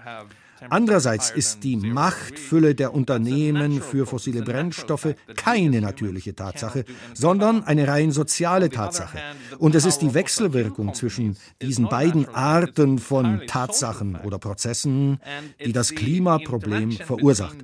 Andererseits 0.70 1.30
ist 1.30 1.64
die 1.64 1.76
Machtfülle 1.76 2.74
der 2.74 2.94
Unternehmen 2.94 3.82
für 3.82 4.06
fossile 4.06 4.42
Brennstoffe 4.42 5.14
keine 5.36 5.80
natürliche 5.80 6.34
Tatsache, 6.34 6.84
sondern 7.14 7.64
eine 7.64 7.86
rein 7.86 8.10
soziale 8.10 8.70
Tatsache. 8.70 9.18
Und 9.58 9.74
es 9.74 9.84
ist 9.84 9.98
die 9.98 10.14
Wechselwirkung 10.14 10.94
zwischen 10.94 11.36
diesen 11.60 11.88
beiden 11.88 12.28
Arten 12.28 12.98
von 12.98 13.42
Tatsachen 13.46 14.16
oder 14.16 14.38
Prozessen, 14.38 15.20
die 15.64 15.72
das 15.72 15.90
Klimaproblem 15.90 16.92
verursacht. 16.92 17.56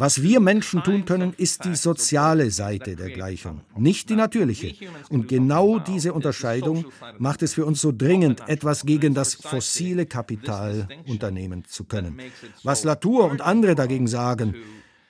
Was 0.00 0.22
wir 0.22 0.38
Menschen 0.38 0.84
tun 0.84 1.04
können, 1.04 1.34
ist 1.36 1.64
die 1.64 1.74
soziale 1.74 2.52
Seite 2.52 2.94
der 2.94 3.10
Gleichung, 3.10 3.62
nicht 3.76 4.08
die 4.10 4.14
natürliche. 4.14 4.72
Und 5.10 5.26
genau 5.26 5.80
diese 5.80 6.12
Unterscheidung 6.12 6.84
macht 7.18 7.42
es 7.42 7.54
für 7.54 7.66
uns 7.66 7.80
so 7.80 7.92
dringend, 7.92 8.48
etwas 8.48 8.86
gegen 8.86 9.12
das 9.12 9.34
fossile 9.34 10.06
Kapital 10.06 10.86
unternehmen 11.08 11.64
zu 11.64 11.82
können. 11.84 12.20
Was 12.62 12.84
Latour 12.84 13.28
und 13.28 13.40
andere 13.40 13.74
dagegen 13.74 14.06
sagen, 14.06 14.54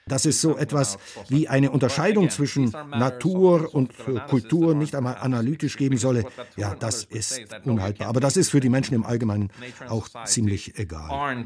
dass 0.06 0.24
es 0.24 0.40
so 0.40 0.56
etwas 0.56 0.96
wie 1.28 1.48
eine 1.48 1.70
Unterscheidung 1.70 2.30
zwischen 2.30 2.72
Natur 2.90 3.74
und 3.74 3.92
Kultur 4.28 4.74
nicht 4.74 4.94
einmal 4.94 5.16
analytisch 5.16 5.76
geben 5.76 5.98
solle, 5.98 6.24
ja, 6.56 6.74
das 6.74 7.04
ist 7.04 7.44
unhaltbar. 7.64 8.08
Aber 8.08 8.20
das 8.20 8.38
ist 8.38 8.48
für 8.48 8.60
die 8.60 8.70
Menschen 8.70 8.94
im 8.94 9.04
Allgemeinen 9.04 9.50
auch 9.88 10.08
ziemlich 10.24 10.78
egal. 10.78 11.44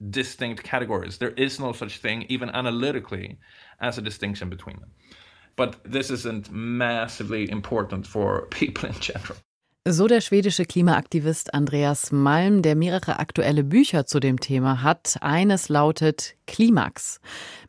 Distinct 0.00 0.62
categories. 0.62 1.18
There 1.18 1.34
is 1.36 1.58
no 1.58 1.72
such 1.72 1.98
thing, 1.98 2.24
even 2.28 2.50
analytically, 2.50 3.38
as 3.80 3.98
a 3.98 4.02
distinction 4.02 4.48
between 4.48 4.80
them. 4.80 4.90
But 5.56 5.76
this 5.84 6.10
isn't 6.10 6.50
massively 6.50 7.50
important 7.50 8.06
for 8.06 8.46
people 8.50 8.88
in 8.88 8.98
general. 9.00 9.36
So 9.88 10.06
der 10.06 10.20
schwedische 10.20 10.66
Klimaaktivist 10.66 11.54
Andreas 11.54 12.12
Malm, 12.12 12.60
der 12.60 12.76
mehrere 12.76 13.18
aktuelle 13.18 13.64
Bücher 13.64 14.04
zu 14.04 14.20
dem 14.20 14.38
Thema 14.38 14.82
hat. 14.82 15.16
Eines 15.22 15.70
lautet 15.70 16.34
Klimax. 16.46 17.18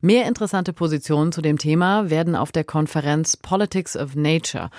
Mehr 0.02 0.28
interessante 0.28 0.74
Positionen 0.74 1.32
zu 1.32 1.42
dem 1.42 1.58
Thema 1.58 2.10
werden 2.10 2.36
auf 2.36 2.52
der 2.52 2.66
Konferenz 2.66 3.38
Politics 3.38 3.96
of 3.96 4.16
Nature 4.16 4.70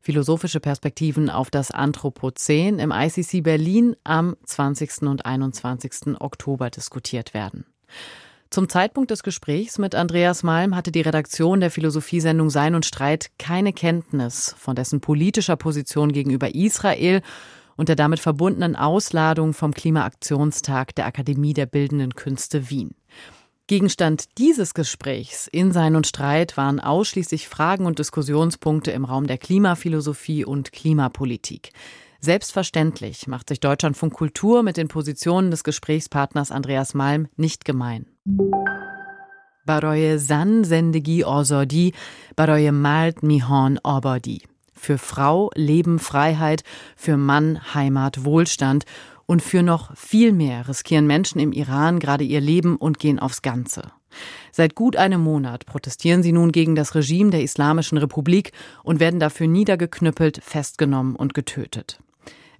Philosophische 0.00 0.60
Perspektiven 0.60 1.30
auf 1.30 1.50
das 1.50 1.70
Anthropozän 1.70 2.78
im 2.78 2.92
ICC 2.92 3.42
Berlin 3.42 3.96
am 4.04 4.36
20. 4.44 5.02
und 5.02 5.26
21. 5.26 6.20
Oktober 6.20 6.70
diskutiert 6.70 7.34
werden. 7.34 7.64
Zum 8.50 8.68
Zeitpunkt 8.68 9.10
des 9.10 9.22
Gesprächs 9.22 9.78
mit 9.78 9.94
Andreas 9.94 10.42
Malm 10.42 10.74
hatte 10.74 10.90
die 10.90 11.02
Redaktion 11.02 11.60
der 11.60 11.70
Philosophiesendung 11.70 12.48
Sein 12.48 12.74
und 12.74 12.86
Streit 12.86 13.30
keine 13.38 13.74
Kenntnis 13.74 14.54
von 14.58 14.74
dessen 14.74 15.00
politischer 15.00 15.56
Position 15.56 16.12
gegenüber 16.12 16.54
Israel 16.54 17.20
und 17.76 17.90
der 17.90 17.96
damit 17.96 18.20
verbundenen 18.20 18.74
Ausladung 18.74 19.52
vom 19.52 19.74
Klimaaktionstag 19.74 20.94
der 20.94 21.04
Akademie 21.06 21.52
der 21.52 21.66
Bildenden 21.66 22.14
Künste 22.14 22.70
Wien. 22.70 22.94
Gegenstand 23.68 24.38
dieses 24.38 24.72
Gesprächs 24.72 25.46
in 25.46 25.72
Sein 25.72 25.94
und 25.94 26.06
Streit 26.06 26.56
waren 26.56 26.80
ausschließlich 26.80 27.48
Fragen 27.48 27.84
und 27.84 27.98
Diskussionspunkte 27.98 28.92
im 28.92 29.04
Raum 29.04 29.26
der 29.26 29.36
Klimaphilosophie 29.36 30.46
und 30.46 30.72
Klimapolitik. 30.72 31.72
Selbstverständlich 32.18 33.26
macht 33.26 33.50
sich 33.50 33.60
Deutschlandfunk 33.60 34.14
Kultur 34.14 34.62
mit 34.62 34.78
den 34.78 34.88
Positionen 34.88 35.50
des 35.50 35.64
Gesprächspartners 35.64 36.50
Andreas 36.50 36.94
Malm 36.94 37.28
nicht 37.36 37.66
gemein. 37.66 38.06
Baroye 39.66 40.16
San 40.16 40.64
Sendegi 40.64 41.26
Ozodi, 41.26 41.92
Baroye 42.36 42.72
Malt 42.72 43.22
Mihon 43.22 43.78
Obodi. 43.84 44.44
Für 44.72 44.96
Frau 44.96 45.50
Leben 45.54 45.98
Freiheit, 45.98 46.62
für 46.96 47.18
Mann 47.18 47.74
Heimat 47.74 48.24
Wohlstand 48.24 48.86
und 49.28 49.42
für 49.42 49.62
noch 49.62 49.94
viel 49.94 50.32
mehr 50.32 50.66
riskieren 50.68 51.06
Menschen 51.06 51.38
im 51.38 51.52
Iran 51.52 52.00
gerade 52.00 52.24
ihr 52.24 52.40
Leben 52.40 52.76
und 52.76 52.98
gehen 52.98 53.18
aufs 53.18 53.42
Ganze. 53.42 53.92
Seit 54.50 54.74
gut 54.74 54.96
einem 54.96 55.20
Monat 55.20 55.66
protestieren 55.66 56.22
sie 56.22 56.32
nun 56.32 56.50
gegen 56.50 56.74
das 56.74 56.94
Regime 56.94 57.30
der 57.30 57.42
Islamischen 57.42 57.98
Republik 57.98 58.52
und 58.82 59.00
werden 59.00 59.20
dafür 59.20 59.46
niedergeknüppelt, 59.46 60.40
festgenommen 60.42 61.14
und 61.14 61.34
getötet. 61.34 62.00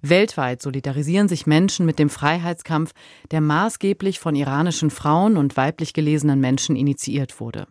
Weltweit 0.01 0.61
solidarisieren 0.61 1.27
sich 1.27 1.47
Menschen 1.47 1.87
mit 1.87 1.97
dem 1.97 2.09
Freiheitskampf, 2.09 2.93
der 3.31 3.41
maßgeblich 3.41 4.19
von 4.19 4.35
iranischen 4.35 4.91
Frauen 4.91 5.37
und 5.37 5.57
weiblich 5.57 5.93
gelesenen 5.93 6.39
Menschen 6.39 6.75
initiiert 6.75 7.39
wurde. 7.39 7.67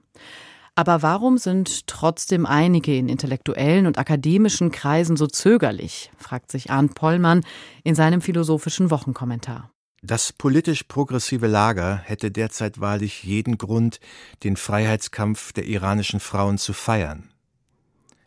Aber 0.78 1.02
warum 1.02 1.38
sind 1.38 1.88
trotzdem 1.88 2.46
einige 2.46 2.96
in 2.96 3.08
intellektuellen 3.08 3.88
und 3.88 3.98
akademischen 3.98 4.70
Kreisen 4.70 5.16
so 5.16 5.26
zögerlich, 5.26 6.12
fragt 6.16 6.52
sich 6.52 6.70
Arndt 6.70 6.94
Pollmann 6.94 7.44
in 7.82 7.96
seinem 7.96 8.20
philosophischen 8.20 8.92
Wochenkommentar. 8.92 9.72
Das 10.02 10.32
politisch 10.32 10.84
progressive 10.84 11.48
Lager 11.48 11.96
hätte 11.96 12.30
derzeit 12.30 12.80
wahrlich 12.80 13.24
jeden 13.24 13.58
Grund, 13.58 13.98
den 14.44 14.56
Freiheitskampf 14.56 15.52
der 15.52 15.64
iranischen 15.64 16.20
Frauen 16.20 16.58
zu 16.58 16.72
feiern. 16.72 17.28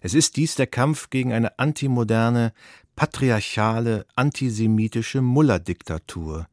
Es 0.02 0.14
ist 0.14 0.36
dies 0.36 0.56
der 0.56 0.68
Kampf 0.68 1.10
gegen 1.10 1.32
eine 1.32 1.58
antimoderne, 1.58 2.52
patriarchale, 2.98 4.06
antisemitische 4.18 5.22
Mullah-Diktatur, 5.22 6.48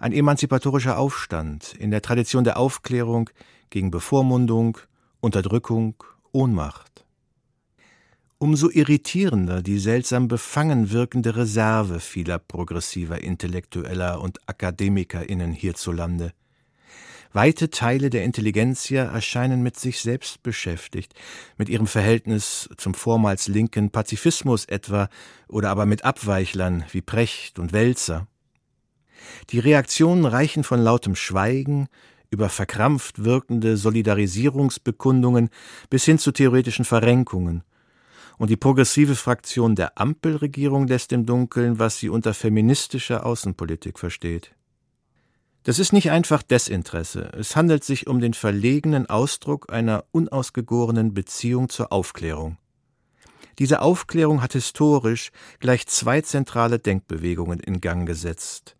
ein 0.00 0.12
emanzipatorischer 0.12 0.98
Aufstand 0.98 1.72
in 1.78 1.90
der 1.90 2.02
Tradition 2.02 2.44
der 2.44 2.58
Aufklärung 2.58 3.30
gegen 3.70 3.90
Bevormundung, 3.90 4.76
Unterdrückung, 5.24 6.04
Ohnmacht. 6.32 7.06
umso 8.36 8.68
irritierender 8.68 9.62
die 9.62 9.78
seltsam 9.78 10.28
befangen 10.28 10.90
wirkende 10.90 11.34
Reserve 11.34 11.98
vieler 11.98 12.38
progressiver 12.38 13.22
Intellektueller 13.22 14.20
und 14.20 14.38
AkademikerInnen 14.46 15.52
hierzulande. 15.52 16.34
Weite 17.32 17.70
Teile 17.70 18.10
der 18.10 18.22
Intelligenzia 18.24 19.04
erscheinen 19.04 19.62
mit 19.62 19.78
sich 19.78 20.00
selbst 20.00 20.42
beschäftigt, 20.42 21.14
mit 21.56 21.70
ihrem 21.70 21.86
Verhältnis 21.86 22.68
zum 22.76 22.92
vormals 22.92 23.48
linken 23.48 23.88
Pazifismus 23.88 24.66
etwa 24.66 25.08
oder 25.48 25.70
aber 25.70 25.86
mit 25.86 26.04
Abweichlern 26.04 26.84
wie 26.92 27.00
Precht 27.00 27.58
und 27.58 27.72
Wälzer. 27.72 28.26
Die 29.48 29.58
Reaktionen 29.58 30.26
reichen 30.26 30.64
von 30.64 30.80
lautem 30.82 31.16
Schweigen 31.16 31.88
über 32.34 32.48
verkrampft 32.48 33.24
wirkende 33.24 33.76
Solidarisierungsbekundungen 33.76 35.48
bis 35.88 36.04
hin 36.04 36.18
zu 36.18 36.32
theoretischen 36.32 36.84
Verrenkungen. 36.84 37.62
Und 38.36 38.50
die 38.50 38.56
progressive 38.56 39.14
Fraktion 39.14 39.76
der 39.76 39.98
Ampelregierung 39.98 40.88
lässt 40.88 41.12
im 41.12 41.24
Dunkeln, 41.24 41.78
was 41.78 41.98
sie 41.98 42.08
unter 42.08 42.34
feministischer 42.34 43.24
Außenpolitik 43.24 43.98
versteht. 43.98 44.54
Das 45.62 45.78
ist 45.78 45.92
nicht 45.92 46.10
einfach 46.10 46.42
Desinteresse, 46.42 47.30
es 47.38 47.56
handelt 47.56 47.84
sich 47.84 48.06
um 48.06 48.20
den 48.20 48.34
verlegenen 48.34 49.08
Ausdruck 49.08 49.72
einer 49.72 50.04
unausgegorenen 50.10 51.14
Beziehung 51.14 51.70
zur 51.70 51.90
Aufklärung. 51.90 52.58
Diese 53.60 53.80
Aufklärung 53.80 54.42
hat 54.42 54.54
historisch 54.54 55.30
gleich 55.60 55.86
zwei 55.86 56.20
zentrale 56.20 56.80
Denkbewegungen 56.80 57.60
in 57.60 57.80
Gang 57.80 58.06
gesetzt. 58.06 58.76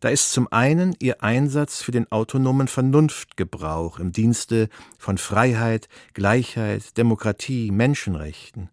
Da 0.00 0.10
ist 0.10 0.32
zum 0.32 0.46
einen 0.52 0.94
ihr 1.00 1.24
Einsatz 1.24 1.82
für 1.82 1.90
den 1.90 2.10
autonomen 2.12 2.68
Vernunftgebrauch 2.68 3.98
im 3.98 4.12
Dienste 4.12 4.68
von 4.96 5.18
Freiheit, 5.18 5.88
Gleichheit, 6.14 6.96
Demokratie, 6.96 7.72
Menschenrechten. 7.72 8.70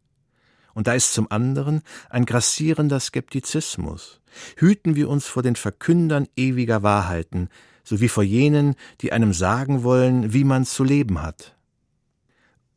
Und 0.76 0.88
da 0.88 0.94
ist 0.94 1.14
zum 1.14 1.32
anderen 1.32 1.82
ein 2.10 2.26
grassierender 2.26 3.00
Skeptizismus. 3.00 4.22
Hüten 4.58 4.96
wir 4.96 5.10
uns 5.10 5.26
vor 5.26 5.42
den 5.42 5.56
Verkündern 5.56 6.28
ewiger 6.36 6.84
Wahrheiten, 6.84 7.50
sowie 7.84 8.10
vor 8.10 8.24
jenen, 8.24 8.76
die 9.02 9.12
einem 9.12 9.34
sagen 9.34 9.84
wollen, 9.84 10.34
wie 10.34 10.44
man 10.44 10.66
zu 10.66 10.84
leben 10.84 11.22
hat. 11.22 11.56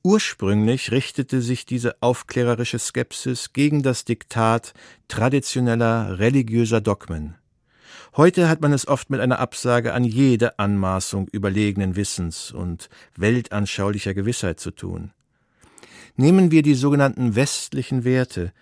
Ursprünglich 0.03 0.90
richtete 0.92 1.42
sich 1.42 1.66
diese 1.66 2.01
aufklärerische 2.01 2.78
Skepsis 2.78 3.53
gegen 3.53 3.82
das 3.82 4.05
Diktat 4.05 4.72
traditioneller 5.09 6.18
religiöser 6.18 6.80
Dogmen. 6.80 7.34
Heute 8.19 8.49
hat 8.49 8.61
man 8.61 8.73
es 8.73 8.89
oft 8.89 9.11
mit 9.11 9.21
einer 9.21 9.39
Absage 9.39 9.95
an 9.95 10.03
jede 10.03 10.59
Anmaßung 10.59 11.29
überlegenen 11.29 11.95
Wissens 11.95 12.51
und 12.51 12.89
weltanschaulicher 13.16 14.12
Gewissheit 14.12 14.59
zu 14.59 14.73
tun. 14.73 15.12
Nehmen 16.16 16.51
wir 16.51 16.62
die 16.62 16.75
sogenannten 16.75 17.37
westlichen 17.37 18.03
Werte, 18.03 18.53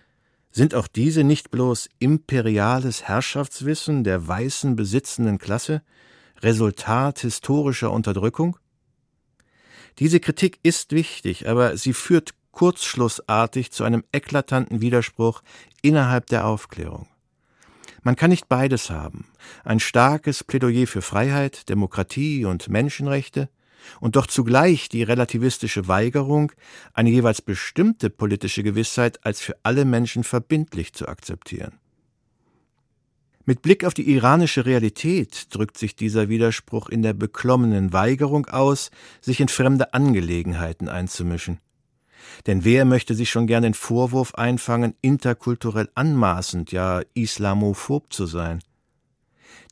sind 0.51 0.75
auch 0.75 0.87
diese 0.87 1.25
nicht 1.25 1.51
bloß 1.51 1.89
imperiales 1.99 3.05
Herrschaftswissen 3.05 4.05
der 4.05 4.29
weißen 4.29 4.77
besitzenden 4.77 5.39
Klasse, 5.39 5.81
Resultat 6.43 7.21
historischer 7.21 7.91
Unterdrückung? 7.93 8.59
Diese 10.01 10.21
Kritik 10.21 10.59
ist 10.65 10.93
wichtig, 10.93 11.49
aber 11.49 11.79
sie 11.79 11.95
führt 11.95 12.35
kurzschlussartig 12.51 13.73
zu 13.73 13.85
einem 13.85 14.05
eklatanten 14.13 14.83
Widerspruch 14.83 15.43
innerhalb 15.81 16.27
der 16.27 16.47
Aufklärung. 16.47 17.09
Man 18.07 18.15
kann 18.15 18.31
nicht 18.31 18.49
beides 18.49 18.89
haben, 18.89 19.27
ein 19.65 19.81
starkes 19.81 20.45
Plädoyer 20.45 20.87
für 20.87 21.03
Freiheit, 21.03 21.69
Demokratie 21.69 22.45
und 22.45 22.69
Menschenrechte 22.69 23.49
und 23.99 24.15
doch 24.15 24.29
zugleich 24.29 24.89
die 24.89 25.03
relativistische 25.03 25.89
Weigerung, 25.89 26.53
eine 26.95 27.11
jeweils 27.11 27.43
bestimmte 27.43 28.09
politische 28.09 28.63
Gewissheit 28.63 29.27
als 29.27 29.41
für 29.41 29.57
alle 29.65 29.85
Menschen 29.85 30.23
verbindlich 30.23 30.93
zu 30.93 31.09
akzeptieren. 31.09 31.81
Mit 33.45 33.63
Blick 33.63 33.85
auf 33.85 33.93
die 33.93 34.09
iranische 34.09 34.67
Realität 34.67 35.53
drückt 35.53 35.77
sich 35.77 35.97
dieser 35.97 36.29
Widerspruch 36.29 36.89
in 36.89 37.03
der 37.03 37.13
beklommenen 37.13 37.93
Weigerung 37.93 38.47
aus, 38.47 38.93
sich 39.21 39.41
in 39.41 39.49
fremde 39.49 39.95
Angelegenheiten 39.95 40.89
einzumischen. 40.89 41.59
Denn 42.47 42.64
wer 42.64 42.85
möchte 42.85 43.14
sich 43.14 43.31
schon 43.31 43.47
gern 43.47 43.62
den 43.62 43.74
Vorwurf 43.74 44.35
einfangen, 44.35 44.95
interkulturell 45.01 45.89
anmaßend, 45.95 46.72
ja 46.72 47.03
islamophob 47.14 48.12
zu 48.12 48.27
sein? 48.27 48.61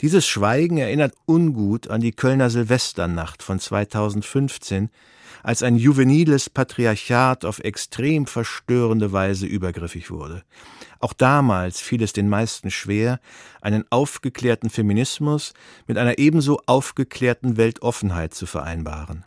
Dieses 0.00 0.26
Schweigen 0.26 0.78
erinnert 0.78 1.14
ungut 1.24 1.88
an 1.88 2.00
die 2.00 2.12
Kölner 2.12 2.50
Silvesternacht 2.50 3.42
von 3.42 3.60
2015, 3.60 4.90
als 5.42 5.62
ein 5.62 5.76
juveniles 5.76 6.50
Patriarchat 6.50 7.44
auf 7.44 7.58
extrem 7.60 8.26
verstörende 8.26 9.12
Weise 9.12 9.46
übergriffig 9.46 10.10
wurde. 10.10 10.42
Auch 11.00 11.12
damals 11.12 11.80
fiel 11.80 12.02
es 12.02 12.14
den 12.14 12.28
meisten 12.28 12.70
schwer, 12.70 13.20
einen 13.60 13.84
aufgeklärten 13.90 14.70
Feminismus 14.70 15.52
mit 15.86 15.98
einer 15.98 16.18
ebenso 16.18 16.60
aufgeklärten 16.66 17.56
Weltoffenheit 17.56 18.34
zu 18.34 18.46
vereinbaren. 18.46 19.24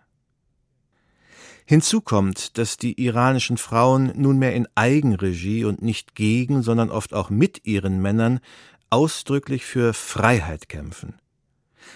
Hinzu 1.70 2.00
kommt, 2.00 2.58
dass 2.58 2.78
die 2.78 3.04
iranischen 3.04 3.58
Frauen 3.58 4.14
nunmehr 4.16 4.56
in 4.56 4.70
Eigenregie 4.76 5.66
und 5.66 5.82
nicht 5.82 6.16
gegen, 6.16 6.62
sondern 6.62 6.90
oft 6.90 7.14
auch 7.14 7.30
mit 7.30 7.68
ihren 7.68 8.02
Männern 8.02 8.40
ausdrücklich 8.90 9.66
für 9.66 9.94
Freiheit 9.94 10.70
kämpfen. 10.70 11.16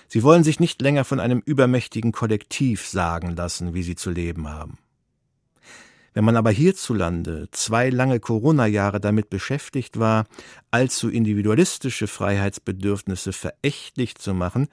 Sie 0.09 0.23
wollen 0.23 0.43
sich 0.43 0.59
nicht 0.59 0.81
länger 0.81 1.05
von 1.05 1.21
einem 1.21 1.39
übermächtigen 1.39 2.11
Kollektiv 2.11 2.85
sagen 2.85 3.33
lassen, 3.33 3.73
wie 3.73 3.83
sie 3.83 3.95
zu 3.95 4.11
leben 4.11 4.49
haben. 4.49 4.77
Wenn 6.13 6.25
man 6.25 6.35
aber 6.35 6.51
hierzulande 6.51 7.47
zwei 7.51 7.89
lange 7.89 8.19
Corona-Jahre 8.19 8.99
damit 8.99 9.29
beschäftigt 9.29 9.97
war, 9.97 10.25
allzu 10.69 11.07
individualistische 11.09 12.07
Freiheitsbedürfnisse 12.07 13.31
verächtlich 13.31 14.15
zu 14.15 14.33
machen, 14.33 14.67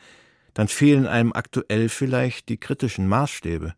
dann 0.54 0.66
fehlen 0.66 1.06
einem 1.06 1.32
aktuell 1.32 1.88
vielleicht 1.88 2.48
die 2.48 2.56
kritischen 2.56 3.06
Maßstäbe. 3.06 3.74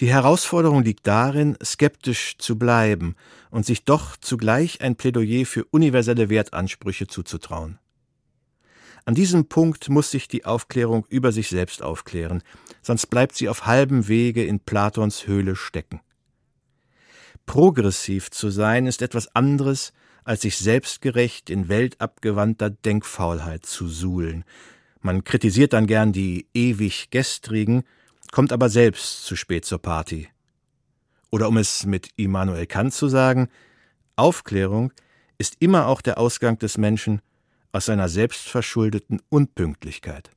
Die 0.00 0.08
Herausforderung 0.08 0.82
liegt 0.82 1.06
darin, 1.06 1.56
skeptisch 1.62 2.36
zu 2.38 2.58
bleiben 2.58 3.14
und 3.50 3.64
sich 3.64 3.84
doch 3.84 4.16
zugleich 4.16 4.80
ein 4.80 4.96
Plädoyer 4.96 5.46
für 5.46 5.64
universelle 5.66 6.28
Wertansprüche 6.28 7.06
zuzutrauen. 7.06 7.78
An 9.04 9.14
diesem 9.14 9.46
Punkt 9.46 9.88
muss 9.90 10.10
sich 10.10 10.28
die 10.28 10.46
Aufklärung 10.46 11.06
über 11.08 11.30
sich 11.30 11.48
selbst 11.48 11.82
aufklären, 11.82 12.42
sonst 12.82 13.06
bleibt 13.06 13.36
sie 13.36 13.48
auf 13.48 13.66
halbem 13.66 14.08
Wege 14.08 14.44
in 14.44 14.60
Platons 14.60 15.26
Höhle 15.26 15.54
stecken. 15.56 16.00
Progressiv 17.46 18.30
zu 18.30 18.50
sein 18.50 18.86
ist 18.86 19.02
etwas 19.02 19.34
anderes, 19.36 19.92
als 20.24 20.40
sich 20.40 20.56
selbstgerecht 20.56 21.50
in 21.50 21.68
weltabgewandter 21.68 22.70
Denkfaulheit 22.70 23.66
zu 23.66 23.88
suhlen. 23.88 24.44
Man 25.02 25.22
kritisiert 25.22 25.74
dann 25.74 25.86
gern 25.86 26.12
die 26.12 26.48
ewig 26.54 27.10
Gestrigen 27.10 27.84
kommt 28.34 28.52
aber 28.52 28.68
selbst 28.68 29.24
zu 29.24 29.36
spät 29.36 29.64
zur 29.64 29.78
Party. 29.78 30.28
Oder 31.30 31.46
um 31.46 31.56
es 31.56 31.86
mit 31.86 32.08
Immanuel 32.16 32.66
Kant 32.66 32.92
zu 32.92 33.06
sagen, 33.06 33.48
Aufklärung 34.16 34.92
ist 35.38 35.54
immer 35.60 35.86
auch 35.86 36.00
der 36.00 36.18
Ausgang 36.18 36.58
des 36.58 36.76
Menschen 36.76 37.22
aus 37.70 37.86
seiner 37.86 38.08
selbstverschuldeten 38.08 39.22
Unpünktlichkeit. 39.28 40.32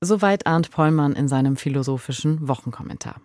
Soweit 0.00 0.46
Arndt 0.46 0.70
Pollmann 0.70 1.14
in 1.14 1.26
seinem 1.26 1.56
philosophischen 1.56 2.46
Wochenkommentar. 2.46 3.20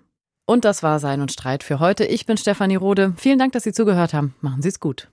Und 0.47 0.65
das 0.65 0.81
war 0.81 0.99
Sein 0.99 1.21
und 1.21 1.31
Streit 1.31 1.61
für 1.61 1.77
heute. 1.79 2.03
Ich 2.03 2.25
bin 2.25 2.37
Stefanie 2.37 2.77
Rode. 2.77 3.13
Vielen 3.17 3.37
Dank, 3.37 3.53
dass 3.53 3.63
Sie 3.63 3.73
zugehört 3.73 4.15
haben. 4.15 4.33
Machen 4.41 4.63
Sie 4.63 4.69
es 4.69 4.79
gut. 4.79 5.11